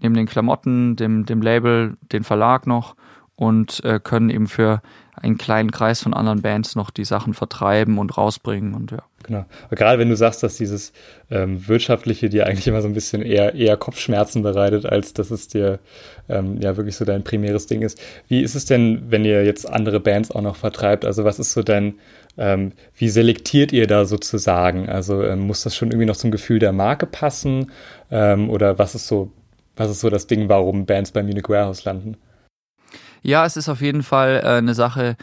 neben 0.00 0.14
den 0.14 0.26
Klamotten, 0.26 0.96
dem, 0.96 1.26
dem 1.26 1.42
Label, 1.42 1.96
den 2.12 2.24
Verlag 2.24 2.66
noch 2.66 2.94
und 3.34 3.82
äh, 3.84 4.00
können 4.02 4.30
eben 4.30 4.46
für 4.46 4.82
einen 5.14 5.36
kleinen 5.38 5.70
Kreis 5.70 6.02
von 6.02 6.14
anderen 6.14 6.42
Bands 6.42 6.74
noch 6.74 6.90
die 6.90 7.04
Sachen 7.04 7.34
vertreiben 7.34 7.98
und 7.98 8.16
rausbringen 8.16 8.74
und 8.74 8.92
ja. 8.92 9.02
Genau. 9.24 9.44
Aber 9.66 9.76
gerade 9.76 9.98
wenn 9.98 10.08
du 10.08 10.16
sagst, 10.16 10.42
dass 10.42 10.56
dieses 10.56 10.92
ähm, 11.30 11.68
Wirtschaftliche 11.68 12.28
dir 12.28 12.46
eigentlich 12.46 12.66
immer 12.66 12.82
so 12.82 12.88
ein 12.88 12.94
bisschen 12.94 13.22
eher, 13.22 13.54
eher 13.54 13.76
Kopfschmerzen 13.76 14.42
bereitet, 14.42 14.84
als 14.86 15.12
dass 15.14 15.30
es 15.30 15.46
dir 15.48 15.78
ähm, 16.28 16.60
ja 16.60 16.76
wirklich 16.76 16.96
so 16.96 17.04
dein 17.04 17.22
primäres 17.22 17.66
Ding 17.66 17.82
ist. 17.82 18.00
Wie 18.26 18.40
ist 18.40 18.54
es 18.54 18.64
denn, 18.64 19.04
wenn 19.10 19.24
ihr 19.24 19.44
jetzt 19.44 19.68
andere 19.68 20.00
Bands 20.00 20.30
auch 20.30 20.40
noch 20.42 20.56
vertreibt? 20.56 21.04
Also 21.04 21.24
was 21.24 21.38
ist 21.38 21.52
so 21.52 21.62
dein, 21.62 21.94
ähm, 22.36 22.72
wie 22.96 23.08
selektiert 23.08 23.72
ihr 23.72 23.86
da 23.86 24.06
sozusagen? 24.06 24.88
Also 24.88 25.22
ähm, 25.22 25.40
muss 25.40 25.62
das 25.62 25.76
schon 25.76 25.90
irgendwie 25.90 26.06
noch 26.06 26.16
zum 26.16 26.30
Gefühl 26.30 26.58
der 26.58 26.72
Marke 26.72 27.06
passen? 27.06 27.70
Ähm, 28.10 28.50
oder 28.50 28.78
was 28.78 28.94
ist 28.94 29.06
so, 29.06 29.30
was 29.76 29.90
ist 29.90 30.00
so 30.00 30.10
das 30.10 30.26
Ding, 30.26 30.48
warum 30.48 30.84
Bands 30.86 31.12
bei 31.12 31.22
Munich 31.22 31.48
Warehouse 31.48 31.84
landen? 31.84 32.16
Ja, 33.22 33.46
es 33.46 33.56
ist 33.56 33.68
auf 33.68 33.80
jeden 33.80 34.02
Fall 34.02 34.40
äh, 34.42 34.48
eine 34.58 34.74
Sache, 34.74 35.16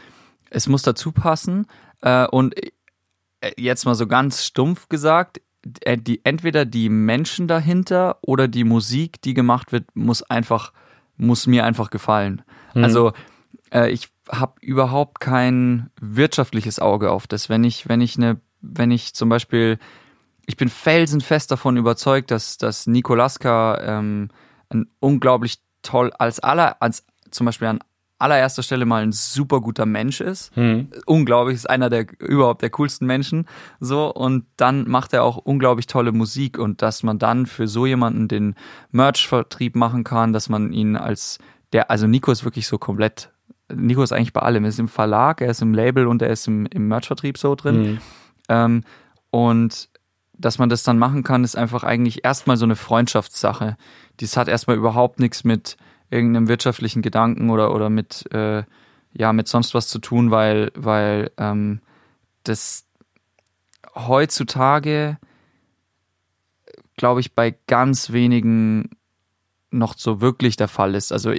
es 0.49 0.67
muss 0.67 0.83
dazu 0.83 1.11
passen. 1.11 1.67
Äh, 2.01 2.27
und 2.27 2.55
äh, 3.41 3.51
jetzt 3.57 3.85
mal 3.85 3.95
so 3.95 4.07
ganz 4.07 4.45
stumpf 4.45 4.89
gesagt, 4.89 5.41
äh, 5.81 5.97
die, 5.97 6.23
entweder 6.23 6.65
die 6.65 6.89
Menschen 6.89 7.47
dahinter 7.47 8.17
oder 8.21 8.47
die 8.47 8.63
Musik, 8.63 9.21
die 9.21 9.33
gemacht 9.33 9.71
wird, 9.71 9.95
muss 9.95 10.23
einfach, 10.23 10.73
muss 11.17 11.47
mir 11.47 11.65
einfach 11.65 11.89
gefallen. 11.89 12.41
Mhm. 12.73 12.83
Also 12.83 13.13
äh, 13.71 13.89
ich 13.91 14.09
habe 14.29 14.53
überhaupt 14.61 15.19
kein 15.19 15.89
wirtschaftliches 15.99 16.79
Auge 16.79 17.11
auf 17.11 17.27
das. 17.27 17.49
Wenn 17.49 17.63
ich, 17.63 17.89
wenn 17.89 18.01
ich 18.01 18.17
eine, 18.17 18.39
wenn 18.61 18.91
ich 18.91 19.13
zum 19.13 19.29
Beispiel, 19.29 19.79
ich 20.45 20.57
bin 20.57 20.69
felsenfest 20.69 21.51
davon 21.51 21.77
überzeugt, 21.77 22.31
dass, 22.31 22.57
dass 22.57 22.87
Nikolaska 22.87 23.79
ähm, 23.81 24.29
ein 24.69 24.87
unglaublich 24.99 25.59
toll 25.81 26.11
als 26.17 26.39
aller, 26.39 26.81
als 26.81 27.05
zum 27.31 27.45
Beispiel 27.45 27.67
an 27.67 27.79
allererster 28.19 28.61
Stelle 28.61 28.85
mal 28.85 29.01
ein 29.01 29.11
super 29.11 29.61
guter 29.61 29.85
Mensch 29.85 30.21
ist. 30.21 30.55
Hm. 30.55 30.89
Unglaublich, 31.05 31.55
ist 31.55 31.69
einer 31.69 31.89
der 31.89 32.05
überhaupt 32.19 32.61
der 32.61 32.69
coolsten 32.71 33.07
Menschen. 33.07 33.47
So, 33.79 34.13
und 34.13 34.45
dann 34.57 34.87
macht 34.87 35.13
er 35.13 35.23
auch 35.23 35.37
unglaublich 35.37 35.87
tolle 35.87 36.11
Musik 36.11 36.59
und 36.59 36.81
dass 36.81 37.01
man 37.01 37.17
dann 37.17 37.45
für 37.45 37.67
so 37.67 37.85
jemanden 37.85 38.27
den 38.27 38.55
Merch-Vertrieb 38.91 39.75
machen 39.75 40.03
kann, 40.03 40.33
dass 40.33 40.49
man 40.49 40.73
ihn 40.73 40.95
als 40.95 41.39
der, 41.71 41.89
also 41.89 42.07
Nico 42.07 42.31
ist 42.31 42.43
wirklich 42.43 42.67
so 42.67 42.77
komplett, 42.77 43.31
Nico 43.73 44.03
ist 44.03 44.11
eigentlich 44.11 44.33
bei 44.33 44.41
allem. 44.41 44.65
Er 44.65 44.69
ist 44.69 44.79
im 44.79 44.87
Verlag, 44.87 45.41
er 45.41 45.51
ist 45.51 45.61
im 45.61 45.73
Label 45.73 46.07
und 46.07 46.21
er 46.21 46.29
ist 46.29 46.47
im, 46.47 46.65
im 46.65 46.87
Merch-Vertrieb 46.87 47.37
so 47.37 47.55
drin. 47.55 47.85
Hm. 47.85 47.97
Ähm, 48.49 48.83
und 49.31 49.89
dass 50.33 50.57
man 50.57 50.69
das 50.69 50.83
dann 50.83 50.97
machen 50.97 51.23
kann, 51.23 51.43
ist 51.43 51.55
einfach 51.55 51.83
eigentlich 51.83 52.23
erstmal 52.23 52.57
so 52.57 52.65
eine 52.65 52.75
Freundschaftssache. 52.75 53.77
Dies 54.19 54.37
hat 54.37 54.47
erstmal 54.47 54.77
überhaupt 54.77 55.19
nichts 55.19 55.43
mit 55.43 55.77
irgendeinem 56.09 56.47
wirtschaftlichen 56.47 57.01
Gedanken 57.01 57.49
oder, 57.49 57.73
oder 57.73 57.89
mit, 57.89 58.31
äh, 58.33 58.63
ja, 59.13 59.33
mit 59.33 59.47
sonst 59.47 59.73
was 59.73 59.87
zu 59.87 59.99
tun, 59.99 60.31
weil, 60.31 60.71
weil 60.75 61.31
ähm, 61.37 61.81
das 62.43 62.85
heutzutage, 63.95 65.17
glaube 66.95 67.19
ich, 67.19 67.33
bei 67.33 67.55
ganz 67.67 68.11
wenigen 68.11 68.89
noch 69.71 69.97
so 69.97 70.21
wirklich 70.21 70.55
der 70.55 70.67
Fall 70.67 70.95
ist. 70.95 71.11
Also 71.11 71.31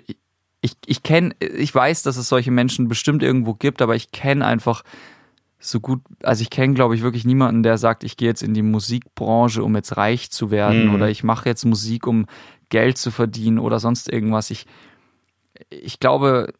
ich, 0.63 0.77
ich, 0.87 1.03
kenne, 1.03 1.35
ich 1.41 1.75
weiß, 1.75 2.03
dass 2.03 2.17
es 2.17 2.29
solche 2.29 2.51
Menschen 2.51 2.89
bestimmt 2.89 3.23
irgendwo 3.23 3.55
gibt, 3.55 3.83
aber 3.83 3.97
ich 3.97 4.13
kenne 4.13 4.47
einfach 4.47 4.83
so 5.59 5.81
gut, 5.81 6.01
also 6.23 6.43
ich 6.43 6.51
kenne, 6.51 6.75
glaube 6.75 6.95
ich, 6.95 7.03
wirklich 7.03 7.25
niemanden, 7.25 7.63
der 7.63 7.77
sagt, 7.77 8.03
ich 8.03 8.17
gehe 8.17 8.29
jetzt 8.29 8.43
in 8.43 8.55
die 8.55 8.63
Musikbranche, 8.63 9.63
um 9.63 9.77
jetzt 9.77 9.97
reich 9.97 10.31
zu 10.31 10.51
werden 10.51 10.89
mhm. 10.89 10.95
oder 10.95 11.11
ich 11.11 11.23
mache 11.23 11.49
jetzt 11.49 11.65
Musik, 11.65 12.07
um 12.07 12.27
Geld 12.71 12.99
zu 12.99 13.11
verdienen 13.11 13.59
oder 13.59 13.79
sonst 13.79 14.11
irgendwas. 14.11 14.51
Ich, 14.51 14.67
ich 15.69 16.01
glaube, 16.01 16.55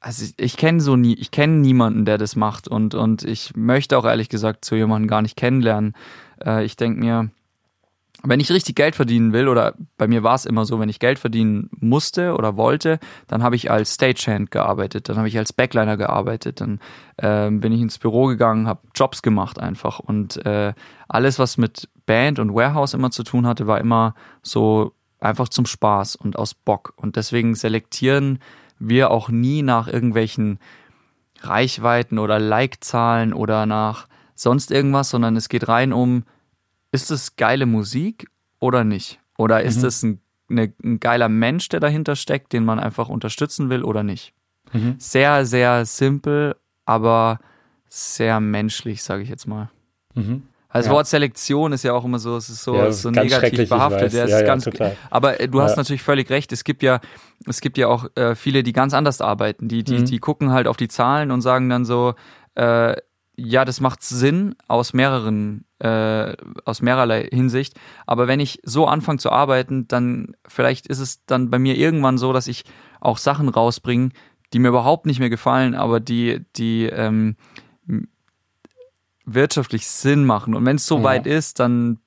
also 0.00 0.24
ich, 0.24 0.34
ich 0.38 0.56
kenne 0.56 0.80
so 0.80 0.96
nie, 0.96 1.14
ich 1.14 1.30
kenne 1.30 1.54
niemanden, 1.54 2.04
der 2.04 2.18
das 2.18 2.36
macht 2.36 2.68
und, 2.68 2.94
und 2.94 3.22
ich 3.24 3.54
möchte 3.56 3.98
auch 3.98 4.04
ehrlich 4.04 4.28
gesagt 4.28 4.64
so 4.64 4.76
jemanden 4.76 5.08
gar 5.08 5.22
nicht 5.22 5.36
kennenlernen. 5.36 5.94
Äh, 6.44 6.64
ich 6.64 6.76
denke 6.76 7.00
mir, 7.00 7.30
wenn 8.24 8.40
ich 8.40 8.52
richtig 8.52 8.76
Geld 8.76 8.94
verdienen 8.94 9.32
will, 9.32 9.48
oder 9.48 9.74
bei 9.98 10.06
mir 10.06 10.22
war 10.22 10.34
es 10.34 10.44
immer 10.44 10.64
so, 10.64 10.78
wenn 10.78 10.88
ich 10.88 11.00
Geld 11.00 11.18
verdienen 11.18 11.70
musste 11.80 12.34
oder 12.34 12.56
wollte, 12.56 12.98
dann 13.26 13.42
habe 13.42 13.56
ich 13.56 13.70
als 13.70 13.94
Stagehand 13.94 14.50
gearbeitet, 14.50 15.08
dann 15.08 15.16
habe 15.16 15.28
ich 15.28 15.38
als 15.38 15.52
Backliner 15.52 15.96
gearbeitet, 15.96 16.60
dann 16.60 16.78
äh, 17.16 17.50
bin 17.50 17.72
ich 17.72 17.80
ins 17.80 17.98
Büro 17.98 18.26
gegangen, 18.26 18.68
habe 18.68 18.82
Jobs 18.94 19.22
gemacht 19.22 19.58
einfach 19.58 19.98
und 19.98 20.44
äh, 20.46 20.72
alles, 21.08 21.38
was 21.38 21.58
mit 21.58 21.88
Band 22.06 22.38
und 22.38 22.54
Warehouse 22.54 22.94
immer 22.94 23.10
zu 23.10 23.24
tun 23.24 23.46
hatte, 23.46 23.66
war 23.66 23.80
immer 23.80 24.14
so 24.42 24.92
einfach 25.22 25.48
zum 25.48 25.66
Spaß 25.66 26.16
und 26.16 26.36
aus 26.38 26.54
Bock. 26.54 26.94
Und 26.96 27.16
deswegen 27.16 27.54
selektieren 27.54 28.40
wir 28.78 29.10
auch 29.10 29.28
nie 29.28 29.62
nach 29.62 29.88
irgendwelchen 29.88 30.58
Reichweiten 31.40 32.18
oder 32.18 32.38
Like-Zahlen 32.38 33.32
oder 33.32 33.66
nach 33.66 34.08
sonst 34.34 34.70
irgendwas, 34.70 35.10
sondern 35.10 35.36
es 35.36 35.48
geht 35.48 35.68
rein 35.68 35.92
um, 35.92 36.24
ist 36.90 37.10
es 37.10 37.36
geile 37.36 37.66
Musik 37.66 38.28
oder 38.58 38.84
nicht? 38.84 39.20
Oder 39.38 39.62
ist 39.62 39.80
mhm. 39.80 39.86
es 39.86 40.02
ein, 40.02 40.20
eine, 40.50 40.72
ein, 40.82 41.00
geiler 41.00 41.28
Mensch, 41.28 41.68
der 41.68 41.80
dahinter 41.80 42.16
steckt, 42.16 42.52
den 42.52 42.64
man 42.64 42.78
einfach 42.78 43.08
unterstützen 43.08 43.70
will 43.70 43.82
oder 43.82 44.02
nicht? 44.02 44.34
Mhm. 44.72 44.96
Sehr, 44.98 45.46
sehr 45.46 45.84
simpel, 45.84 46.56
aber 46.84 47.40
sehr 47.88 48.40
menschlich, 48.40 49.02
sage 49.02 49.22
ich 49.22 49.28
jetzt 49.28 49.46
mal. 49.46 49.70
Mhm. 50.14 50.42
Also 50.72 50.88
das. 50.88 50.94
Wort 50.94 51.06
Selektion 51.06 51.72
ist 51.72 51.82
ja 51.82 51.92
auch 51.92 52.04
immer 52.04 52.18
so, 52.18 52.36
es 52.36 52.48
ist 52.48 52.64
so, 52.64 52.74
ja, 52.74 52.90
so 52.92 53.10
negativ 53.10 53.68
behaftet. 53.68 54.12
Ja, 54.14 54.26
ja, 54.26 54.42
ganz, 54.42 54.68
aber 55.10 55.38
äh, 55.38 55.48
du 55.48 55.60
hast 55.60 55.76
natürlich 55.76 56.02
völlig 56.02 56.30
recht. 56.30 56.50
Es 56.50 56.64
gibt 56.64 56.82
ja, 56.82 57.00
es 57.46 57.60
gibt 57.60 57.76
ja 57.76 57.88
auch 57.88 58.06
äh, 58.14 58.34
viele, 58.34 58.62
die 58.62 58.72
ganz 58.72 58.94
anders 58.94 59.20
arbeiten. 59.20 59.68
Die, 59.68 59.84
die, 59.84 59.98
mhm. 59.98 60.04
die 60.06 60.18
gucken 60.18 60.50
halt 60.50 60.66
auf 60.66 60.78
die 60.78 60.88
Zahlen 60.88 61.30
und 61.30 61.42
sagen 61.42 61.68
dann 61.68 61.84
so, 61.84 62.14
äh, 62.54 62.96
ja, 63.36 63.64
das 63.64 63.80
macht 63.80 64.02
Sinn 64.02 64.54
aus 64.66 64.94
mehreren, 64.94 65.66
äh, 65.78 66.34
aus 66.64 66.80
mehrerlei 66.80 67.28
Hinsicht. 67.30 67.78
Aber 68.06 68.26
wenn 68.26 68.40
ich 68.40 68.60
so 68.62 68.86
anfange 68.86 69.18
zu 69.18 69.30
arbeiten, 69.30 69.88
dann 69.88 70.36
vielleicht 70.48 70.86
ist 70.86 71.00
es 71.00 71.24
dann 71.26 71.50
bei 71.50 71.58
mir 71.58 71.76
irgendwann 71.76 72.16
so, 72.16 72.32
dass 72.32 72.46
ich 72.46 72.64
auch 73.00 73.18
Sachen 73.18 73.48
rausbringe, 73.50 74.10
die 74.52 74.58
mir 74.58 74.68
überhaupt 74.68 75.06
nicht 75.06 75.18
mehr 75.18 75.30
gefallen, 75.30 75.74
aber 75.74 76.00
die, 76.00 76.44
die 76.56 76.84
ähm, 76.84 77.36
wirtschaftlich 79.24 79.86
Sinn 79.86 80.24
machen. 80.24 80.54
Und 80.54 80.64
wenn 80.66 80.76
es 80.76 80.86
so 80.86 80.98
ja. 80.98 81.04
weit 81.04 81.26
ist, 81.26 81.60
dann 81.60 81.98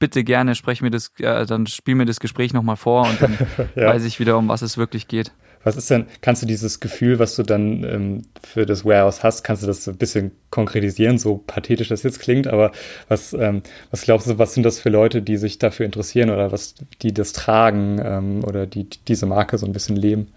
bitte 0.00 0.24
gerne 0.24 0.54
sprech 0.56 0.82
mir 0.82 0.90
das, 0.90 1.12
äh, 1.18 1.46
dann 1.46 1.66
spiel 1.66 1.94
mir 1.94 2.06
das 2.06 2.18
Gespräch 2.18 2.52
nochmal 2.52 2.76
vor 2.76 3.06
und 3.08 3.22
dann 3.22 3.38
ja. 3.76 3.88
weiß 3.88 4.04
ich 4.04 4.18
wieder, 4.18 4.36
um 4.36 4.48
was 4.48 4.62
es 4.62 4.76
wirklich 4.76 5.06
geht. 5.06 5.32
Was 5.62 5.76
ist 5.76 5.90
denn, 5.90 6.06
kannst 6.22 6.40
du 6.40 6.46
dieses 6.46 6.80
Gefühl, 6.80 7.18
was 7.18 7.36
du 7.36 7.42
dann 7.42 7.84
ähm, 7.84 8.22
für 8.42 8.64
das 8.64 8.86
Warehouse 8.86 9.22
hast, 9.22 9.44
kannst 9.44 9.62
du 9.62 9.66
das 9.66 9.84
so 9.84 9.90
ein 9.90 9.98
bisschen 9.98 10.32
konkretisieren, 10.48 11.18
so 11.18 11.36
pathetisch 11.36 11.88
das 11.88 12.02
jetzt 12.02 12.18
klingt, 12.18 12.46
aber 12.46 12.72
was, 13.08 13.34
ähm, 13.34 13.62
was 13.90 14.00
glaubst 14.00 14.26
du, 14.26 14.38
was 14.38 14.54
sind 14.54 14.62
das 14.62 14.80
für 14.80 14.88
Leute, 14.88 15.20
die 15.20 15.36
sich 15.36 15.58
dafür 15.58 15.84
interessieren 15.84 16.30
oder 16.30 16.50
was, 16.50 16.76
die 17.02 17.12
das 17.12 17.34
tragen 17.34 18.00
ähm, 18.02 18.44
oder 18.44 18.66
die, 18.66 18.88
die 18.88 19.04
diese 19.06 19.26
Marke 19.26 19.58
so 19.58 19.66
ein 19.66 19.72
bisschen 19.72 19.96
leben? 19.96 20.32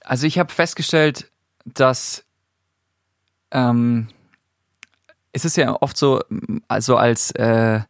Also 0.00 0.26
ich 0.26 0.40
habe 0.40 0.52
festgestellt, 0.52 1.30
dass 1.64 2.24
ähm, 3.52 4.08
es 5.32 5.44
ist 5.44 5.56
ja 5.56 5.76
oft 5.80 5.96
so, 5.96 6.22
also 6.68 6.96
als, 6.96 7.30
äh, 7.32 7.80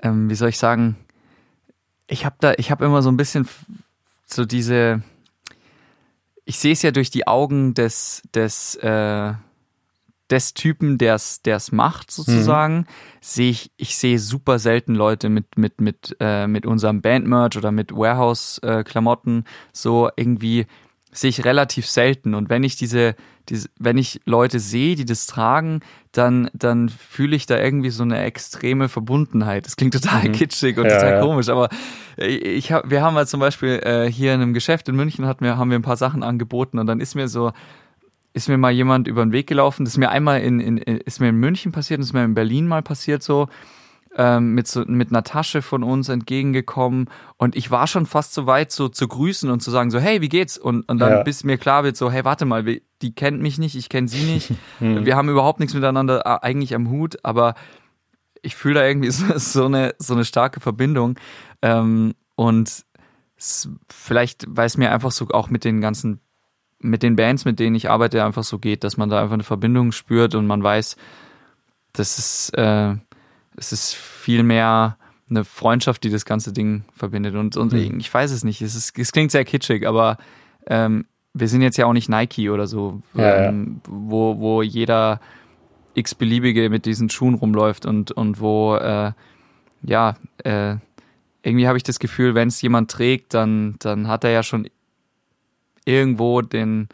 ähm, 0.00 0.30
wie 0.30 0.34
soll 0.34 0.48
ich 0.48 0.58
sagen, 0.58 0.96
ich 2.06 2.24
habe 2.24 2.36
da, 2.40 2.54
ich 2.56 2.70
habe 2.70 2.84
immer 2.84 3.02
so 3.02 3.10
ein 3.10 3.16
bisschen 3.16 3.48
so 4.26 4.44
diese, 4.44 5.02
ich 6.44 6.58
sehe 6.58 6.72
es 6.72 6.82
ja 6.82 6.90
durch 6.90 7.10
die 7.10 7.26
Augen 7.26 7.74
des, 7.74 8.22
des, 8.34 8.76
äh, 8.76 9.34
des 10.30 10.54
Typen, 10.54 10.98
der 10.98 11.14
es 11.14 11.72
macht, 11.72 12.10
sozusagen, 12.10 12.76
mhm. 12.76 12.86
sehe 13.20 13.50
ich, 13.50 13.70
ich 13.76 13.96
sehe 13.96 14.18
super 14.18 14.58
selten 14.58 14.94
Leute 14.94 15.28
mit, 15.30 15.56
mit, 15.56 15.80
mit, 15.80 16.16
äh, 16.20 16.46
mit 16.46 16.66
unserem 16.66 17.00
Bandmerch 17.00 17.56
oder 17.56 17.72
mit 17.72 17.92
Warehouse-Klamotten 17.92 19.44
so 19.72 20.10
irgendwie 20.16 20.66
sehe 21.12 21.30
ich 21.30 21.44
relativ 21.44 21.86
selten. 21.86 22.34
Und 22.34 22.48
wenn 22.48 22.64
ich 22.64 22.76
diese, 22.76 23.14
diese, 23.48 23.68
wenn 23.78 23.96
ich 23.98 24.20
Leute 24.24 24.60
sehe, 24.60 24.94
die 24.94 25.04
das 25.04 25.26
tragen, 25.26 25.80
dann, 26.12 26.50
dann 26.52 26.88
fühle 26.88 27.36
ich 27.36 27.46
da 27.46 27.58
irgendwie 27.58 27.90
so 27.90 28.02
eine 28.02 28.20
extreme 28.20 28.88
Verbundenheit. 28.88 29.66
Das 29.66 29.76
klingt 29.76 29.94
total 29.94 30.28
mhm. 30.28 30.32
kitschig 30.32 30.78
und 30.78 30.86
ja, 30.86 30.94
total 30.94 31.12
ja. 31.14 31.20
komisch, 31.20 31.48
aber 31.48 31.68
ich 32.16 32.72
hab, 32.72 32.90
wir 32.90 33.02
haben 33.02 33.14
mal 33.14 33.26
zum 33.26 33.40
Beispiel 33.40 33.80
äh, 33.84 34.10
hier 34.10 34.34
in 34.34 34.42
einem 34.42 34.54
Geschäft 34.54 34.88
in 34.88 34.96
München 34.96 35.26
hat 35.26 35.40
mir, 35.40 35.56
haben 35.56 35.70
wir 35.70 35.78
ein 35.78 35.82
paar 35.82 35.96
Sachen 35.96 36.22
angeboten 36.22 36.78
und 36.78 36.86
dann 36.86 37.00
ist 37.00 37.14
mir 37.14 37.28
so, 37.28 37.52
ist 38.32 38.48
mir 38.48 38.58
mal 38.58 38.72
jemand 38.72 39.08
über 39.08 39.24
den 39.24 39.32
Weg 39.32 39.46
gelaufen. 39.46 39.84
Das 39.84 39.94
ist 39.94 39.98
mir 39.98 40.10
einmal 40.10 40.40
in, 40.40 40.60
in, 40.60 40.78
ist 40.78 41.20
mir 41.20 41.28
in 41.28 41.36
München 41.36 41.72
passiert, 41.72 42.00
das 42.00 42.08
ist 42.08 42.12
mir 42.12 42.24
in 42.24 42.34
Berlin 42.34 42.66
mal 42.66 42.82
passiert 42.82 43.22
so. 43.22 43.48
Ähm, 44.20 44.54
mit, 44.54 44.66
so, 44.66 44.84
mit 44.84 45.10
einer 45.10 45.22
Tasche 45.22 45.62
von 45.62 45.84
uns 45.84 46.08
entgegengekommen 46.08 47.08
und 47.36 47.54
ich 47.54 47.70
war 47.70 47.86
schon 47.86 48.04
fast 48.04 48.34
so 48.34 48.46
weit, 48.46 48.72
so 48.72 48.88
zu 48.88 49.06
grüßen 49.06 49.48
und 49.48 49.60
zu 49.60 49.70
sagen, 49.70 49.92
so, 49.92 50.00
hey, 50.00 50.20
wie 50.20 50.28
geht's? 50.28 50.58
Und, 50.58 50.88
und 50.88 50.98
dann 50.98 51.12
ja. 51.12 51.22
bis 51.22 51.44
mir 51.44 51.56
klar 51.56 51.84
wird, 51.84 51.96
so, 51.96 52.10
hey, 52.10 52.24
warte 52.24 52.44
mal, 52.44 52.64
die 52.64 53.14
kennt 53.14 53.40
mich 53.40 53.58
nicht, 53.58 53.76
ich 53.76 53.88
kenne 53.88 54.08
sie 54.08 54.24
nicht. 54.24 54.52
Hm. 54.80 55.06
Wir 55.06 55.14
haben 55.14 55.28
überhaupt 55.28 55.60
nichts 55.60 55.72
miteinander 55.72 56.26
äh, 56.26 56.44
eigentlich 56.44 56.74
am 56.74 56.90
Hut, 56.90 57.18
aber 57.22 57.54
ich 58.42 58.56
fühle 58.56 58.74
da 58.74 58.86
irgendwie 58.86 59.10
so, 59.12 59.38
so, 59.38 59.66
eine, 59.66 59.94
so 59.98 60.14
eine 60.14 60.24
starke 60.24 60.58
Verbindung. 60.58 61.16
Ähm, 61.62 62.14
und 62.34 62.84
vielleicht, 63.88 64.46
weil 64.48 64.66
es 64.66 64.76
mir 64.76 64.92
einfach 64.92 65.12
so 65.12 65.28
auch 65.28 65.48
mit 65.48 65.64
den 65.64 65.80
ganzen 65.80 66.20
mit 66.80 67.02
den 67.02 67.16
Bands, 67.16 67.44
mit 67.44 67.58
denen 67.58 67.76
ich 67.76 67.90
arbeite, 67.90 68.24
einfach 68.24 68.44
so 68.44 68.58
geht, 68.58 68.84
dass 68.84 68.96
man 68.96 69.08
da 69.08 69.20
einfach 69.20 69.34
eine 69.34 69.42
Verbindung 69.42 69.92
spürt 69.92 70.34
und 70.34 70.46
man 70.46 70.62
weiß, 70.62 70.96
das 71.92 72.18
ist, 72.18 72.50
äh, 72.56 72.94
es 73.58 73.72
ist 73.72 73.94
viel 73.94 74.42
mehr 74.42 74.96
eine 75.30 75.44
Freundschaft, 75.44 76.04
die 76.04 76.10
das 76.10 76.24
ganze 76.24 76.52
Ding 76.52 76.84
verbindet. 76.94 77.34
Und, 77.34 77.56
und 77.56 77.72
mhm. 77.72 77.98
ich 77.98 78.12
weiß 78.12 78.30
es 78.30 78.44
nicht, 78.44 78.62
es, 78.62 78.74
ist, 78.74 78.98
es 78.98 79.12
klingt 79.12 79.30
sehr 79.30 79.44
kitschig, 79.44 79.86
aber 79.86 80.16
ähm, 80.66 81.06
wir 81.34 81.48
sind 81.48 81.62
jetzt 81.62 81.76
ja 81.76 81.86
auch 81.86 81.92
nicht 81.92 82.08
Nike 82.08 82.50
oder 82.50 82.66
so, 82.66 83.02
ja, 83.14 83.48
ähm, 83.48 83.80
ja. 83.84 83.92
Wo, 83.92 84.38
wo 84.38 84.62
jeder 84.62 85.20
x-beliebige 85.94 86.70
mit 86.70 86.86
diesen 86.86 87.10
Schuhen 87.10 87.34
rumläuft 87.34 87.84
und, 87.84 88.12
und 88.12 88.40
wo, 88.40 88.76
äh, 88.76 89.12
ja, 89.82 90.16
äh, 90.44 90.76
irgendwie 91.42 91.66
habe 91.66 91.76
ich 91.76 91.84
das 91.84 91.98
Gefühl, 91.98 92.34
wenn 92.34 92.48
es 92.48 92.62
jemand 92.62 92.90
trägt, 92.90 93.34
dann, 93.34 93.76
dann 93.80 94.08
hat 94.08 94.24
er 94.24 94.30
ja 94.30 94.42
schon 94.42 94.68
irgendwo 95.84 96.42
den, 96.42 96.88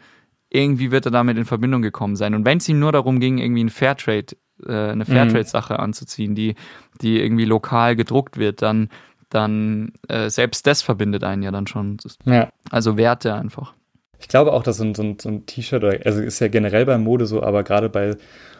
irgendwie 0.49 0.91
wird 0.91 1.05
er 1.05 1.11
damit 1.11 1.37
in 1.37 1.45
Verbindung 1.45 1.81
gekommen 1.81 2.15
sein. 2.15 2.33
Und 2.33 2.45
wenn 2.45 2.59
es 2.59 2.69
ihm 2.69 2.79
nur 2.79 2.91
darum 2.91 3.19
ging, 3.19 3.37
irgendwie 3.37 3.63
ein 3.63 3.69
Fairtrade, 3.69 4.35
äh, 4.65 4.71
eine 4.71 5.03
mhm. 5.03 5.11
Fairtrade-Sache 5.11 5.79
anzuziehen, 5.79 6.35
die, 6.35 6.55
die 7.01 7.19
irgendwie 7.19 7.45
lokal 7.45 7.95
gedruckt 7.95 8.37
wird, 8.37 8.61
dann, 8.61 8.89
dann 9.29 9.93
äh, 10.07 10.29
selbst 10.29 10.67
das 10.67 10.81
verbindet 10.81 11.23
einen 11.23 11.43
ja 11.43 11.51
dann 11.51 11.67
schon. 11.67 11.97
Ja. 12.25 12.49
Also 12.69 12.97
Werte 12.97 13.33
einfach. 13.33 13.73
Ich 14.19 14.27
glaube 14.27 14.53
auch, 14.53 14.63
dass 14.63 14.77
so 14.77 14.83
ein, 14.83 14.95
so 14.95 15.03
ein, 15.03 15.17
so 15.19 15.29
ein 15.29 15.45
T-Shirt, 15.45 15.83
also 16.05 16.21
ist 16.21 16.39
ja 16.39 16.47
generell 16.47 16.85
bei 16.85 16.97
Mode 16.97 17.25
so, 17.25 17.43
aber 17.43 17.63
gerade 17.63 17.89
bei 17.89 18.15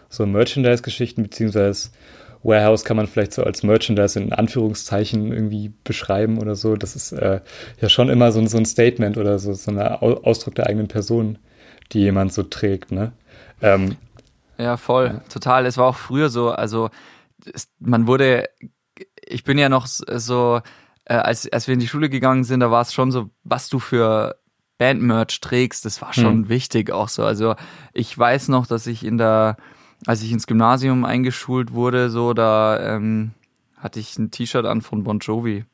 so 0.09 0.25
Merchandise-Geschichten, 0.25 1.23
beziehungsweise 1.23 1.89
Warehouse 2.45 2.85
kann 2.85 2.95
man 2.95 3.07
vielleicht 3.07 3.33
so 3.33 3.43
als 3.43 3.63
Merchandise 3.63 4.19
in 4.19 4.31
Anführungszeichen 4.31 5.31
irgendwie 5.31 5.73
beschreiben 5.83 6.37
oder 6.37 6.55
so. 6.55 6.75
Das 6.75 6.95
ist 6.95 7.11
äh, 7.11 7.41
ja 7.81 7.89
schon 7.89 8.09
immer 8.09 8.31
so, 8.31 8.45
so 8.45 8.57
ein 8.57 8.65
Statement 8.65 9.17
oder 9.17 9.39
so, 9.39 9.53
so 9.53 9.71
ein 9.71 9.79
Ausdruck 9.79 10.53
der 10.55 10.67
eigenen 10.67 10.87
Person, 10.87 11.39
die 11.91 12.01
jemand 12.01 12.33
so 12.33 12.43
trägt, 12.43 12.91
ne? 12.91 13.13
Ähm, 13.61 13.95
ja, 14.57 14.77
voll, 14.77 15.07
ja. 15.07 15.19
total. 15.29 15.65
Es 15.65 15.77
war 15.77 15.85
auch 15.85 15.95
früher 15.95 16.29
so, 16.29 16.51
also 16.51 16.89
es, 17.51 17.69
man 17.79 18.07
wurde, 18.07 18.49
ich 19.25 19.43
bin 19.43 19.57
ja 19.57 19.69
noch 19.69 19.87
so, 19.87 20.61
äh, 21.05 21.15
als, 21.15 21.51
als 21.51 21.67
wir 21.67 21.73
in 21.73 21.79
die 21.79 21.87
Schule 21.87 22.09
gegangen 22.09 22.43
sind, 22.43 22.59
da 22.61 22.71
war 22.71 22.81
es 22.81 22.93
schon 22.93 23.11
so, 23.11 23.29
was 23.43 23.69
du 23.69 23.79
für 23.79 24.37
Bandmerch 24.77 25.39
trägst, 25.39 25.85
das 25.85 26.01
war 26.01 26.13
schon 26.13 26.43
hm. 26.43 26.49
wichtig 26.49 26.91
auch 26.91 27.09
so. 27.09 27.23
Also 27.23 27.55
ich 27.93 28.17
weiß 28.17 28.49
noch, 28.49 28.67
dass 28.67 28.87
ich 28.87 29.05
in 29.05 29.17
der 29.17 29.57
als 30.05 30.21
ich 30.21 30.31
ins 30.31 30.47
Gymnasium 30.47 31.05
eingeschult 31.05 31.71
wurde, 31.71 32.09
so, 32.09 32.33
da 32.33 32.95
ähm, 32.95 33.31
hatte 33.77 33.99
ich 33.99 34.17
ein 34.17 34.31
T-Shirt 34.31 34.65
an 34.65 34.81
von 34.81 35.03
Bon 35.03 35.19
Jovi. 35.19 35.65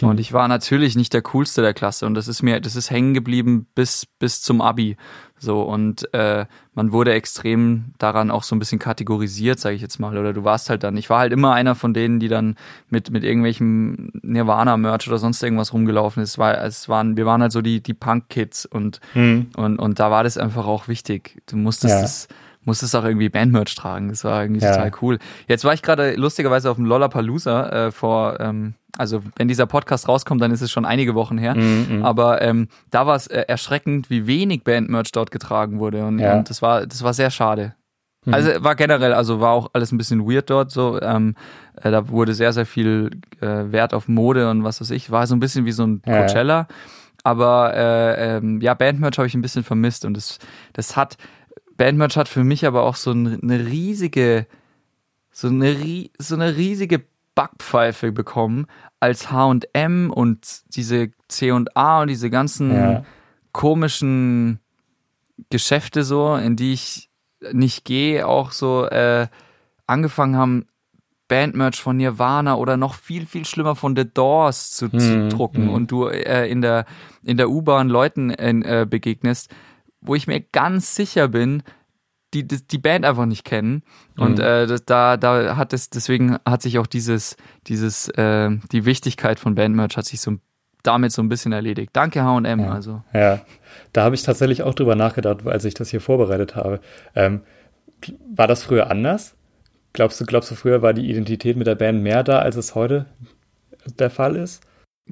Und 0.00 0.20
ich 0.20 0.32
war 0.32 0.48
natürlich 0.48 0.96
nicht 0.96 1.12
der 1.12 1.22
coolste 1.22 1.62
der 1.62 1.74
Klasse 1.74 2.06
und 2.06 2.14
das 2.14 2.28
ist 2.28 2.42
mir, 2.42 2.60
das 2.60 2.76
ist 2.76 2.90
hängen 2.90 3.14
geblieben 3.14 3.66
bis 3.74 4.06
bis 4.18 4.40
zum 4.42 4.60
Abi. 4.60 4.96
So 5.38 5.62
und 5.62 6.12
äh, 6.14 6.46
man 6.72 6.92
wurde 6.92 7.12
extrem 7.12 7.92
daran 7.98 8.30
auch 8.30 8.44
so 8.44 8.56
ein 8.56 8.58
bisschen 8.58 8.78
kategorisiert, 8.78 9.60
sage 9.60 9.76
ich 9.76 9.82
jetzt 9.82 9.98
mal. 9.98 10.16
Oder 10.16 10.32
du 10.32 10.44
warst 10.44 10.70
halt 10.70 10.82
dann. 10.84 10.96
Ich 10.96 11.10
war 11.10 11.18
halt 11.18 11.32
immer 11.32 11.52
einer 11.52 11.74
von 11.74 11.92
denen, 11.92 12.18
die 12.18 12.28
dann 12.28 12.56
mit 12.88 13.10
mit 13.10 13.24
irgendwelchem 13.24 14.10
Nirvana-Merch 14.22 15.06
oder 15.08 15.18
sonst 15.18 15.42
irgendwas 15.42 15.72
rumgelaufen 15.72 16.22
ist. 16.22 16.38
War, 16.38 16.62
es 16.62 16.88
waren, 16.88 17.16
wir 17.16 17.26
waren 17.26 17.42
halt 17.42 17.52
so 17.52 17.60
die 17.60 17.82
die 17.82 17.94
Punk-Kids 17.94 18.66
und 18.66 19.00
hm. 19.12 19.48
und 19.56 19.78
und 19.78 20.00
da 20.00 20.10
war 20.10 20.24
das 20.24 20.38
einfach 20.38 20.66
auch 20.66 20.88
wichtig. 20.88 21.42
Du 21.46 21.56
musstest 21.56 21.94
ja. 21.94 22.00
das 22.00 22.28
musstest 22.64 22.96
auch 22.96 23.04
irgendwie 23.04 23.28
Bandmerch 23.28 23.74
tragen. 23.74 24.08
Das 24.08 24.24
war 24.24 24.42
irgendwie 24.42 24.62
ja. 24.62 24.72
total 24.72 24.92
cool. 25.02 25.18
Jetzt 25.46 25.64
war 25.64 25.74
ich 25.74 25.82
gerade 25.82 26.14
lustigerweise 26.14 26.70
auf 26.70 26.76
dem 26.76 26.86
Lollapalooza 26.86 27.68
äh, 27.68 27.92
vor, 27.92 28.40
ähm, 28.40 28.74
also 28.98 29.22
wenn 29.36 29.48
dieser 29.48 29.66
Podcast 29.66 30.08
rauskommt, 30.08 30.40
dann 30.40 30.50
ist 30.50 30.60
es 30.60 30.70
schon 30.70 30.84
einige 30.84 31.14
Wochen 31.14 31.38
her. 31.38 31.54
Mm, 31.54 32.00
mm. 32.00 32.04
Aber 32.04 32.42
ähm, 32.42 32.68
da 32.90 33.06
war 33.06 33.16
es 33.16 33.26
äh, 33.26 33.44
erschreckend, 33.48 34.10
wie 34.10 34.26
wenig 34.26 34.62
Bandmerch 34.62 35.10
dort 35.12 35.30
getragen 35.30 35.78
wurde. 35.78 36.04
Und, 36.06 36.18
ja. 36.18 36.36
und 36.36 36.50
das 36.50 36.62
war, 36.62 36.86
das 36.86 37.02
war 37.02 37.14
sehr 37.14 37.30
schade. 37.30 37.74
Mhm. 38.24 38.34
Also 38.34 38.50
war 38.64 38.74
generell, 38.74 39.12
also 39.12 39.40
war 39.40 39.52
auch 39.52 39.70
alles 39.72 39.92
ein 39.92 39.98
bisschen 39.98 40.28
weird 40.28 40.50
dort 40.50 40.70
so. 40.70 41.00
Ähm, 41.00 41.34
äh, 41.82 41.90
da 41.90 42.08
wurde 42.08 42.34
sehr, 42.34 42.52
sehr 42.52 42.66
viel 42.66 43.10
äh, 43.40 43.72
Wert 43.72 43.94
auf 43.94 44.08
Mode 44.08 44.50
und 44.50 44.64
was 44.64 44.80
weiß 44.80 44.90
ich. 44.90 45.10
War 45.10 45.26
so 45.26 45.34
ein 45.34 45.40
bisschen 45.40 45.64
wie 45.64 45.72
so 45.72 45.84
ein 45.84 46.02
Coachella. 46.02 46.60
Ja. 46.60 46.68
Aber 47.24 47.74
äh, 47.74 48.36
ähm, 48.36 48.60
ja, 48.60 48.74
Bandmerch 48.74 49.16
habe 49.16 49.26
ich 49.26 49.34
ein 49.34 49.42
bisschen 49.42 49.64
vermisst 49.64 50.04
und 50.04 50.14
das, 50.14 50.38
das 50.74 50.94
hat, 50.94 51.16
Bandmerch 51.76 52.16
hat 52.16 52.28
für 52.28 52.44
mich 52.44 52.66
aber 52.66 52.82
auch 52.82 52.96
so 52.96 53.12
eine 53.12 53.66
riesige, 53.66 54.46
so 55.32 55.48
eine, 55.48 56.10
so 56.18 56.34
eine 56.34 56.54
riesige 56.56 57.02
Backpfeife 57.34 58.12
bekommen, 58.12 58.66
als 59.00 59.30
H&M 59.30 60.10
und 60.10 60.62
diese 60.76 61.10
C&A 61.28 62.02
und 62.02 62.08
diese 62.08 62.30
ganzen 62.30 62.74
ja. 62.74 63.04
komischen 63.52 64.60
Geschäfte 65.50 66.04
so, 66.04 66.36
in 66.36 66.56
die 66.56 66.72
ich 66.72 67.10
nicht 67.52 67.84
gehe, 67.84 68.26
auch 68.26 68.52
so 68.52 68.86
äh, 68.86 69.26
angefangen 69.86 70.36
haben, 70.36 70.66
Bandmerch 71.28 71.80
von 71.80 71.96
Nirvana 71.96 72.56
oder 72.56 72.76
noch 72.76 72.94
viel, 72.94 73.26
viel 73.26 73.46
schlimmer 73.46 73.76
von 73.76 73.96
The 73.96 74.04
Doors 74.12 74.72
zu, 74.72 74.92
hm, 74.92 75.00
zu 75.00 75.28
drucken 75.28 75.64
hm. 75.64 75.70
und 75.70 75.90
du 75.90 76.06
äh, 76.06 76.48
in 76.48 76.60
der, 76.60 76.84
in 77.22 77.36
der 77.36 77.50
U-Bahn 77.50 77.88
Leuten 77.88 78.30
äh, 78.30 78.86
begegnest, 78.88 79.50
wo 80.00 80.14
ich 80.14 80.26
mir 80.26 80.40
ganz 80.40 80.94
sicher 80.94 81.28
bin, 81.28 81.62
die 82.42 82.66
die, 82.66 82.78
Band 82.78 83.04
einfach 83.04 83.26
nicht 83.26 83.44
kennen. 83.44 83.82
Und 84.18 84.38
mhm. 84.38 84.44
äh, 84.44 84.66
das, 84.66 84.84
da, 84.84 85.16
da 85.16 85.56
hat 85.56 85.72
es, 85.72 85.90
deswegen 85.90 86.36
hat 86.44 86.62
sich 86.62 86.78
auch 86.78 86.86
dieses, 86.86 87.36
dieses, 87.66 88.08
äh, 88.08 88.50
die 88.72 88.84
Wichtigkeit 88.84 89.38
von 89.38 89.54
Bandmerch 89.54 89.96
hat 89.96 90.06
sich 90.06 90.20
so 90.20 90.36
damit 90.82 91.12
so 91.12 91.22
ein 91.22 91.28
bisschen 91.28 91.52
erledigt. 91.52 91.90
Danke 91.94 92.22
H&M. 92.22 92.60
Ja. 92.60 92.72
Also. 92.72 93.02
Ja, 93.12 93.40
da 93.92 94.04
habe 94.04 94.14
ich 94.14 94.22
tatsächlich 94.22 94.62
auch 94.62 94.74
drüber 94.74 94.94
nachgedacht, 94.94 95.46
als 95.46 95.64
ich 95.64 95.74
das 95.74 95.90
hier 95.90 96.00
vorbereitet 96.00 96.56
habe. 96.56 96.80
Ähm, 97.14 97.40
war 98.34 98.46
das 98.46 98.62
früher 98.62 98.90
anders? 98.90 99.34
Glaubst 99.94 100.20
du, 100.20 100.24
glaubst 100.26 100.50
du, 100.50 100.54
früher 100.54 100.82
war 100.82 100.92
die 100.92 101.08
Identität 101.08 101.56
mit 101.56 101.66
der 101.66 101.76
Band 101.76 102.02
mehr 102.02 102.22
da, 102.22 102.40
als 102.40 102.56
es 102.56 102.74
heute 102.74 103.06
der 103.98 104.10
Fall 104.10 104.36
ist? 104.36 104.62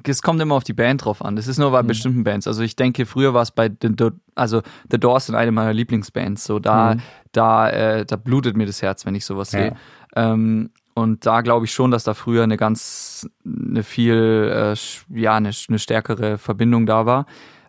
Es 0.03 0.21
kommt 0.21 0.41
immer 0.41 0.55
auf 0.55 0.63
die 0.63 0.73
Band 0.73 1.05
drauf 1.05 1.23
an. 1.23 1.35
Das 1.35 1.47
ist 1.47 1.57
nur 1.57 1.71
bei 1.71 1.83
mhm. 1.83 1.87
bestimmten 1.87 2.23
Bands. 2.23 2.47
Also 2.47 2.63
ich 2.63 2.75
denke, 2.75 3.05
früher 3.05 3.33
war 3.33 3.43
es 3.43 3.51
bei 3.51 3.69
The, 3.69 3.89
The, 3.97 4.09
also 4.35 4.61
The 4.89 4.99
Doors 4.99 5.27
sind 5.27 5.35
eine 5.35 5.51
meiner 5.51 5.73
Lieblingsbands. 5.73 6.43
So 6.43 6.59
da, 6.59 6.95
mhm. 6.95 7.01
da, 7.31 7.69
äh, 7.69 8.05
da 8.05 8.15
blutet 8.15 8.57
mir 8.57 8.65
das 8.65 8.81
Herz, 8.81 9.05
wenn 9.05 9.15
ich 9.15 9.25
sowas 9.25 9.51
ja. 9.51 9.59
sehe. 9.59 9.75
Ähm, 10.15 10.71
und 10.95 11.25
da 11.25 11.41
glaube 11.41 11.65
ich 11.65 11.73
schon, 11.73 11.91
dass 11.91 12.03
da 12.03 12.13
früher 12.13 12.43
eine 12.43 12.57
ganz, 12.57 13.27
eine 13.45 13.83
viel, 13.83 14.73
äh, 14.73 15.19
ja, 15.19 15.35
eine, 15.35 15.51
eine 15.67 15.79
stärkere 15.79 16.37
Verbindung 16.37 16.85
da 16.85 17.05
war. 17.05 17.25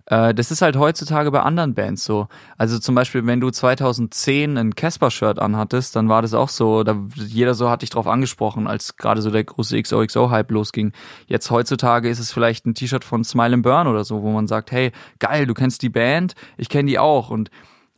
Äh, 0.07 0.35
das 0.35 0.51
ist 0.51 0.62
halt 0.62 0.77
heutzutage 0.77 1.31
bei 1.31 1.40
anderen 1.40 1.75
Bands 1.75 2.05
so. 2.05 2.29
Also 2.59 2.79
zum 2.79 2.95
Beispiel, 2.95 3.27
wenn 3.27 3.40
du 3.40 3.51
2010 3.51 4.59
ein 4.59 4.75
Casper-Shirt 4.75 5.38
anhattest, 5.38 5.97
dann 5.97 6.09
war 6.09 6.23
das 6.23 6.35
auch 6.35 6.49
so, 6.49 6.85
da 6.85 6.97
jeder 7.14 7.55
so 7.55 7.71
hat 7.71 7.83
dich 7.83 7.90
drauf 7.90 8.07
angesprochen, 8.07 8.67
als 8.67 8.97
gerade 8.97 9.23
so 9.23 9.31
der 9.31 9.45
große 9.45 9.81
XOXO-Hype 9.81 10.51
losging. 10.51 10.93
Jetzt 11.27 11.51
heutzutage 11.51 12.09
ist 12.09 12.19
es 12.19 12.33
vielleicht 12.33 12.67
ein 12.67 12.75
T-Shirt 12.75 13.05
von 13.05 13.25
Smile 13.25 13.55
and 13.55 13.62
Burn 13.62 13.87
oder 13.87 14.05
so, 14.05 14.23
wo 14.23 14.31
man 14.31 14.47
sagt, 14.47 14.73
hey, 14.73 14.93
geil, 15.19 15.47
du 15.47 15.55
kennst 15.55 15.83
die 15.83 15.90
Band, 15.90 16.35
ich 16.57 16.69
kenne 16.69 16.90
die 16.90 16.99
auch. 16.99 17.31
Und 17.31 17.51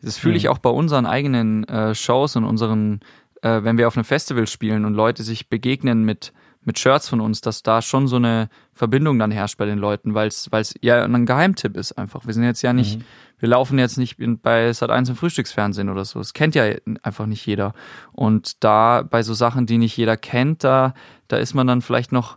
das 0.02 0.18
fühle 0.18 0.36
ich 0.36 0.44
mhm. 0.44 0.50
auch 0.50 0.58
bei 0.58 0.70
unseren 0.70 1.06
eigenen 1.06 1.64
äh, 1.64 1.94
Shows 1.94 2.36
und 2.36 2.44
unseren, 2.44 3.00
äh, 3.42 3.62
wenn 3.64 3.78
wir 3.78 3.88
auf 3.88 3.96
einem 3.96 4.04
Festival 4.04 4.46
spielen 4.46 4.84
und 4.84 4.94
Leute 4.94 5.24
sich 5.24 5.48
begegnen 5.48 6.04
mit 6.04 6.32
mit 6.66 6.78
Shirts 6.78 7.08
von 7.08 7.20
uns, 7.20 7.40
dass 7.40 7.62
da 7.62 7.80
schon 7.80 8.08
so 8.08 8.16
eine 8.16 8.48
Verbindung 8.74 9.18
dann 9.18 9.30
herrscht 9.30 9.56
bei 9.56 9.66
den 9.66 9.78
Leuten, 9.78 10.14
weil 10.14 10.28
es 10.28 10.74
ja 10.80 11.04
ein 11.04 11.24
Geheimtipp 11.24 11.76
ist 11.76 11.92
einfach. 11.92 12.26
Wir 12.26 12.34
sind 12.34 12.42
jetzt 12.42 12.60
ja 12.62 12.72
nicht, 12.72 12.98
mhm. 12.98 13.04
wir 13.38 13.48
laufen 13.48 13.78
jetzt 13.78 13.96
nicht 13.96 14.16
bei 14.42 14.70
Sat1 14.70 15.10
im 15.10 15.16
Frühstücksfernsehen 15.16 15.88
oder 15.88 16.04
so. 16.04 16.18
Das 16.18 16.34
kennt 16.34 16.56
ja 16.56 16.64
einfach 17.02 17.26
nicht 17.26 17.46
jeder. 17.46 17.72
Und 18.12 18.64
da 18.64 19.02
bei 19.02 19.22
so 19.22 19.32
Sachen, 19.32 19.66
die 19.66 19.78
nicht 19.78 19.96
jeder 19.96 20.16
kennt, 20.16 20.64
da, 20.64 20.92
da 21.28 21.36
ist 21.36 21.54
man 21.54 21.68
dann 21.68 21.82
vielleicht 21.82 22.10
noch 22.10 22.36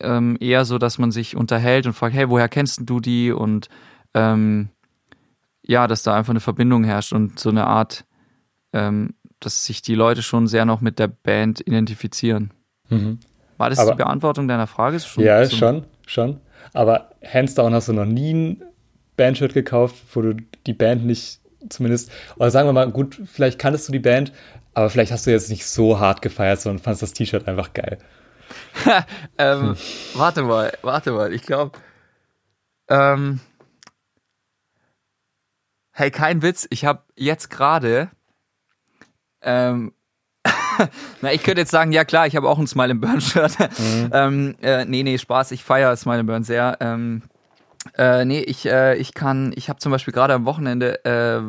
ähm, 0.00 0.38
eher 0.40 0.64
so, 0.64 0.78
dass 0.78 0.98
man 0.98 1.10
sich 1.10 1.36
unterhält 1.36 1.86
und 1.86 1.92
fragt, 1.92 2.14
hey, 2.14 2.30
woher 2.30 2.48
kennst 2.48 2.80
du 2.88 3.00
die? 3.00 3.32
Und 3.32 3.68
ähm, 4.14 4.70
ja, 5.62 5.86
dass 5.86 6.02
da 6.02 6.14
einfach 6.14 6.30
eine 6.30 6.40
Verbindung 6.40 6.84
herrscht 6.84 7.12
und 7.12 7.38
so 7.38 7.50
eine 7.50 7.66
Art, 7.66 8.06
ähm, 8.72 9.14
dass 9.40 9.66
sich 9.66 9.82
die 9.82 9.94
Leute 9.94 10.22
schon 10.22 10.46
sehr 10.46 10.64
noch 10.64 10.80
mit 10.80 10.98
der 10.98 11.08
Band 11.08 11.60
identifizieren. 11.60 12.52
Mhm. 12.88 13.18
War 13.58 13.70
das 13.70 13.78
Aber, 13.78 13.90
die 13.90 13.96
Beantwortung 13.98 14.48
deiner 14.48 14.66
Frage? 14.66 14.98
Schon 15.00 15.24
ja, 15.24 15.44
so 15.44 15.56
schon, 15.56 15.84
schon. 16.06 16.40
Aber 16.72 17.10
hands 17.22 17.54
down 17.54 17.74
hast 17.74 17.88
du 17.88 17.92
noch 17.92 18.04
nie 18.06 18.32
ein 18.32 18.64
Bandshirt 19.16 19.52
gekauft, 19.52 19.96
wo 20.14 20.22
du 20.22 20.34
die 20.66 20.72
Band 20.72 21.04
nicht 21.04 21.40
zumindest, 21.68 22.10
oder 22.36 22.50
sagen 22.50 22.68
wir 22.68 22.72
mal, 22.72 22.90
gut, 22.90 23.20
vielleicht 23.26 23.58
kanntest 23.58 23.88
du 23.88 23.92
die 23.92 23.98
Band, 23.98 24.32
aber 24.74 24.90
vielleicht 24.90 25.10
hast 25.10 25.26
du 25.26 25.30
jetzt 25.30 25.50
nicht 25.50 25.66
so 25.66 25.98
hart 25.98 26.22
gefeiert, 26.22 26.60
sondern 26.60 26.82
fandest 26.82 27.02
das 27.02 27.12
T-Shirt 27.12 27.48
einfach 27.48 27.74
geil. 27.74 27.98
ähm, 29.38 29.60
hm. 29.60 29.76
Warte 30.14 30.42
mal, 30.42 30.72
warte 30.82 31.12
mal, 31.12 31.32
ich 31.32 31.42
glaube, 31.42 31.76
ähm, 32.88 33.40
hey, 35.90 36.10
kein 36.10 36.42
Witz, 36.42 36.66
ich 36.70 36.84
habe 36.84 37.02
jetzt 37.16 37.50
gerade 37.50 38.10
ähm, 39.42 39.92
Na, 41.22 41.32
ich 41.32 41.42
könnte 41.42 41.60
jetzt 41.60 41.70
sagen, 41.70 41.92
ja 41.92 42.04
klar, 42.04 42.26
ich 42.26 42.36
habe 42.36 42.48
auch 42.48 42.58
ein 42.58 42.66
Smile 42.66 42.92
and 42.92 43.00
Burn 43.00 43.20
Shirt. 43.20 43.58
Mhm. 43.58 44.10
ähm, 44.12 44.54
äh, 44.62 44.84
nee, 44.84 45.02
nee, 45.02 45.18
Spaß, 45.18 45.52
ich 45.52 45.64
feiere 45.64 45.96
Smile 45.96 46.20
and 46.20 46.26
Burn 46.26 46.44
sehr. 46.44 46.76
Ähm, 46.80 47.22
äh, 47.96 48.24
nee, 48.24 48.40
ich, 48.40 48.66
äh, 48.66 48.96
ich 48.96 49.14
kann, 49.14 49.52
ich 49.54 49.68
habe 49.68 49.78
zum 49.78 49.92
Beispiel 49.92 50.12
gerade 50.12 50.34
am 50.34 50.44
Wochenende 50.44 51.04
äh, 51.04 51.40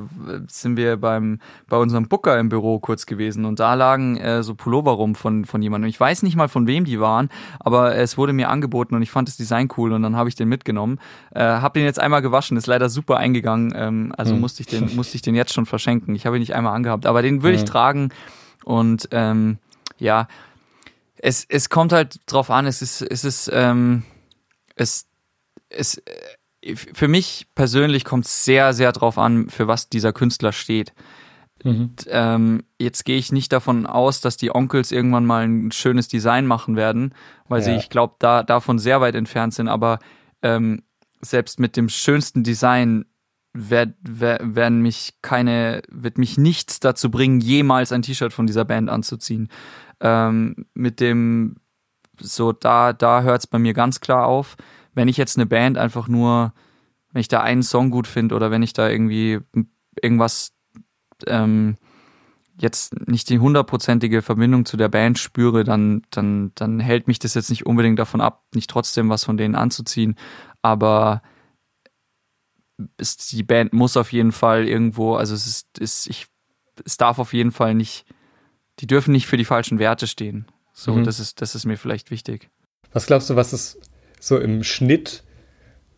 sind 0.48 0.78
wir 0.78 0.98
beim 0.98 1.40
bei 1.68 1.78
unserem 1.78 2.08
Booker 2.08 2.40
im 2.40 2.50
Büro 2.50 2.80
kurz 2.80 3.06
gewesen 3.06 3.46
und 3.46 3.60
da 3.60 3.74
lagen 3.74 4.18
äh, 4.18 4.44
so 4.44 4.56
Pullover 4.56 4.92
rum 4.92 5.16
von 5.16 5.46
von 5.46 5.62
jemandem. 5.62 5.90
Ich 5.90 6.00
weiß 6.00 6.24
nicht 6.24 6.36
mal 6.36 6.48
von 6.48 6.68
wem 6.68 6.86
die 6.86 7.00
waren, 7.00 7.30
aber 7.60 7.96
es 7.96 8.18
wurde 8.18 8.34
mir 8.34 8.50
angeboten 8.50 8.96
und 8.96 9.02
ich 9.02 9.12
fand 9.12 9.28
das 9.28 9.38
Design 9.38 9.70
cool 9.78 9.92
und 9.92 10.04
dann 10.04 10.16
habe 10.16 10.30
ich 10.30 10.36
den 10.36 10.48
mitgenommen. 10.48 11.00
Äh, 11.34 11.42
habe 11.42 11.80
den 11.80 11.86
jetzt 11.86 12.00
einmal 12.00 12.22
gewaschen, 12.22 12.58
ist 12.58 12.68
leider 12.68 12.90
super 12.90 13.18
eingegangen, 13.18 13.74
ähm, 13.76 14.14
also 14.18 14.34
hm. 14.34 14.42
musste 14.42 14.62
ich 14.62 14.68
den 14.68 14.96
musste 14.96 15.16
ich 15.16 15.22
den 15.22 15.36
jetzt 15.36 15.54
schon 15.54 15.66
verschenken. 15.66 16.16
Ich 16.16 16.26
habe 16.26 16.38
ihn 16.38 16.42
nicht 16.42 16.56
einmal 16.56 16.76
angehabt, 16.76 17.06
aber 17.06 17.22
den 17.22 17.44
will 17.44 17.54
hm. 17.54 17.60
ich 17.60 17.66
tragen 17.66 18.10
und 18.70 19.10
ähm, 19.12 19.58
ja, 19.98 20.28
es 21.18 21.44
es 21.50 21.70
kommt 21.70 21.92
halt 21.92 22.20
drauf 22.28 22.52
an. 22.52 22.68
Es 22.68 22.84
ist 22.84 23.02
es 23.02 23.26
ist 23.26 23.50
ähm, 23.52 24.04
es 24.76 25.08
es, 25.70 25.98
äh, 25.98 26.76
für 26.76 27.08
mich 27.08 27.48
persönlich 27.56 28.06
kommt 28.06 28.26
es 28.26 28.46
sehr, 28.46 28.74
sehr 28.74 28.92
drauf 28.92 29.18
an, 29.18 29.50
für 29.50 29.68
was 29.68 29.90
dieser 29.90 30.14
Künstler 30.14 30.52
steht. 30.52 30.94
Mhm. 31.64 31.96
Ähm, 32.08 32.64
jetzt 32.78 33.06
gehe 33.06 33.18
ich 33.18 33.32
nicht 33.32 33.52
davon 33.52 33.88
aus, 33.88 34.22
dass 34.22 34.38
die 34.38 34.54
Onkels 34.54 34.92
irgendwann 34.92 35.26
mal 35.26 35.48
ein 35.48 35.72
schönes 35.72 36.08
Design 36.08 36.46
machen 36.46 36.76
werden, 36.76 37.16
weil 37.48 37.62
ja. 37.62 37.66
sie, 37.66 37.76
ich 37.76 37.90
glaube, 37.90 38.16
da 38.20 38.44
davon 38.44 38.78
sehr 38.78 39.02
weit 39.02 39.16
entfernt 39.16 39.56
sind. 39.56 39.68
Aber 39.68 39.98
ähm, 40.44 40.84
selbst 41.22 41.60
mit 41.60 41.76
dem 41.76 41.90
schönsten 41.90 42.44
Design 42.44 43.06
werd, 43.54 43.96
werd, 44.02 44.56
werden 44.56 44.82
mich 44.82 45.16
keine, 45.22 45.82
wird 45.90 46.18
mich 46.18 46.38
nichts 46.38 46.80
dazu 46.80 47.10
bringen, 47.10 47.40
jemals 47.40 47.92
ein 47.92 48.02
T-Shirt 48.02 48.34
von 48.34 48.48
dieser 48.48 48.66
Band 48.66 48.90
anzuziehen. 48.90 49.50
Ähm, 50.00 50.68
mit 50.74 51.00
dem, 51.00 51.58
so 52.20 52.52
da, 52.52 52.94
da 52.94 53.22
hört 53.22 53.42
es 53.42 53.48
bei 53.48 53.60
mir 53.60 53.74
ganz 53.74 54.00
klar 54.00 54.28
auf 54.28 54.56
wenn 55.00 55.08
ich 55.08 55.18
jetzt 55.18 55.38
eine 55.38 55.46
Band 55.46 55.78
einfach 55.78 56.08
nur, 56.08 56.54
wenn 57.12 57.22
ich 57.22 57.28
da 57.28 57.42
einen 57.42 57.64
Song 57.64 57.90
gut 57.90 58.08
finde 58.08 58.36
oder 58.36 58.52
wenn 58.52 58.64
ich 58.64 58.74
da 58.74 58.90
irgendwie 58.90 59.40
irgendwas 60.02 60.54
ähm, 61.28 61.78
jetzt 62.60 63.08
nicht 63.08 63.30
die 63.30 63.40
hundertprozentige 63.40 64.22
Verbindung 64.22 64.66
zu 64.66 64.76
der 64.76 64.90
Band 64.90 65.18
spüre, 65.18 65.64
dann, 65.64 66.02
dann, 66.10 66.52
dann 66.56 66.80
hält 66.80 67.08
mich 67.08 67.20
das 67.20 67.34
jetzt 67.34 67.50
nicht 67.50 67.66
unbedingt 67.66 67.98
davon 67.98 68.20
ab, 68.20 68.44
nicht 68.54 68.70
trotzdem 68.70 69.10
was 69.10 69.24
von 69.24 69.38
denen 69.38 69.56
anzuziehen. 69.56 70.16
Aber 70.62 71.22
es, 72.98 73.18
die 73.18 73.44
Band 73.44 73.74
muss 73.74 73.98
auf 73.98 74.12
jeden 74.12 74.32
Fall 74.32 74.68
irgendwo, 74.68 75.16
also 75.16 75.36
es 75.36 75.48
ist, 75.48 75.80
ist 75.80 76.08
ich, 76.08 76.28
es 76.86 76.98
darf 76.98 77.20
auf 77.20 77.34
jeden 77.34 77.52
Fall 77.52 77.76
nicht, 77.76 78.06
die 78.80 78.88
dürfen 78.88 79.12
nicht 79.12 79.28
für 79.28 79.38
die 79.38 79.46
falschen 79.46 79.80
Werte 79.80 80.08
stehen. 80.08 80.46
So, 80.74 80.94
mhm. 80.94 81.04
das 81.04 81.20
ist, 81.20 81.42
das 81.42 81.56
ist 81.56 81.66
mir 81.66 81.78
vielleicht 81.78 82.12
wichtig. 82.12 82.50
Was 82.94 83.06
glaubst 83.06 83.30
du, 83.30 83.36
was 83.36 83.54
ist 83.54 83.80
so 84.20 84.38
im 84.38 84.64
Schnitt 84.64 85.24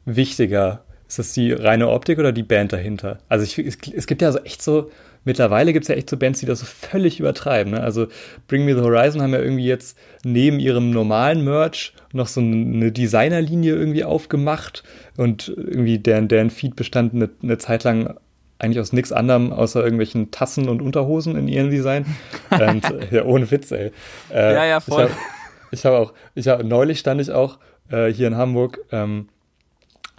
wichtiger? 0.05 0.85
Ist 1.07 1.19
das 1.19 1.33
die 1.33 1.51
reine 1.51 1.89
Optik 1.89 2.19
oder 2.19 2.31
die 2.31 2.43
Band 2.43 2.73
dahinter? 2.73 3.19
Also 3.29 3.43
ich, 3.43 3.57
es, 3.59 3.77
es 3.93 4.07
gibt 4.07 4.21
ja 4.21 4.31
so 4.31 4.39
echt 4.39 4.61
so, 4.61 4.89
mittlerweile 5.23 5.73
gibt 5.73 5.83
es 5.83 5.89
ja 5.89 5.95
echt 5.95 6.09
so 6.09 6.17
Bands, 6.17 6.39
die 6.39 6.45
das 6.45 6.59
so 6.59 6.65
völlig 6.65 7.19
übertreiben. 7.19 7.73
Ne? 7.73 7.81
Also 7.81 8.07
Bring 8.47 8.65
Me 8.65 8.75
the 8.75 8.81
Horizon 8.81 9.21
haben 9.21 9.33
ja 9.33 9.39
irgendwie 9.39 9.65
jetzt 9.65 9.97
neben 10.23 10.59
ihrem 10.59 10.91
normalen 10.91 11.43
Merch 11.43 11.93
noch 12.13 12.27
so 12.27 12.41
eine 12.41 12.91
Designerlinie 12.91 13.73
irgendwie 13.73 14.03
aufgemacht 14.03 14.83
und 15.17 15.49
irgendwie 15.49 15.99
deren, 15.99 16.27
deren 16.27 16.49
Feed 16.49 16.75
bestand 16.75 17.13
eine, 17.13 17.29
eine 17.41 17.57
Zeit 17.57 17.83
lang 17.83 18.15
eigentlich 18.59 18.79
aus 18.79 18.93
nichts 18.93 19.11
anderem 19.11 19.51
außer 19.51 19.83
irgendwelchen 19.83 20.29
Tassen 20.29 20.69
und 20.69 20.81
Unterhosen 20.81 21.35
in 21.35 21.47
ihrem 21.47 21.71
Design. 21.71 22.05
und, 22.51 22.83
ja, 23.11 23.23
ohne 23.25 23.49
Witz, 23.49 23.71
ey. 23.71 23.91
Äh, 24.31 24.53
ja, 24.53 24.65
ja, 24.65 24.79
voll. 24.79 25.09
Ich 25.71 25.85
habe 25.85 25.95
hab 25.95 26.07
auch, 26.07 26.13
ich 26.35 26.47
hab, 26.47 26.63
neulich 26.63 26.99
stand 26.99 27.21
ich 27.21 27.31
auch 27.31 27.57
äh, 27.89 28.07
hier 28.11 28.27
in 28.27 28.37
Hamburg 28.37 28.79
ähm, 28.91 29.29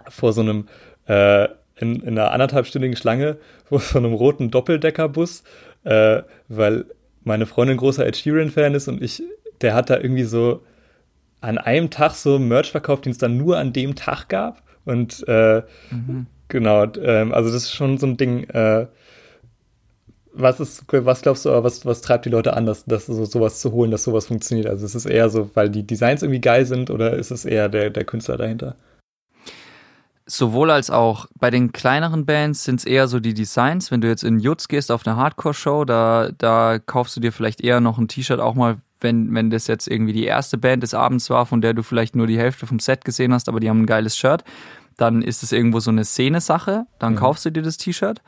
vor 0.09 0.33
so 0.33 0.41
einem, 0.41 0.67
äh, 1.07 1.49
in, 1.77 2.01
in, 2.01 2.19
einer 2.19 2.33
anderthalbstündigen 2.33 2.97
Schlange 2.97 3.39
vor 3.65 3.81
so 3.81 3.99
einem 3.99 4.15
roten 4.15 4.51
Doppeldeckerbus, 4.51 5.43
äh, 5.85 6.23
weil 6.49 6.87
meine 7.25 7.47
Freundin 7.47 7.77
großer 7.77 8.07
Ed 8.07 8.17
Sheeran-Fan 8.17 8.75
ist 8.75 8.89
und 8.89 9.03
ich, 9.03 9.23
der 9.61 9.75
hat 9.75 9.91
da 9.91 9.97
irgendwie 9.99 10.25
so 10.25 10.63
an 11.41 11.59
einem 11.59 11.91
Tag 11.91 12.13
so 12.13 12.39
Merch 12.39 12.71
verkauft, 12.71 13.05
den 13.05 13.13
es 13.13 13.19
dann 13.19 13.37
nur 13.37 13.59
an 13.59 13.73
dem 13.73 13.95
Tag 13.95 14.29
gab. 14.29 14.63
Und 14.85 15.25
äh, 15.29 15.63
mhm. 15.91 16.27
genau, 16.49 16.87
ähm, 17.03 17.33
also 17.33 17.53
das 17.53 17.65
ist 17.65 17.75
schon 17.75 17.99
so 17.99 18.07
ein 18.07 18.17
Ding, 18.17 18.45
äh, 18.51 18.87
was 20.33 20.61
ist, 20.61 20.85
was 20.89 21.23
glaubst 21.23 21.45
du, 21.45 21.51
was, 21.63 21.85
was 21.85 22.01
treibt 22.01 22.25
die 22.25 22.31
Leute 22.31 22.55
an, 22.55 22.65
dass, 22.65 22.85
dass 22.85 23.07
so, 23.07 23.25
sowas 23.25 23.61
zu 23.61 23.73
holen, 23.73 23.91
dass 23.91 24.05
sowas 24.05 24.27
funktioniert? 24.27 24.67
Also 24.67 24.87
ist 24.87 24.95
es 24.95 25.05
eher 25.05 25.29
so, 25.29 25.51
weil 25.55 25.69
die 25.69 25.87
Designs 25.87 26.23
irgendwie 26.23 26.41
geil 26.41 26.65
sind 26.65 26.91
oder 26.91 27.15
ist 27.15 27.31
es 27.31 27.45
eher 27.45 27.69
der, 27.69 27.91
der 27.91 28.05
Künstler 28.05 28.37
dahinter? 28.37 28.77
Sowohl 30.33 30.71
als 30.71 30.91
auch. 30.91 31.27
Bei 31.39 31.51
den 31.51 31.73
kleineren 31.73 32.25
Bands 32.25 32.65
sind 32.65 32.81
es 32.81 32.85
eher 32.85 33.09
so 33.09 33.21
die 33.21 33.35
Designs. 33.35 33.91
Wenn 33.91 34.01
du 34.01 34.09
jetzt 34.09 34.25
in 34.25 34.39
Jutz 34.39 34.69
gehst 34.69 34.91
auf 34.91 35.07
eine 35.07 35.17
Hardcore-Show, 35.17 35.85
da, 35.85 36.31
da 36.37 36.79
kaufst 36.79 37.17
du 37.17 37.21
dir 37.21 37.33
vielleicht 37.33 37.61
eher 37.61 37.81
noch 37.81 37.99
ein 37.99 38.09
T-Shirt 38.09 38.41
auch 38.41 38.55
mal, 38.55 38.79
wenn, 39.01 39.35
wenn 39.35 39.51
das 39.51 39.67
jetzt 39.67 39.89
irgendwie 39.89 40.13
die 40.13 40.25
erste 40.25 40.59
Band 40.59 40.83
des 40.83 40.95
Abends 40.95 41.29
war, 41.29 41.45
von 41.45 41.61
der 41.61 41.75
du 41.75 41.83
vielleicht 41.83 42.17
nur 42.17 42.27
die 42.27 42.39
Hälfte 42.39 42.67
vom 42.67 42.79
Set 42.79 43.05
gesehen 43.05 43.35
hast, 43.35 43.49
aber 43.49 43.61
die 43.61 43.69
haben 43.69 43.83
ein 43.83 43.87
geiles 43.87 44.17
Shirt. 44.17 44.45
Dann 44.97 45.23
ist 45.23 45.43
es 45.43 45.53
irgendwo 45.53 45.81
so 45.81 45.91
eine 45.91 46.05
Szene-Sache. 46.05 46.87
Dann 46.99 47.13
mhm. 47.13 47.19
kaufst 47.19 47.45
du 47.45 47.51
dir 47.51 47.63
das 47.63 47.77
T-Shirt 47.77 48.23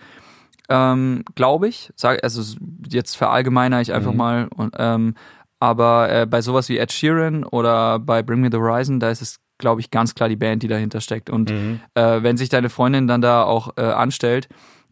ähm, 0.69 1.25
glaube 1.35 1.69
ich. 1.69 1.93
Sag, 1.97 2.23
also 2.23 2.57
jetzt 2.89 3.17
verallgemeiner 3.17 3.81
ich 3.81 3.93
einfach 3.93 4.13
mhm. 4.13 4.19
mal. 4.19 4.49
Und, 4.55 4.75
ähm, 4.79 5.15
aber 5.61 6.11
äh, 6.11 6.27
bei 6.27 6.43
sowas 6.43 6.69
wie 6.69 6.79
Ed 6.79 6.93
Sheeran 6.93 7.45
oder 7.45 7.99
bei 7.99 8.23
Bring 8.23 8.41
Me 8.41 8.49
the 8.51 8.59
Horizon, 8.59 9.01
da 9.01 9.11
ist 9.11 9.23
es, 9.23 9.39
glaube 9.59 9.81
ich, 9.81 9.91
ganz 9.91 10.15
klar 10.15 10.29
die 10.29 10.37
Band, 10.37 10.63
die 10.63 10.69
dahinter 10.69 11.01
steckt. 11.01 11.31
Und 11.31 11.51
mhm. 11.51 11.81
äh, 11.95 12.23
wenn 12.23 12.37
sich 12.37 12.49
deine 12.49 12.71
Freundin 12.71 13.07
dann 13.07 13.21
da 13.21 13.45
auch 13.45 13.77
äh, 13.77 13.83
anstellt, 13.83 14.49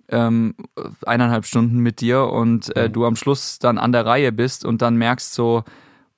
ähm, 0.09 0.55
eineinhalb 1.07 1.47
Stunden 1.47 1.79
mit 1.79 2.01
dir 2.01 2.25
und 2.25 2.75
äh, 2.77 2.89
mhm. 2.89 2.93
du 2.93 3.07
am 3.07 3.17
Schluss 3.17 3.59
dann 3.59 3.79
an 3.79 3.93
der 3.93 4.07
Reihe 4.07 4.33
bist 4.33 4.65
und 4.65 4.83
dann 4.83 4.97
merkst 4.97 5.33
so, 5.33 5.65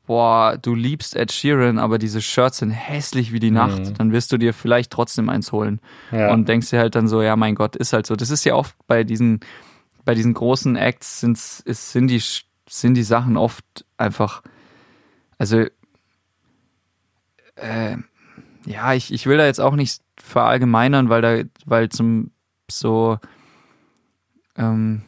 boah, 0.07 0.59
du 0.61 0.75
liebst 0.75 1.17
Ed 1.17 1.33
Sheeran, 1.33 1.79
aber 1.79 1.99
diese 1.99 2.21
Shirts 2.21 2.59
sind 2.59 2.71
hässlich 2.71 3.33
wie 3.33 3.41
die 3.41 3.51
Nacht, 3.51 3.79
mhm. 3.79 3.95
dann 3.95 4.13
wirst 4.13 4.33
du 4.33 4.39
dir 4.39 4.53
vielleicht 4.53 4.91
trotzdem 4.91 5.29
eins 5.29 5.53
holen. 5.53 5.81
Ja. 6.13 6.33
Und 6.33 6.49
denkst 6.49 6.71
dir 6.71 6.79
halt 6.79 6.95
dann 6.95 7.09
so, 7.09 7.23
ja, 7.23 7.37
mein 7.37 7.55
Gott, 7.55 7.77
ist 7.77 7.93
halt 7.93 8.07
so. 8.07 8.17
Das 8.17 8.31
ist 8.31 8.45
ja 8.45 8.55
oft 8.55 8.77
bei 8.87 9.05
diesen, 9.05 9.41
bei 10.05 10.15
diesen 10.15 10.35
großen 10.35 10.77
Acts 10.77 11.21
sind's, 11.21 11.61
ist, 11.61 11.93
sind 11.93 12.09
die, 12.09 12.23
sind 12.69 12.95
die 12.95 13.03
Sachen 13.03 13.37
oft 13.37 13.65
einfach, 13.97 14.43
also, 15.39 15.65
äh, 17.57 17.97
ja, 18.67 18.95
ich, 18.95 19.13
ich 19.13 19.27
will 19.27 19.39
da 19.39 19.47
jetzt 19.47 19.61
auch 19.61 19.75
nicht 19.75 20.03
verallgemeinern, 20.17 21.09
weil 21.09 21.23
da, 21.23 21.43
weil 21.67 21.89
zum 21.89 22.31
so, 22.71 23.19
ähm, 24.57 25.03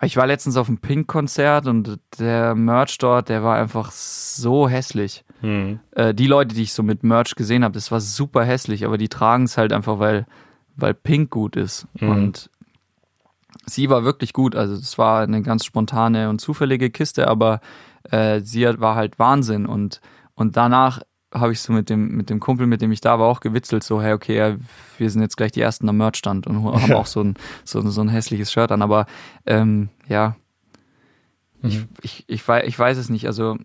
ich 0.00 0.16
war 0.16 0.26
letztens 0.26 0.56
auf 0.56 0.68
einem 0.68 0.78
Pink-Konzert 0.78 1.66
und 1.66 1.98
der 2.18 2.54
Merch 2.54 2.98
dort, 2.98 3.28
der 3.28 3.42
war 3.42 3.56
einfach 3.56 3.90
so 3.90 4.68
hässlich. 4.68 5.24
Mhm. 5.42 5.80
Äh, 5.92 6.14
die 6.14 6.26
Leute, 6.26 6.54
die 6.54 6.62
ich 6.62 6.72
so 6.72 6.82
mit 6.82 7.02
Merch 7.02 7.34
gesehen 7.34 7.64
habe, 7.64 7.74
das 7.74 7.90
war 7.90 8.00
super 8.00 8.44
hässlich, 8.44 8.84
aber 8.84 8.98
die 8.98 9.08
tragen 9.08 9.44
es 9.44 9.58
halt 9.58 9.72
einfach, 9.72 9.98
weil, 9.98 10.26
weil 10.76 10.94
Pink 10.94 11.30
gut 11.30 11.56
ist. 11.56 11.86
Mhm. 12.00 12.08
Und 12.08 12.50
sie 13.66 13.90
war 13.90 14.04
wirklich 14.04 14.32
gut. 14.32 14.54
Also 14.54 14.76
das 14.76 14.98
war 14.98 15.22
eine 15.22 15.42
ganz 15.42 15.64
spontane 15.64 16.28
und 16.28 16.40
zufällige 16.40 16.90
Kiste, 16.90 17.28
aber 17.28 17.60
äh, 18.10 18.40
sie 18.40 18.64
war 18.80 18.94
halt 18.94 19.18
Wahnsinn 19.18 19.66
und 19.66 20.00
und 20.38 20.56
danach 20.56 21.00
habe 21.32 21.52
ich 21.52 21.60
so 21.60 21.72
mit 21.72 21.90
dem, 21.90 22.08
mit 22.16 22.30
dem 22.30 22.40
Kumpel, 22.40 22.66
mit 22.66 22.80
dem 22.80 22.92
ich 22.92 23.00
da 23.00 23.18
war, 23.18 23.28
auch 23.28 23.40
gewitzelt, 23.40 23.84
so, 23.84 24.00
hey, 24.00 24.12
okay, 24.12 24.36
ja, 24.36 24.56
wir 24.96 25.10
sind 25.10 25.20
jetzt 25.22 25.36
gleich 25.36 25.52
die 25.52 25.60
Ersten 25.60 25.88
am 25.88 25.96
Merchstand 25.96 26.46
und 26.46 26.64
haben 26.82 26.92
auch 26.92 27.06
so 27.06 27.22
ein, 27.22 27.34
so, 27.64 27.80
so 27.88 28.00
ein 28.00 28.08
hässliches 28.08 28.52
Shirt 28.52 28.72
an, 28.72 28.82
aber 28.82 29.06
ähm, 29.46 29.90
ja, 30.08 30.36
mhm. 31.60 31.68
ich, 31.68 31.86
ich, 32.02 32.24
ich, 32.28 32.48
weiß, 32.48 32.66
ich 32.66 32.78
weiß 32.78 32.96
es 32.96 33.08
nicht, 33.10 33.26
also 33.26 33.56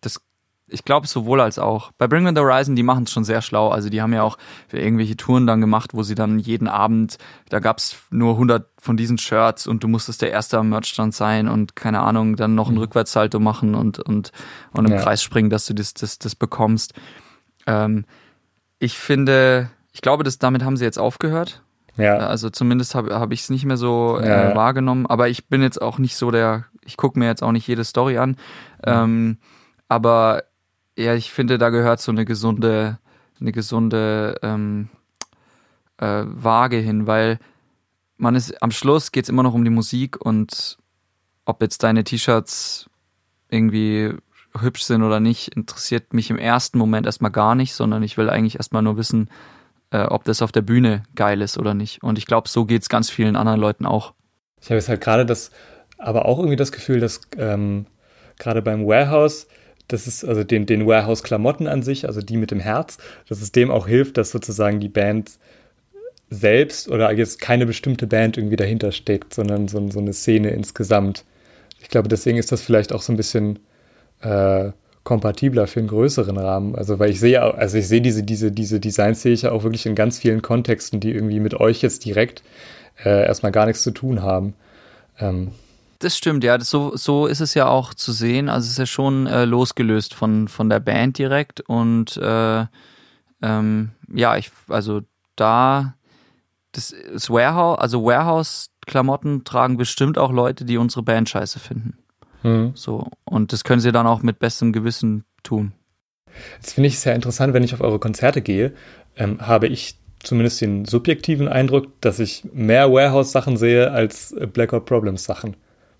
das 0.00 0.20
ich 0.68 0.84
glaube 0.84 1.06
sowohl 1.06 1.40
als 1.40 1.58
auch. 1.58 1.92
Bei 1.98 2.06
Bring 2.06 2.24
Me 2.24 2.32
the 2.34 2.40
Horizon, 2.40 2.76
die 2.76 2.82
machen 2.82 3.04
es 3.04 3.12
schon 3.12 3.24
sehr 3.24 3.42
schlau. 3.42 3.68
Also 3.68 3.88
die 3.88 4.02
haben 4.02 4.12
ja 4.12 4.22
auch 4.22 4.38
irgendwelche 4.70 5.16
Touren 5.16 5.46
dann 5.46 5.60
gemacht, 5.60 5.94
wo 5.94 6.02
sie 6.02 6.14
dann 6.14 6.38
jeden 6.38 6.68
Abend, 6.68 7.18
da 7.48 7.58
gab's 7.58 7.96
nur 8.10 8.34
100 8.34 8.68
von 8.78 8.96
diesen 8.96 9.18
Shirts 9.18 9.66
und 9.66 9.82
du 9.82 9.88
musstest 9.88 10.22
der 10.22 10.30
Erste 10.30 10.58
am 10.58 10.68
Merchstand 10.68 11.14
sein 11.14 11.48
und 11.48 11.74
keine 11.74 12.00
Ahnung, 12.00 12.36
dann 12.36 12.54
noch 12.54 12.68
ein 12.68 12.74
mhm. 12.74 12.80
Rückwärtssalto 12.80 13.40
machen 13.40 13.74
und, 13.74 13.98
und, 13.98 14.32
und 14.72 14.84
im 14.86 14.92
ja. 14.92 15.00
Kreis 15.00 15.22
springen, 15.22 15.50
dass 15.50 15.66
du 15.66 15.74
das, 15.74 15.94
das, 15.94 16.18
das 16.18 16.34
bekommst. 16.34 16.94
Ähm, 17.66 18.04
ich 18.78 18.98
finde, 18.98 19.70
ich 19.92 20.00
glaube, 20.00 20.22
dass 20.22 20.38
damit 20.38 20.64
haben 20.64 20.76
sie 20.76 20.84
jetzt 20.84 20.98
aufgehört. 20.98 21.62
Ja. 21.96 22.18
Also 22.18 22.48
zumindest 22.48 22.94
habe 22.94 23.18
hab 23.18 23.32
ich 23.32 23.40
es 23.40 23.50
nicht 23.50 23.64
mehr 23.64 23.76
so 23.76 24.18
äh, 24.20 24.28
ja. 24.28 24.54
wahrgenommen. 24.54 25.06
Aber 25.06 25.28
ich 25.28 25.48
bin 25.48 25.62
jetzt 25.62 25.82
auch 25.82 25.98
nicht 25.98 26.16
so 26.16 26.30
der, 26.30 26.66
ich 26.84 26.96
gucke 26.96 27.18
mir 27.18 27.26
jetzt 27.26 27.42
auch 27.42 27.52
nicht 27.52 27.66
jede 27.66 27.84
Story 27.84 28.18
an. 28.18 28.30
Mhm. 28.30 28.36
Ähm, 28.84 29.38
aber 29.88 30.44
ja, 30.98 31.14
ich 31.14 31.32
finde, 31.32 31.58
da 31.58 31.70
gehört 31.70 32.00
so 32.00 32.10
eine 32.10 32.24
gesunde, 32.24 32.98
eine 33.40 33.52
gesunde 33.52 34.36
ähm, 34.42 34.88
äh, 35.98 36.24
Waage 36.26 36.78
hin, 36.78 37.06
weil 37.06 37.38
man 38.16 38.34
ist 38.34 38.60
am 38.62 38.72
Schluss 38.72 39.12
geht 39.12 39.24
es 39.24 39.28
immer 39.28 39.44
noch 39.44 39.54
um 39.54 39.64
die 39.64 39.70
Musik 39.70 40.20
und 40.20 40.76
ob 41.44 41.62
jetzt 41.62 41.84
deine 41.84 42.02
T-Shirts 42.02 42.90
irgendwie 43.48 44.12
hübsch 44.60 44.82
sind 44.82 45.04
oder 45.04 45.20
nicht, 45.20 45.56
interessiert 45.56 46.12
mich 46.14 46.30
im 46.30 46.38
ersten 46.38 46.78
Moment 46.78 47.06
erstmal 47.06 47.30
gar 47.30 47.54
nicht, 47.54 47.74
sondern 47.74 48.02
ich 48.02 48.16
will 48.18 48.28
eigentlich 48.28 48.56
erstmal 48.56 48.82
nur 48.82 48.96
wissen, 48.96 49.30
äh, 49.90 50.02
ob 50.02 50.24
das 50.24 50.42
auf 50.42 50.50
der 50.50 50.62
Bühne 50.62 51.04
geil 51.14 51.40
ist 51.42 51.58
oder 51.58 51.74
nicht. 51.74 52.02
Und 52.02 52.18
ich 52.18 52.26
glaube, 52.26 52.48
so 52.48 52.64
geht 52.64 52.82
es 52.82 52.88
ganz 52.88 53.08
vielen 53.08 53.36
anderen 53.36 53.60
Leuten 53.60 53.86
auch. 53.86 54.14
Ich 54.60 54.66
habe 54.66 54.76
jetzt 54.76 54.88
halt 54.88 55.00
gerade 55.00 55.24
das, 55.24 55.52
aber 55.96 56.26
auch 56.26 56.38
irgendwie 56.38 56.56
das 56.56 56.72
Gefühl, 56.72 56.98
dass 56.98 57.20
ähm, 57.36 57.86
gerade 58.38 58.62
beim 58.62 58.84
Warehouse 58.84 59.46
das 59.88 60.06
ist 60.06 60.24
also 60.24 60.44
den, 60.44 60.66
den 60.66 60.86
Warehouse-Klamotten 60.86 61.66
an 61.66 61.82
sich, 61.82 62.06
also 62.06 62.20
die 62.20 62.36
mit 62.36 62.50
dem 62.50 62.60
Herz, 62.60 62.98
dass 63.28 63.40
es 63.40 63.52
dem 63.52 63.70
auch 63.70 63.88
hilft, 63.88 64.16
dass 64.18 64.30
sozusagen 64.30 64.80
die 64.80 64.88
Band 64.88 65.38
selbst 66.30 66.88
oder 66.90 67.10
jetzt 67.12 67.40
keine 67.40 67.66
bestimmte 67.66 68.06
Band 68.06 68.36
irgendwie 68.36 68.56
dahinter 68.56 68.92
steckt, 68.92 69.34
sondern 69.34 69.66
so, 69.68 69.90
so 69.90 69.98
eine 69.98 70.12
Szene 70.12 70.50
insgesamt. 70.50 71.24
Ich 71.80 71.88
glaube, 71.88 72.08
deswegen 72.08 72.38
ist 72.38 72.52
das 72.52 72.60
vielleicht 72.60 72.92
auch 72.92 73.02
so 73.02 73.12
ein 73.12 73.16
bisschen 73.16 73.60
äh, 74.20 74.70
kompatibler 75.04 75.66
für 75.66 75.80
einen 75.80 75.88
größeren 75.88 76.36
Rahmen. 76.36 76.74
Also 76.74 76.98
weil 76.98 77.10
ich 77.10 77.18
sehe, 77.18 77.40
also 77.42 77.78
ich 77.78 77.88
sehe 77.88 78.02
diese, 78.02 78.22
diese, 78.22 78.52
diese 78.52 78.78
Designs 78.78 79.22
sehe 79.22 79.32
ich 79.32 79.42
ja 79.42 79.52
auch 79.52 79.62
wirklich 79.62 79.86
in 79.86 79.94
ganz 79.94 80.18
vielen 80.18 80.42
Kontexten, 80.42 81.00
die 81.00 81.12
irgendwie 81.12 81.40
mit 81.40 81.54
euch 81.54 81.80
jetzt 81.80 82.04
direkt 82.04 82.42
äh, 83.02 83.26
erstmal 83.26 83.52
gar 83.52 83.64
nichts 83.64 83.82
zu 83.82 83.90
tun 83.90 84.22
haben. 84.22 84.52
Ähm, 85.18 85.52
das 85.98 86.16
stimmt, 86.16 86.44
ja. 86.44 86.58
Das, 86.58 86.70
so, 86.70 86.96
so 86.96 87.26
ist 87.26 87.40
es 87.40 87.54
ja 87.54 87.66
auch 87.66 87.94
zu 87.94 88.12
sehen. 88.12 88.48
Also 88.48 88.66
es 88.66 88.72
ist 88.72 88.78
ja 88.78 88.86
schon 88.86 89.26
äh, 89.26 89.44
losgelöst 89.44 90.14
von, 90.14 90.48
von 90.48 90.68
der 90.68 90.80
Band 90.80 91.18
direkt. 91.18 91.60
Und 91.60 92.16
äh, 92.16 92.66
ähm, 93.42 93.90
ja, 94.12 94.36
ich, 94.36 94.50
also 94.68 95.02
da 95.36 95.94
das, 96.72 96.94
das 97.12 97.30
Warehouse, 97.30 97.78
also 97.78 98.04
Warehouse-Klamotten 98.04 99.44
tragen 99.44 99.76
bestimmt 99.76 100.18
auch 100.18 100.32
Leute, 100.32 100.64
die 100.64 100.76
unsere 100.76 101.02
Band 101.02 101.28
scheiße 101.28 101.58
finden. 101.58 101.98
Mhm. 102.42 102.72
So. 102.74 103.08
Und 103.24 103.52
das 103.52 103.64
können 103.64 103.80
sie 103.80 103.92
dann 103.92 104.06
auch 104.06 104.22
mit 104.22 104.38
bestem 104.38 104.72
Gewissen 104.72 105.24
tun. 105.42 105.72
Das 106.62 106.74
finde 106.74 106.88
ich 106.88 106.98
sehr 107.00 107.14
interessant, 107.14 107.54
wenn 107.54 107.64
ich 107.64 107.74
auf 107.74 107.80
eure 107.80 107.98
Konzerte 107.98 108.42
gehe, 108.42 108.72
ähm, 109.16 109.40
habe 109.40 109.66
ich 109.66 109.98
zumindest 110.22 110.60
den 110.60 110.84
subjektiven 110.84 111.48
Eindruck, 111.48 112.00
dass 112.00 112.18
ich 112.20 112.44
mehr 112.52 112.92
Warehouse-Sachen 112.92 113.56
sehe 113.56 113.90
als 113.90 114.34
Blackout 114.52 114.84
Problems-Sachen. 114.84 115.56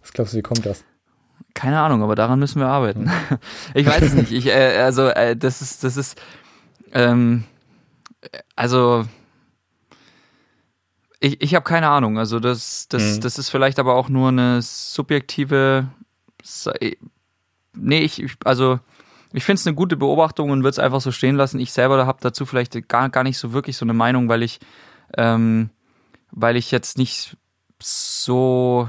Was 0.08 0.14
glaubst 0.14 0.32
du, 0.32 0.38
wie 0.38 0.42
kommt 0.42 0.64
das? 0.64 0.84
Keine 1.52 1.80
Ahnung, 1.80 2.02
aber 2.02 2.14
daran 2.14 2.38
müssen 2.38 2.60
wir 2.60 2.68
arbeiten. 2.68 3.10
ich 3.74 3.86
weiß 3.86 4.02
es 4.02 4.14
nicht. 4.14 4.32
Ich, 4.32 4.46
äh, 4.46 4.78
also, 4.78 5.08
äh, 5.08 5.36
das 5.36 5.60
ist, 5.60 5.84
das 5.84 5.98
ist, 5.98 6.18
ähm, 6.92 7.44
also, 8.56 9.04
ich, 11.20 11.42
ich 11.42 11.54
habe 11.54 11.64
keine 11.64 11.90
Ahnung. 11.90 12.18
Also, 12.18 12.40
das, 12.40 12.88
das, 12.88 13.16
mhm. 13.16 13.20
das 13.20 13.38
ist 13.38 13.50
vielleicht 13.50 13.78
aber 13.78 13.96
auch 13.96 14.08
nur 14.08 14.28
eine 14.28 14.62
subjektive, 14.62 15.88
nee, 17.74 18.00
ich, 18.00 18.24
also, 18.44 18.80
ich 19.34 19.44
finde 19.44 19.60
es 19.60 19.66
eine 19.66 19.76
gute 19.76 19.98
Beobachtung 19.98 20.48
und 20.48 20.60
würde 20.60 20.70
es 20.70 20.78
einfach 20.78 21.02
so 21.02 21.12
stehen 21.12 21.36
lassen. 21.36 21.60
Ich 21.60 21.72
selber 21.72 22.06
habe 22.06 22.18
dazu 22.22 22.46
vielleicht 22.46 22.88
gar, 22.88 23.10
gar 23.10 23.24
nicht 23.24 23.36
so 23.36 23.52
wirklich 23.52 23.76
so 23.76 23.84
eine 23.84 23.92
Meinung, 23.92 24.30
weil 24.30 24.42
ich, 24.42 24.58
ähm, 25.18 25.68
weil 26.30 26.56
ich 26.56 26.70
jetzt 26.70 26.96
nicht 26.96 27.36
so 27.78 28.88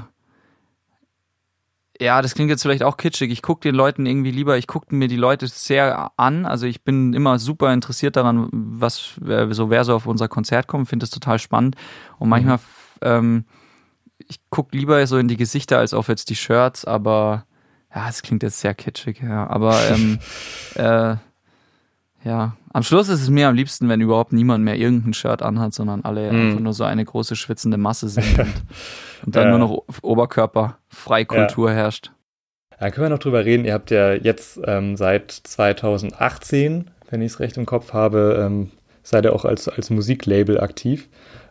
ja, 2.00 2.22
das 2.22 2.34
klingt 2.34 2.50
jetzt 2.50 2.62
vielleicht 2.62 2.82
auch 2.82 2.96
kitschig. 2.96 3.30
Ich 3.30 3.42
gucke 3.42 3.60
den 3.60 3.74
Leuten 3.74 4.06
irgendwie 4.06 4.30
lieber, 4.30 4.56
ich 4.56 4.66
gucke 4.66 4.94
mir 4.94 5.06
die 5.06 5.16
Leute 5.16 5.46
sehr 5.46 6.10
an. 6.16 6.46
Also 6.46 6.66
ich 6.66 6.82
bin 6.82 7.12
immer 7.12 7.38
super 7.38 7.72
interessiert 7.72 8.16
daran, 8.16 8.48
was 8.50 9.20
so 9.50 9.70
wer 9.70 9.84
so 9.84 9.94
auf 9.94 10.06
unser 10.06 10.26
Konzert 10.28 10.66
kommt, 10.66 10.88
finde 10.88 11.04
das 11.04 11.10
total 11.10 11.38
spannend. 11.38 11.76
Und 12.18 12.28
mhm. 12.28 12.30
manchmal, 12.30 12.56
mhm. 12.56 12.62
ähm, 13.02 13.44
ich 14.28 14.40
gucke 14.48 14.76
lieber 14.76 15.06
so 15.06 15.18
in 15.18 15.28
die 15.28 15.36
Gesichter 15.36 15.78
als 15.78 15.92
auf 15.92 16.08
jetzt 16.08 16.30
die 16.30 16.36
Shirts, 16.36 16.86
aber 16.86 17.44
ja, 17.94 18.08
es 18.08 18.22
klingt 18.22 18.42
jetzt 18.42 18.60
sehr 18.60 18.74
kitschig, 18.74 19.20
ja. 19.22 19.46
Aber 19.48 19.78
ähm, 19.90 20.18
äh, 20.76 21.16
ja, 22.24 22.56
am 22.72 22.82
Schluss 22.82 23.08
ist 23.08 23.22
es 23.22 23.30
mir 23.30 23.48
am 23.48 23.54
liebsten, 23.54 23.88
wenn 23.88 24.00
überhaupt 24.00 24.32
niemand 24.32 24.64
mehr 24.64 24.76
irgendein 24.76 25.14
Shirt 25.14 25.42
anhat, 25.42 25.74
sondern 25.74 26.04
alle 26.04 26.30
mhm. 26.30 26.40
einfach 26.40 26.60
nur 26.60 26.72
so 26.72 26.84
eine 26.84 27.04
große 27.04 27.34
schwitzende 27.34 27.78
Masse 27.78 28.08
sind 28.08 28.38
und, 28.38 28.46
und 29.26 29.36
dann 29.36 29.44
ja. 29.48 29.50
nur 29.50 29.58
noch 29.58 29.84
Oberkörperfreikultur 30.02 31.70
ja. 31.70 31.76
herrscht. 31.76 32.12
Da 32.78 32.90
können 32.90 33.06
wir 33.06 33.10
noch 33.10 33.18
drüber 33.18 33.44
reden. 33.44 33.64
Ihr 33.64 33.74
habt 33.74 33.90
ja 33.90 34.14
jetzt 34.14 34.60
ähm, 34.64 34.96
seit 34.96 35.32
2018, 35.32 36.90
wenn 37.10 37.20
ich 37.20 37.32
es 37.32 37.40
recht 37.40 37.56
im 37.56 37.66
Kopf 37.66 37.92
habe, 37.92 38.40
ähm, 38.40 38.70
seid 39.02 39.24
ihr 39.24 39.34
auch 39.34 39.44
als, 39.44 39.68
als 39.68 39.90
Musiklabel 39.90 40.60
aktiv. 40.60 41.08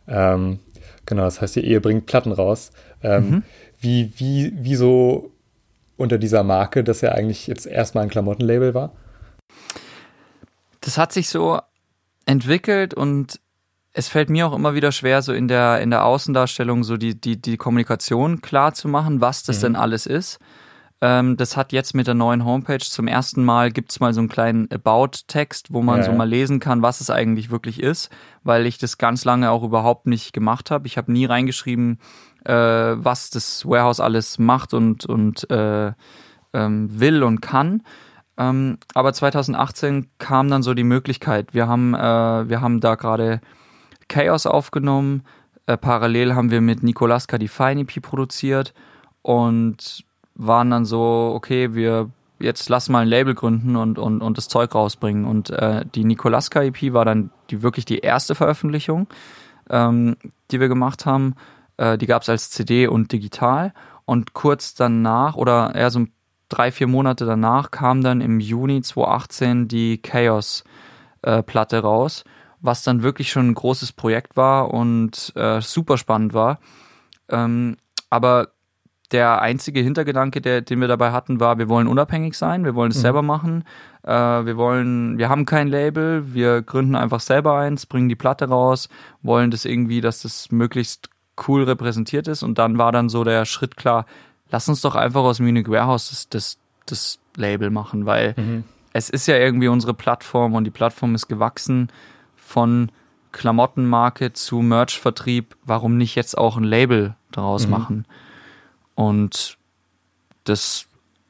Ähm, 0.08 0.60
genau, 1.06 1.24
das 1.24 1.42
heißt, 1.42 1.58
ihr, 1.58 1.64
ihr 1.64 1.82
bringt 1.82 2.06
Platten 2.06 2.32
raus. 2.32 2.72
Ähm, 3.04 3.30
mhm. 3.30 3.44
Wie, 3.80 4.12
wie, 4.18 4.54
wieso 4.56 5.32
unter 5.98 6.18
dieser 6.18 6.44
Marke, 6.44 6.84
dass 6.84 7.02
ja 7.02 7.12
eigentlich 7.12 7.48
jetzt 7.48 7.68
erstmal 7.68 8.04
ein 8.04 8.10
Klamottenlabel 8.10 8.74
war? 8.74 8.94
Das 10.82 10.98
hat 10.98 11.12
sich 11.12 11.30
so 11.30 11.60
entwickelt 12.26 12.94
und 12.94 13.40
es 13.94 14.08
fällt 14.08 14.30
mir 14.30 14.48
auch 14.48 14.54
immer 14.54 14.76
wieder 14.76 14.92
schwer, 14.92 15.22
so 15.22 15.34
in 15.34 15.48
der, 15.48 15.82
in 15.82 15.90
der 15.90 16.06
Außendarstellung 16.06 16.84
so 16.84 16.96
die, 16.96 17.20
die, 17.20 17.42
die 17.42 17.58
Kommunikation 17.58 18.42
klar 18.42 18.74
zu 18.74 18.88
machen, 18.88 19.20
was 19.20 19.44
das 19.44 19.58
mhm. 19.58 19.62
denn 19.62 19.76
alles 19.76 20.06
ist. 20.06 20.40
Ähm, 21.02 21.38
das 21.38 21.56
hat 21.56 21.72
jetzt 21.72 21.96
mit 21.96 22.08
der 22.08 22.14
neuen 22.14 22.44
Homepage 22.44 22.80
zum 22.80 23.08
ersten 23.08 23.44
Mal 23.44 23.72
gibt's 23.72 24.00
mal 24.00 24.14
so 24.14 24.20
einen 24.20 24.30
kleinen 24.30 24.70
About-Text, 24.72 25.72
wo 25.72 25.82
man 25.82 26.00
ja. 26.00 26.04
so 26.04 26.12
mal 26.12 26.28
lesen 26.28 26.60
kann, 26.60 26.82
was 26.82 27.00
es 27.00 27.10
eigentlich 27.10 27.50
wirklich 27.50 27.82
ist, 27.82 28.10
weil 28.44 28.66
ich 28.66 28.78
das 28.78 28.98
ganz 28.98 29.24
lange 29.24 29.50
auch 29.50 29.64
überhaupt 29.64 30.08
nicht 30.08 30.34
gemacht 30.34 30.72
habe. 30.72 30.88
Ich 30.88 30.98
habe 30.98 31.12
nie 31.12 31.26
reingeschrieben, 31.26 32.00
äh, 32.44 32.54
was 32.54 33.30
das 33.30 33.66
Warehouse 33.66 34.02
alles 34.02 34.40
macht 34.40 34.74
und, 34.74 35.06
und 35.06 35.50
äh, 35.50 35.94
ähm, 36.54 37.00
will 37.00 37.24
und 37.24 37.42
kann. 37.42 37.84
Ähm, 38.40 38.78
aber 38.94 39.12
2018 39.12 40.08
kam 40.18 40.50
dann 40.50 40.64
so 40.64 40.74
die 40.74 40.86
Möglichkeit. 40.86 41.54
Wir 41.54 41.68
haben, 41.68 41.94
äh, 41.94 42.50
wir 42.50 42.62
haben 42.62 42.80
da 42.80 42.96
gerade 42.96 43.42
Chaos 44.08 44.46
aufgenommen. 44.46 45.24
Äh, 45.66 45.76
parallel 45.78 46.34
haben 46.34 46.50
wir 46.50 46.62
mit 46.62 46.82
Nikolaska 46.82 47.38
die 47.38 47.50
Fine 47.50 47.82
EP 47.82 48.02
produziert 48.02 48.74
und 49.22 50.06
waren 50.36 50.72
dann 50.72 50.86
so, 50.86 51.34
okay, 51.36 51.76
wir 51.76 52.10
jetzt 52.40 52.70
lass 52.70 52.88
mal 52.88 53.02
ein 53.02 53.10
Label 53.10 53.36
gründen 53.36 53.76
und, 53.76 54.00
und, 54.00 54.22
und 54.22 54.38
das 54.38 54.48
Zeug 54.48 54.74
rausbringen. 54.74 55.26
Und 55.26 55.50
äh, 55.50 55.86
die 55.94 56.06
Nikolaska 56.06 56.64
EP 56.64 56.94
war 56.94 57.04
dann 57.04 57.32
die 57.50 57.62
wirklich 57.62 57.84
die 57.84 58.00
erste 58.00 58.36
Veröffentlichung, 58.36 59.08
ähm, 59.70 60.16
die 60.52 60.62
wir 60.62 60.70
gemacht 60.70 61.06
haben. 61.06 61.36
Äh, 61.76 61.98
die 61.98 62.08
gab 62.08 62.22
es 62.22 62.30
als 62.30 62.50
CD 62.52 62.88
und 62.88 63.12
digital. 63.12 63.74
Und 64.06 64.34
kurz 64.34 64.74
danach, 64.74 65.36
oder 65.36 65.76
eher 65.76 65.92
so 65.92 66.00
ein 66.00 66.14
drei, 66.50 66.72
vier 66.72 66.88
Monate 66.88 67.26
danach 67.26 67.72
kam 67.72 68.02
dann 68.02 68.22
im 68.22 68.40
Juni 68.40 68.82
2018 68.82 69.68
die 69.68 70.02
Chaos-Platte 70.02 71.76
äh, 71.78 71.80
raus, 71.80 72.24
was 72.60 72.84
dann 72.84 73.04
wirklich 73.04 73.32
schon 73.32 73.50
ein 73.50 73.56
großes 73.56 73.94
Projekt 73.94 74.36
war 74.36 74.74
und 74.74 75.32
äh, 75.36 75.62
super 75.62 75.98
spannend 75.98 76.34
war. 76.34 76.60
Ähm, 77.30 77.78
aber 78.10 78.50
der 79.12 79.42
einzige 79.42 79.80
Hintergedanke, 79.80 80.40
der, 80.42 80.62
den 80.62 80.82
wir 80.82 80.88
dabei 80.88 81.12
hatten, 81.12 81.40
war, 81.40 81.58
wir 81.58 81.68
wollen 81.68 81.88
unabhängig 81.88 82.36
sein, 82.36 82.64
wir 82.64 82.76
wollen 82.76 82.92
es 82.92 82.98
mhm. 82.98 83.02
selber 83.02 83.22
machen. 83.22 83.64
Äh, 84.04 84.12
wir 84.12 84.58
wollen, 84.58 85.18
wir 85.18 85.30
haben 85.30 85.46
kein 85.46 85.68
Label, 85.68 86.34
wir 86.34 86.62
gründen 86.62 86.96
einfach 86.96 87.20
selber 87.20 87.58
eins, 87.58 87.86
bringen 87.86 88.10
die 88.10 88.16
Platte 88.16 88.50
raus, 88.50 88.90
wollen 89.22 89.52
das 89.52 89.66
irgendwie, 89.66 90.02
dass 90.02 90.22
das 90.22 90.52
möglichst 90.52 91.10
cool 91.48 91.64
repräsentiert 91.64 92.28
ist. 92.28 92.44
Und 92.44 92.60
dann 92.60 92.78
war 92.78 92.92
dann 92.92 93.10
so 93.10 93.24
der 93.24 93.46
Schritt 93.46 93.78
klar, 93.78 94.06
lass 94.50 94.70
uns 94.70 94.82
doch 94.82 94.96
einfach 94.96 95.22
aus 95.22 95.40
Munich 95.40 95.68
Warehouse 95.68 96.10
das, 96.10 96.30
das, 96.30 96.58
das 96.86 97.20
Label 97.36 97.70
machen, 97.70 98.06
weil 98.06 98.34
mhm. 98.38 98.64
es 98.94 99.10
ist 99.10 99.28
ja 99.28 99.38
irgendwie 99.38 99.68
unsere 99.68 99.94
Plattform 99.94 100.54
und 100.54 100.64
die 100.64 100.72
Plattform 100.72 101.16
ist 101.16 101.28
gewachsen 101.28 101.92
von 102.36 102.92
Klamottenmarke 103.32 104.34
zu 104.34 104.62
Merch-Vertrieb. 104.62 105.56
Warum 105.64 105.98
nicht 105.98 106.16
jetzt 106.16 106.38
auch 106.38 106.58
ein 106.58 106.64
Label 106.64 107.16
daraus 107.32 107.66
mhm. 107.66 107.72
machen? 107.72 108.06
Und 108.96 109.58
das, 110.44 110.88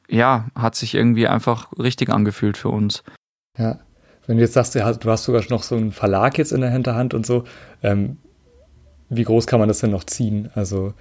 ja, 0.08 0.46
hat 0.54 0.74
sich 0.74 0.94
irgendwie 0.94 1.28
einfach 1.28 1.68
richtig 1.78 2.10
angefühlt 2.10 2.56
für 2.56 2.70
uns. 2.70 3.04
Ja. 3.58 3.80
Wenn 4.26 4.36
du 4.36 4.42
jetzt 4.42 4.54
sagst, 4.54 4.74
du 4.74 4.84
hast 4.84 5.24
sogar 5.24 5.42
noch 5.50 5.62
so 5.62 5.76
einen 5.76 5.92
Verlag 5.92 6.38
jetzt 6.38 6.52
in 6.52 6.60
der 6.60 6.70
Hinterhand 6.70 7.14
und 7.14 7.26
so, 7.26 7.44
ähm, 7.82 8.18
wie 9.08 9.24
groß 9.24 9.46
kann 9.46 9.58
man 9.58 9.68
das 9.68 9.80
denn 9.80 9.90
noch 9.90 10.04
ziehen? 10.04 10.50
Also, 10.54 10.94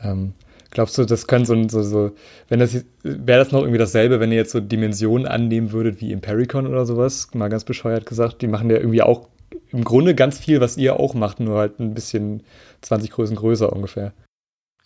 ähm, 0.00 0.34
glaubst 0.70 0.96
du, 0.98 1.04
das 1.04 1.26
können 1.26 1.44
so, 1.44 1.68
so, 1.68 1.82
so 1.82 2.12
wenn 2.48 2.60
das, 2.60 2.84
wäre 3.02 3.38
das 3.38 3.52
noch 3.52 3.60
irgendwie 3.60 3.78
dasselbe, 3.78 4.20
wenn 4.20 4.30
ihr 4.30 4.38
jetzt 4.38 4.52
so 4.52 4.60
Dimensionen 4.60 5.26
annehmen 5.26 5.72
würdet 5.72 6.00
wie 6.00 6.12
Impericon 6.12 6.66
oder 6.66 6.86
sowas? 6.86 7.28
Mal 7.34 7.48
ganz 7.48 7.64
bescheuert 7.64 8.06
gesagt, 8.06 8.42
die 8.42 8.48
machen 8.48 8.70
ja 8.70 8.76
irgendwie 8.76 9.02
auch 9.02 9.28
im 9.70 9.84
Grunde 9.84 10.14
ganz 10.14 10.38
viel, 10.38 10.60
was 10.60 10.76
ihr 10.76 10.98
auch 10.98 11.14
macht, 11.14 11.40
nur 11.40 11.58
halt 11.58 11.78
ein 11.80 11.94
bisschen 11.94 12.42
20 12.82 13.10
Größen 13.10 13.36
größer 13.36 13.72
ungefähr. 13.72 14.12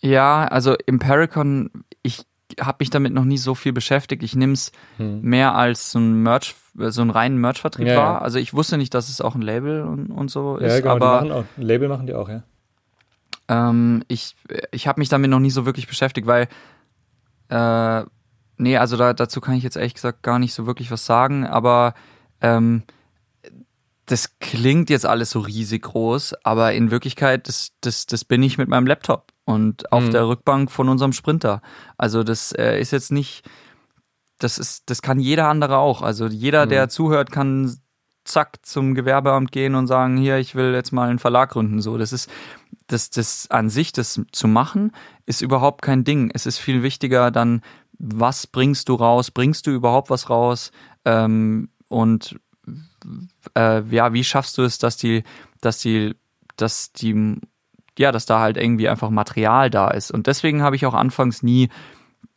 Ja, 0.01 0.45
also 0.45 0.75
Impericon, 0.85 1.69
ich 2.01 2.25
habe 2.59 2.77
mich 2.79 2.89
damit 2.89 3.13
noch 3.13 3.23
nie 3.23 3.37
so 3.37 3.55
viel 3.55 3.73
beschäftigt. 3.73 4.23
Ich 4.23 4.35
nehme 4.35 4.53
es 4.53 4.71
hm. 4.97 5.21
mehr 5.21 5.55
als 5.55 5.91
so 5.91 5.99
ein 5.99 6.21
Merch, 6.21 6.55
so 6.75 7.01
einen 7.01 7.11
reinen 7.11 7.37
Merch-Vertrieb 7.37 7.87
ja, 7.87 7.97
war. 7.97 8.13
Ja. 8.15 8.17
Also 8.19 8.39
ich 8.39 8.53
wusste 8.53 8.77
nicht, 8.77 8.93
dass 8.93 9.09
es 9.09 9.21
auch 9.21 9.35
ein 9.35 9.41
Label 9.41 9.83
und, 9.83 10.07
und 10.07 10.29
so 10.29 10.57
ist. 10.57 10.71
Ja, 10.71 10.79
genau, 10.79 10.91
aber 10.91 10.99
die 10.99 11.29
machen 11.29 11.31
auch, 11.31 11.57
ein 11.57 11.61
Label 11.61 11.87
machen 11.87 12.07
die 12.07 12.13
auch, 12.13 12.29
ja. 12.29 12.43
Ähm, 13.51 14.03
ich 14.07 14.35
ich 14.71 14.87
habe 14.87 15.01
mich 15.01 15.09
damit 15.09 15.29
noch 15.29 15.39
nie 15.39 15.51
so 15.51 15.65
wirklich 15.65 15.87
beschäftigt, 15.87 16.25
weil 16.25 16.47
äh, 17.49 18.05
nee, 18.57 18.77
also 18.77 18.95
da, 18.95 19.13
dazu 19.13 19.41
kann 19.41 19.55
ich 19.55 19.63
jetzt 19.63 19.75
ehrlich 19.75 19.93
gesagt 19.93 20.23
gar 20.23 20.39
nicht 20.39 20.53
so 20.53 20.65
wirklich 20.65 20.89
was 20.89 21.05
sagen, 21.05 21.45
aber 21.45 21.93
ähm, 22.39 22.83
das 24.05 24.39
klingt 24.39 24.89
jetzt 24.89 25.05
alles 25.05 25.31
so 25.31 25.39
riesig 25.39 25.83
groß, 25.83 26.33
aber 26.43 26.73
in 26.73 26.91
Wirklichkeit, 26.91 27.47
das, 27.47 27.73
das, 27.81 28.05
das 28.05 28.25
bin 28.25 28.41
ich 28.41 28.57
mit 28.57 28.69
meinem 28.69 28.87
Laptop 28.87 29.31
und 29.43 29.91
auf 29.91 30.05
mhm. 30.05 30.11
der 30.11 30.27
Rückbank 30.27 30.71
von 30.71 30.87
unserem 30.87 31.13
Sprinter. 31.13 31.61
Also 31.97 32.23
das 32.23 32.53
äh, 32.53 32.79
ist 32.79 32.91
jetzt 32.91 33.11
nicht, 33.11 33.43
das 34.39 34.57
ist, 34.57 34.89
das 34.89 35.01
kann 35.01 35.19
jeder 35.19 35.47
andere 35.47 35.77
auch. 35.77 36.01
Also 36.01 36.27
jeder, 36.27 36.65
mhm. 36.65 36.69
der 36.69 36.89
zuhört, 36.89 37.31
kann 37.31 37.77
zack 38.23 38.59
zum 38.63 38.95
Gewerbeamt 38.95 39.51
gehen 39.51 39.75
und 39.75 39.87
sagen, 39.87 40.17
hier, 40.17 40.37
ich 40.37 40.55
will 40.55 40.73
jetzt 40.73 40.91
mal 40.91 41.09
einen 41.09 41.19
Verlag 41.19 41.51
gründen. 41.51 41.81
So, 41.81 41.97
das 41.97 42.13
ist, 42.13 42.29
das, 42.91 43.09
das 43.09 43.49
an 43.49 43.69
sich, 43.69 43.91
das 43.91 44.21
zu 44.31 44.47
machen, 44.47 44.91
ist 45.25 45.41
überhaupt 45.41 45.81
kein 45.81 46.03
Ding. 46.03 46.31
Es 46.33 46.45
ist 46.45 46.57
viel 46.57 46.83
wichtiger 46.83 47.31
dann, 47.31 47.61
was 47.97 48.47
bringst 48.47 48.89
du 48.89 48.95
raus? 48.95 49.31
Bringst 49.31 49.67
du 49.67 49.71
überhaupt 49.71 50.09
was 50.09 50.29
raus? 50.29 50.71
Ähm, 51.05 51.69
und 51.87 52.39
äh, 53.55 53.81
ja, 53.83 54.13
wie 54.13 54.23
schaffst 54.23 54.57
du 54.57 54.63
es, 54.63 54.77
dass 54.77 54.97
die, 54.97 55.23
dass 55.61 55.79
die, 55.79 56.15
dass 56.57 56.91
die, 56.93 57.39
ja, 57.97 58.11
dass 58.11 58.25
da 58.25 58.39
halt 58.39 58.57
irgendwie 58.57 58.89
einfach 58.89 59.09
Material 59.09 59.69
da 59.69 59.89
ist. 59.89 60.11
Und 60.11 60.27
deswegen 60.27 60.61
habe 60.61 60.75
ich 60.75 60.85
auch 60.85 60.93
anfangs 60.93 61.43
nie 61.43 61.69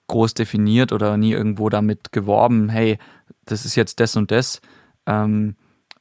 groß 0.09 0.35
definiert 0.35 0.93
oder 0.93 1.17
nie 1.17 1.33
irgendwo 1.33 1.69
damit 1.71 2.13
geworben, 2.13 2.69
hey, 2.69 2.99
das 3.47 3.65
ist 3.65 3.75
jetzt 3.75 4.01
das 4.01 4.17
und 4.17 4.31
das. 4.31 4.61
Ähm, 5.07 5.57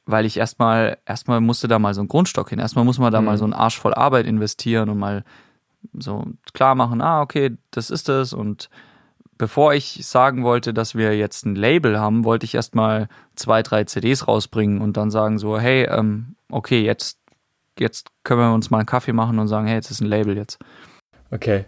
weil 0.05 0.25
ich 0.25 0.37
erstmal, 0.37 0.97
erstmal 1.05 1.41
musste 1.41 1.67
da 1.67 1.79
mal 1.79 1.93
so 1.93 2.01
ein 2.01 2.07
Grundstock 2.07 2.49
hin. 2.49 2.59
Erstmal 2.59 2.85
muss 2.85 2.99
man 2.99 3.11
da 3.11 3.21
mhm. 3.21 3.25
mal 3.27 3.37
so 3.37 3.45
einen 3.45 3.53
Arsch 3.53 3.79
voll 3.79 3.93
Arbeit 3.93 4.25
investieren 4.25 4.89
und 4.89 4.99
mal 4.99 5.23
so 5.97 6.25
klar 6.53 6.75
machen, 6.75 7.01
ah, 7.01 7.21
okay, 7.21 7.57
das 7.71 7.89
ist 7.89 8.09
es 8.09 8.33
und 8.33 8.69
bevor 9.37 9.73
ich 9.73 10.05
sagen 10.05 10.43
wollte, 10.43 10.73
dass 10.73 10.95
wir 10.95 11.17
jetzt 11.17 11.45
ein 11.45 11.55
Label 11.55 11.99
haben, 11.99 12.23
wollte 12.23 12.45
ich 12.45 12.55
erstmal 12.55 13.07
zwei, 13.35 13.61
drei 13.61 13.83
CDs 13.83 14.27
rausbringen 14.27 14.81
und 14.81 14.95
dann 14.95 15.11
sagen 15.11 15.39
so, 15.39 15.59
hey, 15.59 15.85
ähm, 15.89 16.35
okay, 16.49 16.81
jetzt, 16.81 17.19
jetzt 17.77 18.09
können 18.23 18.39
wir 18.39 18.53
uns 18.53 18.69
mal 18.69 18.77
einen 18.77 18.85
Kaffee 18.85 19.13
machen 19.13 19.39
und 19.39 19.47
sagen, 19.47 19.67
hey, 19.67 19.75
jetzt 19.75 19.91
ist 19.91 20.01
ein 20.01 20.07
Label 20.07 20.37
jetzt. 20.37 20.59
Okay. 21.31 21.65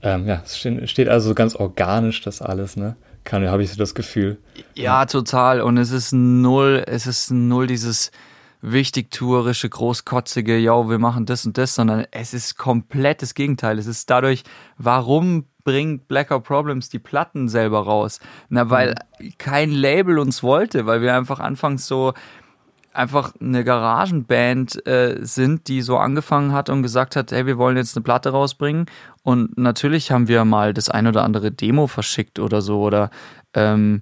Ähm, 0.00 0.26
ja, 0.26 0.42
es 0.44 0.56
steht 0.56 1.08
also 1.08 1.34
ganz 1.34 1.56
organisch 1.56 2.22
das 2.22 2.40
alles, 2.40 2.76
ne? 2.76 2.96
Kann, 3.28 3.46
habe 3.46 3.62
ich 3.62 3.70
so 3.70 3.76
das 3.76 3.94
Gefühl. 3.94 4.38
Ja, 4.74 5.04
total. 5.04 5.60
Und 5.60 5.76
es 5.76 5.90
ist 5.90 6.14
null, 6.14 6.82
es 6.86 7.06
ist 7.06 7.30
null 7.30 7.66
dieses 7.66 8.10
wichtigtuerische, 8.62 9.68
großkotzige, 9.68 10.56
ja, 10.56 10.88
wir 10.88 10.98
machen 10.98 11.26
das 11.26 11.44
und 11.44 11.58
das, 11.58 11.74
sondern 11.74 12.06
es 12.10 12.32
ist 12.32 12.56
komplett 12.56 13.20
das 13.20 13.34
Gegenteil. 13.34 13.78
Es 13.78 13.86
ist 13.86 14.08
dadurch, 14.08 14.44
warum 14.78 15.44
bringt 15.62 16.08
Blackout 16.08 16.44
Problems 16.44 16.88
die 16.88 16.98
Platten 16.98 17.50
selber 17.50 17.80
raus? 17.80 18.18
Na, 18.48 18.70
weil 18.70 18.94
mhm. 19.20 19.34
kein 19.36 19.72
Label 19.72 20.18
uns 20.18 20.42
wollte, 20.42 20.86
weil 20.86 21.02
wir 21.02 21.14
einfach 21.14 21.38
anfangs 21.38 21.86
so 21.86 22.14
einfach 22.92 23.32
eine 23.40 23.64
Garagenband 23.64 24.86
äh, 24.86 25.18
sind, 25.20 25.68
die 25.68 25.82
so 25.82 25.98
angefangen 25.98 26.52
hat 26.52 26.70
und 26.70 26.82
gesagt 26.82 27.16
hat, 27.16 27.32
hey, 27.32 27.46
wir 27.46 27.58
wollen 27.58 27.76
jetzt 27.76 27.96
eine 27.96 28.02
Platte 28.02 28.30
rausbringen. 28.30 28.86
Und 29.22 29.56
natürlich 29.58 30.10
haben 30.10 30.28
wir 30.28 30.44
mal 30.44 30.74
das 30.74 30.88
ein 30.88 31.06
oder 31.06 31.24
andere 31.24 31.52
Demo 31.52 31.86
verschickt 31.86 32.38
oder 32.38 32.62
so 32.62 32.80
oder 32.80 33.10
ähm, 33.54 34.00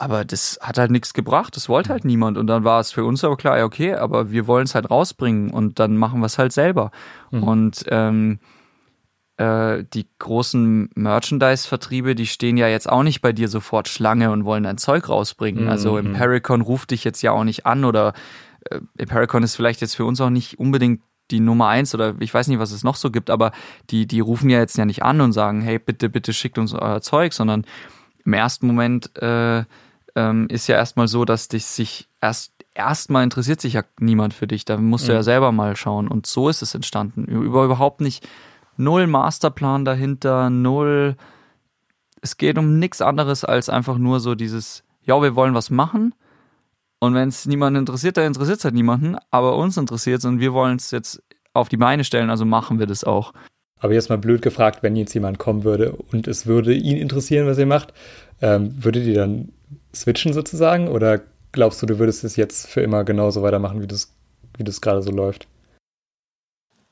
aber 0.00 0.24
das 0.24 0.60
hat 0.62 0.78
halt 0.78 0.92
nichts 0.92 1.12
gebracht, 1.12 1.56
das 1.56 1.68
wollte 1.68 1.90
halt 1.90 2.04
niemand. 2.04 2.38
Und 2.38 2.46
dann 2.46 2.62
war 2.62 2.78
es 2.78 2.92
für 2.92 3.04
uns 3.04 3.24
aber 3.24 3.36
klar, 3.36 3.58
ja, 3.58 3.64
okay, 3.64 3.94
aber 3.94 4.30
wir 4.30 4.46
wollen 4.46 4.64
es 4.64 4.76
halt 4.76 4.88
rausbringen 4.90 5.50
und 5.50 5.80
dann 5.80 5.96
machen 5.96 6.20
wir 6.20 6.26
es 6.26 6.38
halt 6.38 6.52
selber. 6.52 6.92
Mhm. 7.32 7.42
Und 7.42 7.84
ähm, 7.88 8.38
äh, 9.38 9.84
die 9.94 10.06
großen 10.18 10.90
Merchandise-Vertriebe, 10.94 12.14
die 12.14 12.26
stehen 12.26 12.56
ja 12.56 12.68
jetzt 12.68 12.88
auch 12.88 13.02
nicht 13.02 13.20
bei 13.20 13.32
dir 13.32 13.48
sofort 13.48 13.88
Schlange 13.88 14.30
und 14.30 14.44
wollen 14.44 14.64
dein 14.64 14.78
Zeug 14.78 15.08
rausbringen. 15.08 15.64
Mhm. 15.64 15.70
Also 15.70 15.96
Impericon 15.96 16.60
ruft 16.60 16.90
dich 16.90 17.04
jetzt 17.04 17.22
ja 17.22 17.32
auch 17.32 17.44
nicht 17.44 17.64
an 17.64 17.84
oder 17.84 18.14
äh, 18.70 18.80
Impericon 18.96 19.42
ist 19.42 19.56
vielleicht 19.56 19.80
jetzt 19.80 19.94
für 19.94 20.04
uns 20.04 20.20
auch 20.20 20.30
nicht 20.30 20.58
unbedingt 20.58 21.02
die 21.30 21.40
Nummer 21.40 21.68
eins 21.68 21.94
oder 21.94 22.14
ich 22.20 22.32
weiß 22.32 22.48
nicht, 22.48 22.58
was 22.58 22.72
es 22.72 22.84
noch 22.84 22.96
so 22.96 23.10
gibt, 23.10 23.30
aber 23.30 23.52
die, 23.90 24.06
die 24.06 24.20
rufen 24.20 24.50
ja 24.50 24.58
jetzt 24.58 24.78
ja 24.78 24.84
nicht 24.84 25.02
an 25.02 25.20
und 25.20 25.32
sagen, 25.32 25.60
hey, 25.60 25.78
bitte, 25.78 26.08
bitte 26.08 26.32
schickt 26.32 26.58
uns 26.58 26.72
euer 26.72 27.00
Zeug, 27.00 27.32
sondern 27.32 27.64
im 28.24 28.32
ersten 28.32 28.66
Moment 28.66 29.16
äh, 29.22 29.64
ähm, 30.16 30.48
ist 30.48 30.66
ja 30.66 30.76
erstmal 30.76 31.06
so, 31.06 31.24
dass 31.24 31.48
dich 31.48 31.66
sich 31.66 32.08
erst 32.20 32.52
erstmal 32.74 33.24
interessiert 33.24 33.60
sich 33.60 33.74
ja 33.74 33.82
niemand 34.00 34.34
für 34.34 34.46
dich. 34.46 34.64
Da 34.64 34.78
musst 34.78 35.08
du 35.08 35.12
ja 35.12 35.18
mhm. 35.18 35.24
selber 35.24 35.52
mal 35.52 35.76
schauen. 35.76 36.08
Und 36.08 36.26
so 36.26 36.48
ist 36.48 36.62
es 36.62 36.74
entstanden. 36.74 37.24
Über 37.24 37.64
überhaupt 37.64 38.00
nicht 38.00 38.26
null 38.78 39.06
Masterplan 39.06 39.84
dahinter, 39.84 40.50
null. 40.50 41.16
Es 42.20 42.36
geht 42.36 42.58
um 42.58 42.78
nichts 42.78 43.00
anderes 43.00 43.44
als 43.44 43.68
einfach 43.68 43.98
nur 43.98 44.20
so 44.20 44.34
dieses, 44.34 44.84
ja, 45.02 45.20
wir 45.20 45.36
wollen 45.36 45.54
was 45.54 45.70
machen. 45.70 46.14
Und 47.00 47.14
wenn 47.14 47.28
es 47.28 47.46
niemanden 47.46 47.80
interessiert, 47.80 48.16
dann 48.16 48.26
interessiert 48.26 48.58
es 48.58 48.64
halt 48.64 48.74
niemanden. 48.74 49.16
Aber 49.30 49.56
uns 49.56 49.76
interessiert 49.76 50.18
es 50.18 50.24
und 50.24 50.40
wir 50.40 50.52
wollen 50.52 50.76
es 50.76 50.90
jetzt 50.90 51.22
auf 51.52 51.68
die 51.68 51.76
Beine 51.76 52.04
stellen, 52.04 52.30
also 52.30 52.44
machen 52.44 52.78
wir 52.78 52.86
das 52.86 53.04
auch. 53.04 53.32
Aber 53.80 53.94
jetzt 53.94 54.08
mal 54.08 54.18
blöd 54.18 54.42
gefragt, 54.42 54.82
wenn 54.82 54.96
jetzt 54.96 55.14
jemand 55.14 55.38
kommen 55.38 55.64
würde 55.64 55.92
und 55.92 56.26
es 56.26 56.46
würde 56.46 56.74
ihn 56.74 56.96
interessieren, 56.96 57.46
was 57.46 57.58
ihr 57.58 57.66
macht, 57.66 57.92
ähm, 58.40 58.72
würdet 58.82 59.06
ihr 59.06 59.14
dann 59.14 59.52
switchen 59.94 60.32
sozusagen? 60.32 60.88
Oder 60.88 61.20
glaubst 61.52 61.80
du, 61.80 61.86
du 61.86 61.98
würdest 61.98 62.24
es 62.24 62.36
jetzt 62.36 62.66
für 62.66 62.80
immer 62.80 63.04
genauso 63.04 63.42
weitermachen, 63.42 63.80
wie 63.80 63.86
das, 63.86 64.12
wie 64.56 64.64
das 64.64 64.80
gerade 64.80 65.02
so 65.02 65.12
läuft? 65.12 65.46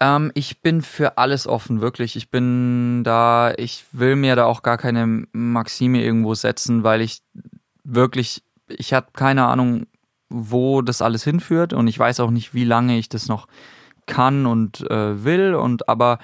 Ähm, 0.00 0.30
ich 0.34 0.60
bin 0.62 0.82
für 0.82 1.18
alles 1.18 1.46
offen, 1.46 1.80
wirklich. 1.80 2.16
Ich 2.16 2.30
bin 2.30 3.02
da, 3.04 3.52
ich 3.56 3.84
will 3.92 4.16
mir 4.16 4.36
da 4.36 4.44
auch 4.44 4.62
gar 4.62 4.78
keine 4.78 5.26
Maxime 5.32 6.02
irgendwo 6.02 6.34
setzen, 6.34 6.84
weil 6.84 7.00
ich 7.00 7.22
wirklich, 7.84 8.42
ich 8.68 8.92
habe 8.92 9.08
keine 9.12 9.46
Ahnung, 9.46 9.86
wo 10.28 10.82
das 10.82 11.02
alles 11.02 11.24
hinführt 11.24 11.72
und 11.72 11.86
ich 11.86 11.98
weiß 11.98 12.20
auch 12.20 12.30
nicht, 12.30 12.52
wie 12.52 12.64
lange 12.64 12.98
ich 12.98 13.08
das 13.08 13.28
noch 13.28 13.46
kann 14.06 14.46
und 14.46 14.88
äh, 14.90 15.24
will. 15.24 15.54
Und 15.54 15.88
aber 15.88 16.18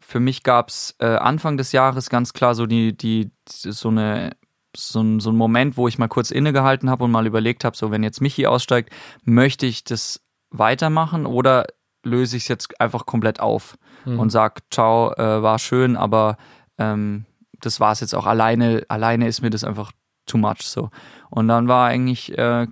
für 0.00 0.20
mich 0.20 0.42
gab 0.42 0.68
es 0.68 0.96
äh, 0.98 1.06
Anfang 1.06 1.56
des 1.56 1.72
Jahres 1.72 2.10
ganz 2.10 2.32
klar 2.32 2.54
so 2.54 2.66
die, 2.66 2.96
die, 2.96 3.30
so 3.46 3.88
eine 3.88 4.32
so 4.74 5.02
ein, 5.02 5.20
so 5.20 5.30
ein 5.30 5.36
Moment, 5.36 5.76
wo 5.76 5.86
ich 5.86 5.98
mal 5.98 6.08
kurz 6.08 6.30
innegehalten 6.30 6.88
habe 6.88 7.04
und 7.04 7.10
mal 7.10 7.26
überlegt 7.26 7.64
habe, 7.64 7.76
so 7.76 7.90
wenn 7.90 8.02
jetzt 8.02 8.22
Michi 8.22 8.46
aussteigt, 8.46 8.90
möchte 9.24 9.66
ich 9.66 9.84
das 9.84 10.22
weitermachen 10.50 11.26
oder 11.26 11.66
löse 12.04 12.36
ich 12.36 12.44
es 12.44 12.48
jetzt 12.48 12.80
einfach 12.80 13.06
komplett 13.06 13.40
auf 13.40 13.76
mhm. 14.04 14.18
und 14.18 14.30
sag, 14.30 14.60
ciao, 14.70 15.12
äh, 15.14 15.42
war 15.42 15.58
schön, 15.58 15.96
aber 15.96 16.36
ähm, 16.78 17.24
das 17.60 17.80
war 17.80 17.92
es 17.92 18.00
jetzt 18.00 18.14
auch. 18.14 18.26
Alleine, 18.26 18.84
alleine 18.88 19.28
ist 19.28 19.42
mir 19.42 19.50
das 19.50 19.64
einfach 19.64 19.92
too 20.26 20.38
much 20.38 20.62
so. 20.62 20.90
Und 21.30 21.48
dann 21.48 21.68
war 21.68 21.86
eigentlich 21.86 22.36
äh, 22.36 22.66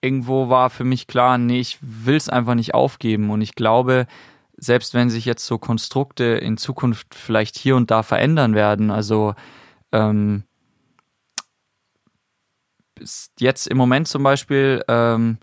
irgendwo 0.00 0.48
war 0.48 0.70
für 0.70 0.84
mich 0.84 1.06
klar, 1.06 1.38
nee, 1.38 1.60
ich 1.60 1.78
will 1.80 2.16
es 2.16 2.28
einfach 2.28 2.54
nicht 2.54 2.74
aufgeben. 2.74 3.30
Und 3.30 3.40
ich 3.40 3.54
glaube, 3.54 4.06
selbst 4.56 4.94
wenn 4.94 5.10
sich 5.10 5.24
jetzt 5.24 5.44
so 5.44 5.58
Konstrukte 5.58 6.24
in 6.24 6.56
Zukunft 6.56 7.14
vielleicht 7.14 7.58
hier 7.58 7.76
und 7.76 7.90
da 7.90 8.02
verändern 8.02 8.54
werden, 8.54 8.90
also 8.90 9.34
ähm, 9.92 10.44
jetzt 13.38 13.66
im 13.66 13.76
Moment 13.76 14.08
zum 14.08 14.22
Beispiel 14.22 14.82
ähm, 14.88 15.38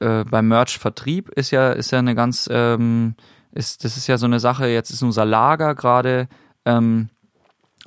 äh, 0.00 0.24
beim 0.24 0.48
Merch-Vertrieb 0.48 1.30
ist 1.30 1.50
ja, 1.50 1.72
ist 1.72 1.90
ja 1.90 1.98
eine 1.98 2.14
ganz, 2.14 2.48
ähm, 2.50 3.14
ist, 3.52 3.84
das 3.84 3.96
ist 3.96 4.06
ja 4.06 4.18
so 4.18 4.26
eine 4.26 4.40
Sache, 4.40 4.66
jetzt 4.66 4.90
ist 4.90 5.02
unser 5.02 5.24
Lager 5.24 5.74
gerade 5.74 6.28
ähm, 6.64 7.10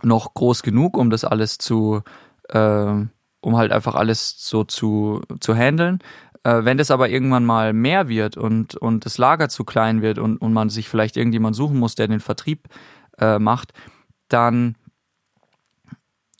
noch 0.02 0.34
groß 0.34 0.64
genug, 0.64 0.98
um 0.98 1.10
das 1.10 1.24
alles 1.26 1.58
zu 1.58 2.02
äh, 2.50 3.06
um 3.42 3.58
halt 3.58 3.72
einfach 3.72 3.96
alles 3.96 4.36
so 4.38 4.64
zu, 4.64 5.22
zu 5.40 5.56
handeln. 5.56 6.00
Äh, 6.44 6.64
wenn 6.64 6.78
das 6.78 6.92
aber 6.92 7.10
irgendwann 7.10 7.46
mal 7.46 7.74
mehr 7.74 8.08
wird 8.08 8.38
und, 8.38 8.76
und 8.76 9.06
das 9.06 9.18
Lager 9.18 9.50
zu 9.50 9.64
klein 9.64 10.02
wird 10.02 10.20
und, 10.20 10.38
und 10.38 10.54
man 10.54 10.70
sich 10.70 10.90
vielleicht 10.90 11.18
irgendjemand 11.18 11.56
suchen 11.56 11.78
muss, 11.78 11.96
der 11.96 12.08
den 12.08 12.20
Vertrieb 12.20 12.68
äh, 13.18 13.40
macht, 13.40 13.74
dann 14.28 14.76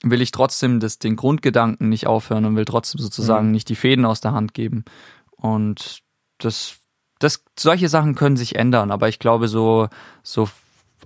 will 0.02 0.22
ich 0.22 0.30
trotzdem 0.30 0.80
das, 0.80 0.98
den 0.98 1.16
Grundgedanken 1.16 1.88
nicht 1.88 2.06
aufhören 2.06 2.46
und 2.46 2.56
will 2.56 2.64
trotzdem 2.64 3.00
sozusagen 3.00 3.46
mhm. 3.46 3.52
nicht 3.52 3.68
die 3.68 3.76
Fäden 3.76 4.06
aus 4.06 4.20
der 4.20 4.32
Hand 4.32 4.54
geben. 4.54 4.84
Und 5.40 6.00
das, 6.38 6.76
das, 7.18 7.44
solche 7.58 7.88
Sachen 7.88 8.14
können 8.14 8.36
sich 8.36 8.56
ändern, 8.56 8.90
aber 8.90 9.08
ich 9.08 9.18
glaube, 9.18 9.48
so, 9.48 9.88
so 10.22 10.48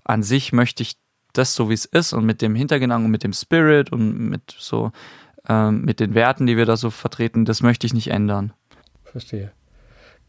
an 0.04 0.22
sich 0.22 0.52
möchte 0.52 0.82
ich 0.82 0.96
das 1.32 1.54
so 1.54 1.68
wie 1.68 1.74
es 1.74 1.84
ist 1.84 2.12
und 2.12 2.24
mit 2.24 2.42
dem 2.42 2.54
Hintergedanken 2.54 3.06
und 3.06 3.10
mit 3.10 3.24
dem 3.24 3.32
Spirit 3.32 3.90
und 3.90 4.16
mit 4.28 4.54
so, 4.56 4.92
ähm, 5.48 5.82
mit 5.82 5.98
den 5.98 6.14
Werten, 6.14 6.46
die 6.46 6.56
wir 6.56 6.66
da 6.66 6.76
so 6.76 6.90
vertreten, 6.90 7.44
das 7.44 7.62
möchte 7.62 7.86
ich 7.86 7.94
nicht 7.94 8.08
ändern. 8.08 8.52
Verstehe. 9.04 9.52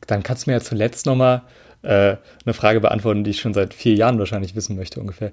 Dann 0.07 0.23
kannst 0.23 0.45
du 0.45 0.49
mir 0.49 0.57
ja 0.57 0.61
zuletzt 0.61 1.05
nochmal 1.05 1.43
äh, 1.83 2.17
eine 2.45 2.53
Frage 2.53 2.79
beantworten, 2.79 3.23
die 3.23 3.31
ich 3.31 3.39
schon 3.39 3.53
seit 3.53 3.73
vier 3.73 3.93
Jahren 3.93 4.17
wahrscheinlich 4.17 4.55
wissen 4.55 4.75
möchte 4.75 4.99
ungefähr 4.99 5.31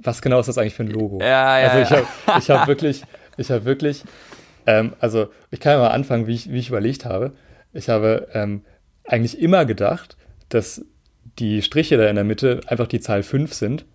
was 0.00 0.22
genau 0.22 0.40
ist 0.40 0.46
das 0.46 0.58
eigentlich 0.58 0.74
für 0.74 0.84
ein 0.84 0.90
Logo? 0.90 1.18
Ja, 1.20 1.58
ja, 1.58 1.68
also 1.68 1.78
ich 1.78 1.90
habe 1.90 2.38
ich 2.38 2.50
hab 2.50 2.68
wirklich, 2.68 3.02
ich 3.36 3.50
habe 3.50 3.64
wirklich, 3.64 4.04
ähm, 4.66 4.94
also 5.00 5.28
ich 5.50 5.60
kann 5.60 5.72
ja 5.72 5.78
mal 5.78 5.88
anfangen, 5.88 6.26
wie 6.26 6.34
ich, 6.34 6.50
wie 6.50 6.58
ich 6.58 6.68
überlegt 6.68 7.04
habe. 7.04 7.32
Ich 7.72 7.88
habe 7.88 8.28
ähm, 8.32 8.62
eigentlich 9.04 9.40
immer 9.40 9.64
gedacht, 9.64 10.16
dass 10.48 10.84
die 11.38 11.62
Striche 11.62 11.96
da 11.96 12.08
in 12.08 12.16
der 12.16 12.24
Mitte 12.24 12.60
einfach 12.66 12.86
die 12.86 13.00
Zahl 13.00 13.22
5 13.22 13.52
sind. 13.52 13.86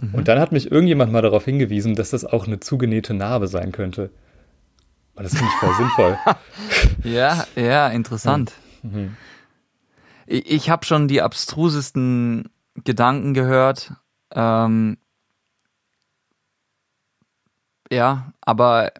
Mhm. 0.00 0.14
Und 0.14 0.28
dann 0.28 0.38
hat 0.38 0.52
mich 0.52 0.70
irgendjemand 0.70 1.12
mal 1.12 1.22
darauf 1.22 1.44
hingewiesen, 1.44 1.94
dass 1.94 2.10
das 2.10 2.24
auch 2.24 2.46
eine 2.46 2.60
zugenähte 2.60 3.14
Narbe 3.14 3.48
sein 3.48 3.72
könnte. 3.72 4.10
Und 5.14 5.24
das 5.24 5.32
finde 5.34 5.48
ich 5.48 5.60
voll 5.60 5.74
sinnvoll. 5.76 6.18
Ja, 7.04 7.46
ja, 7.54 7.88
interessant. 7.88 8.52
Mhm. 8.82 9.16
Ich, 10.26 10.50
ich 10.50 10.70
habe 10.70 10.84
schon 10.84 11.08
die 11.08 11.22
abstrusesten 11.22 12.50
Gedanken 12.84 13.32
gehört. 13.32 13.92
Ähm, 14.32 14.98
ja, 17.90 18.32
aber 18.40 18.92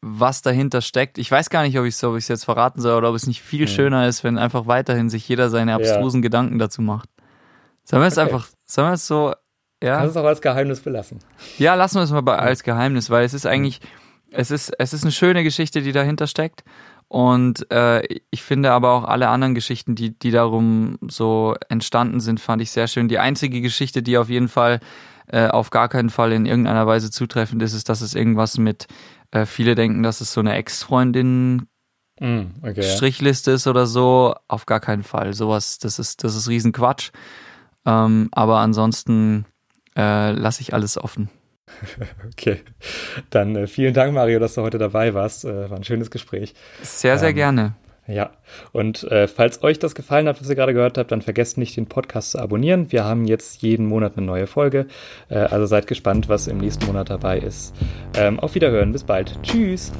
was 0.00 0.42
dahinter 0.42 0.80
steckt, 0.80 1.18
ich 1.18 1.30
weiß 1.30 1.50
gar 1.50 1.62
nicht, 1.62 1.78
ob 1.78 1.84
ich 1.84 2.00
es 2.02 2.28
jetzt 2.28 2.44
verraten 2.44 2.80
soll 2.80 2.96
oder 2.96 3.10
ob 3.10 3.16
es 3.16 3.26
nicht 3.26 3.42
viel 3.42 3.62
mhm. 3.62 3.68
schöner 3.68 4.08
ist, 4.08 4.24
wenn 4.24 4.38
einfach 4.38 4.66
weiterhin 4.66 5.10
sich 5.10 5.28
jeder 5.28 5.50
seine 5.50 5.74
abstrusen 5.74 6.20
ja. 6.20 6.22
Gedanken 6.22 6.58
dazu 6.58 6.82
macht. 6.82 7.08
Sollen 7.84 8.02
wir 8.02 8.06
es 8.06 8.18
okay. 8.18 8.26
einfach, 8.26 8.48
sollen 8.64 8.88
wir 8.88 8.94
es 8.94 9.06
so, 9.06 9.34
ja. 9.82 9.98
Kannst 9.98 10.16
es 10.16 10.22
auch 10.22 10.26
als 10.26 10.40
Geheimnis 10.40 10.80
belassen. 10.80 11.18
Ja, 11.58 11.74
lassen 11.74 11.96
wir 11.96 12.02
es 12.02 12.10
mal 12.10 12.20
bei, 12.20 12.36
als 12.36 12.62
Geheimnis, 12.62 13.10
weil 13.10 13.24
es 13.24 13.34
ist 13.34 13.46
eigentlich, 13.46 13.80
es 14.30 14.50
ist, 14.50 14.72
es 14.78 14.92
ist 14.92 15.04
eine 15.04 15.12
schöne 15.12 15.42
Geschichte, 15.44 15.82
die 15.82 15.92
dahinter 15.92 16.26
steckt. 16.26 16.64
Und 17.08 17.70
äh, 17.72 18.02
ich 18.30 18.42
finde 18.42 18.72
aber 18.72 18.92
auch 18.92 19.04
alle 19.04 19.28
anderen 19.28 19.54
Geschichten, 19.54 19.94
die, 19.94 20.18
die 20.18 20.30
darum 20.30 20.98
so 21.08 21.54
entstanden 21.68 22.20
sind, 22.20 22.38
fand 22.38 22.60
ich 22.60 22.70
sehr 22.70 22.86
schön. 22.86 23.08
Die 23.08 23.18
einzige 23.18 23.62
Geschichte, 23.62 24.02
die 24.02 24.18
auf 24.18 24.28
jeden 24.28 24.48
Fall 24.48 24.80
äh, 25.28 25.48
auf 25.48 25.70
gar 25.70 25.88
keinen 25.88 26.10
Fall 26.10 26.32
in 26.32 26.44
irgendeiner 26.44 26.86
Weise 26.86 27.10
zutreffend 27.10 27.62
ist, 27.62 27.72
ist, 27.72 27.88
dass 27.88 28.02
es 28.02 28.14
irgendwas 28.14 28.58
mit, 28.58 28.88
äh, 29.30 29.46
viele 29.46 29.74
denken, 29.74 30.02
dass 30.02 30.20
es 30.20 30.32
so 30.32 30.40
eine 30.40 30.54
Ex-Freundin 30.54 31.66
mm, 32.20 32.42
okay, 32.62 32.82
Strichliste 32.82 33.52
ja. 33.52 33.54
ist 33.56 33.66
oder 33.66 33.86
so. 33.86 34.34
Auf 34.48 34.66
gar 34.66 34.80
keinen 34.80 35.02
Fall. 35.02 35.34
Sowas, 35.34 35.78
das 35.78 35.98
ist, 35.98 36.24
das 36.24 36.34
ist 36.34 36.48
Riesenquatsch. 36.48 37.10
Ähm, 37.86 38.28
aber 38.32 38.58
ansonsten 38.58 39.46
äh, 39.96 40.32
lasse 40.32 40.62
ich 40.62 40.74
alles 40.74 40.98
offen. 40.98 41.30
Okay, 42.32 42.60
dann 43.30 43.56
äh, 43.56 43.66
vielen 43.66 43.92
Dank, 43.92 44.14
Mario, 44.14 44.38
dass 44.38 44.54
du 44.54 44.62
heute 44.62 44.78
dabei 44.78 45.12
warst. 45.12 45.44
Äh, 45.44 45.68
war 45.68 45.76
ein 45.76 45.84
schönes 45.84 46.10
Gespräch. 46.10 46.54
Sehr, 46.82 47.18
sehr 47.18 47.30
ähm, 47.30 47.34
gerne. 47.34 47.74
Ja, 48.08 48.30
und 48.72 49.04
äh, 49.04 49.28
falls 49.28 49.62
euch 49.62 49.78
das 49.78 49.94
gefallen 49.94 50.28
hat, 50.28 50.40
was 50.40 50.48
ihr 50.48 50.54
gerade 50.54 50.72
gehört 50.72 50.96
habt, 50.96 51.12
dann 51.12 51.20
vergesst 51.20 51.58
nicht, 51.58 51.76
den 51.76 51.86
Podcast 51.86 52.30
zu 52.30 52.38
abonnieren. 52.38 52.90
Wir 52.90 53.04
haben 53.04 53.26
jetzt 53.26 53.60
jeden 53.60 53.86
Monat 53.86 54.16
eine 54.16 54.24
neue 54.24 54.46
Folge. 54.46 54.86
Äh, 55.28 55.36
also 55.38 55.66
seid 55.66 55.86
gespannt, 55.86 56.28
was 56.28 56.46
im 56.46 56.56
nächsten 56.56 56.86
Monat 56.86 57.10
dabei 57.10 57.38
ist. 57.38 57.74
Ähm, 58.14 58.40
auf 58.40 58.54
Wiederhören, 58.54 58.92
bis 58.92 59.04
bald. 59.04 59.38
Tschüss. 59.42 59.92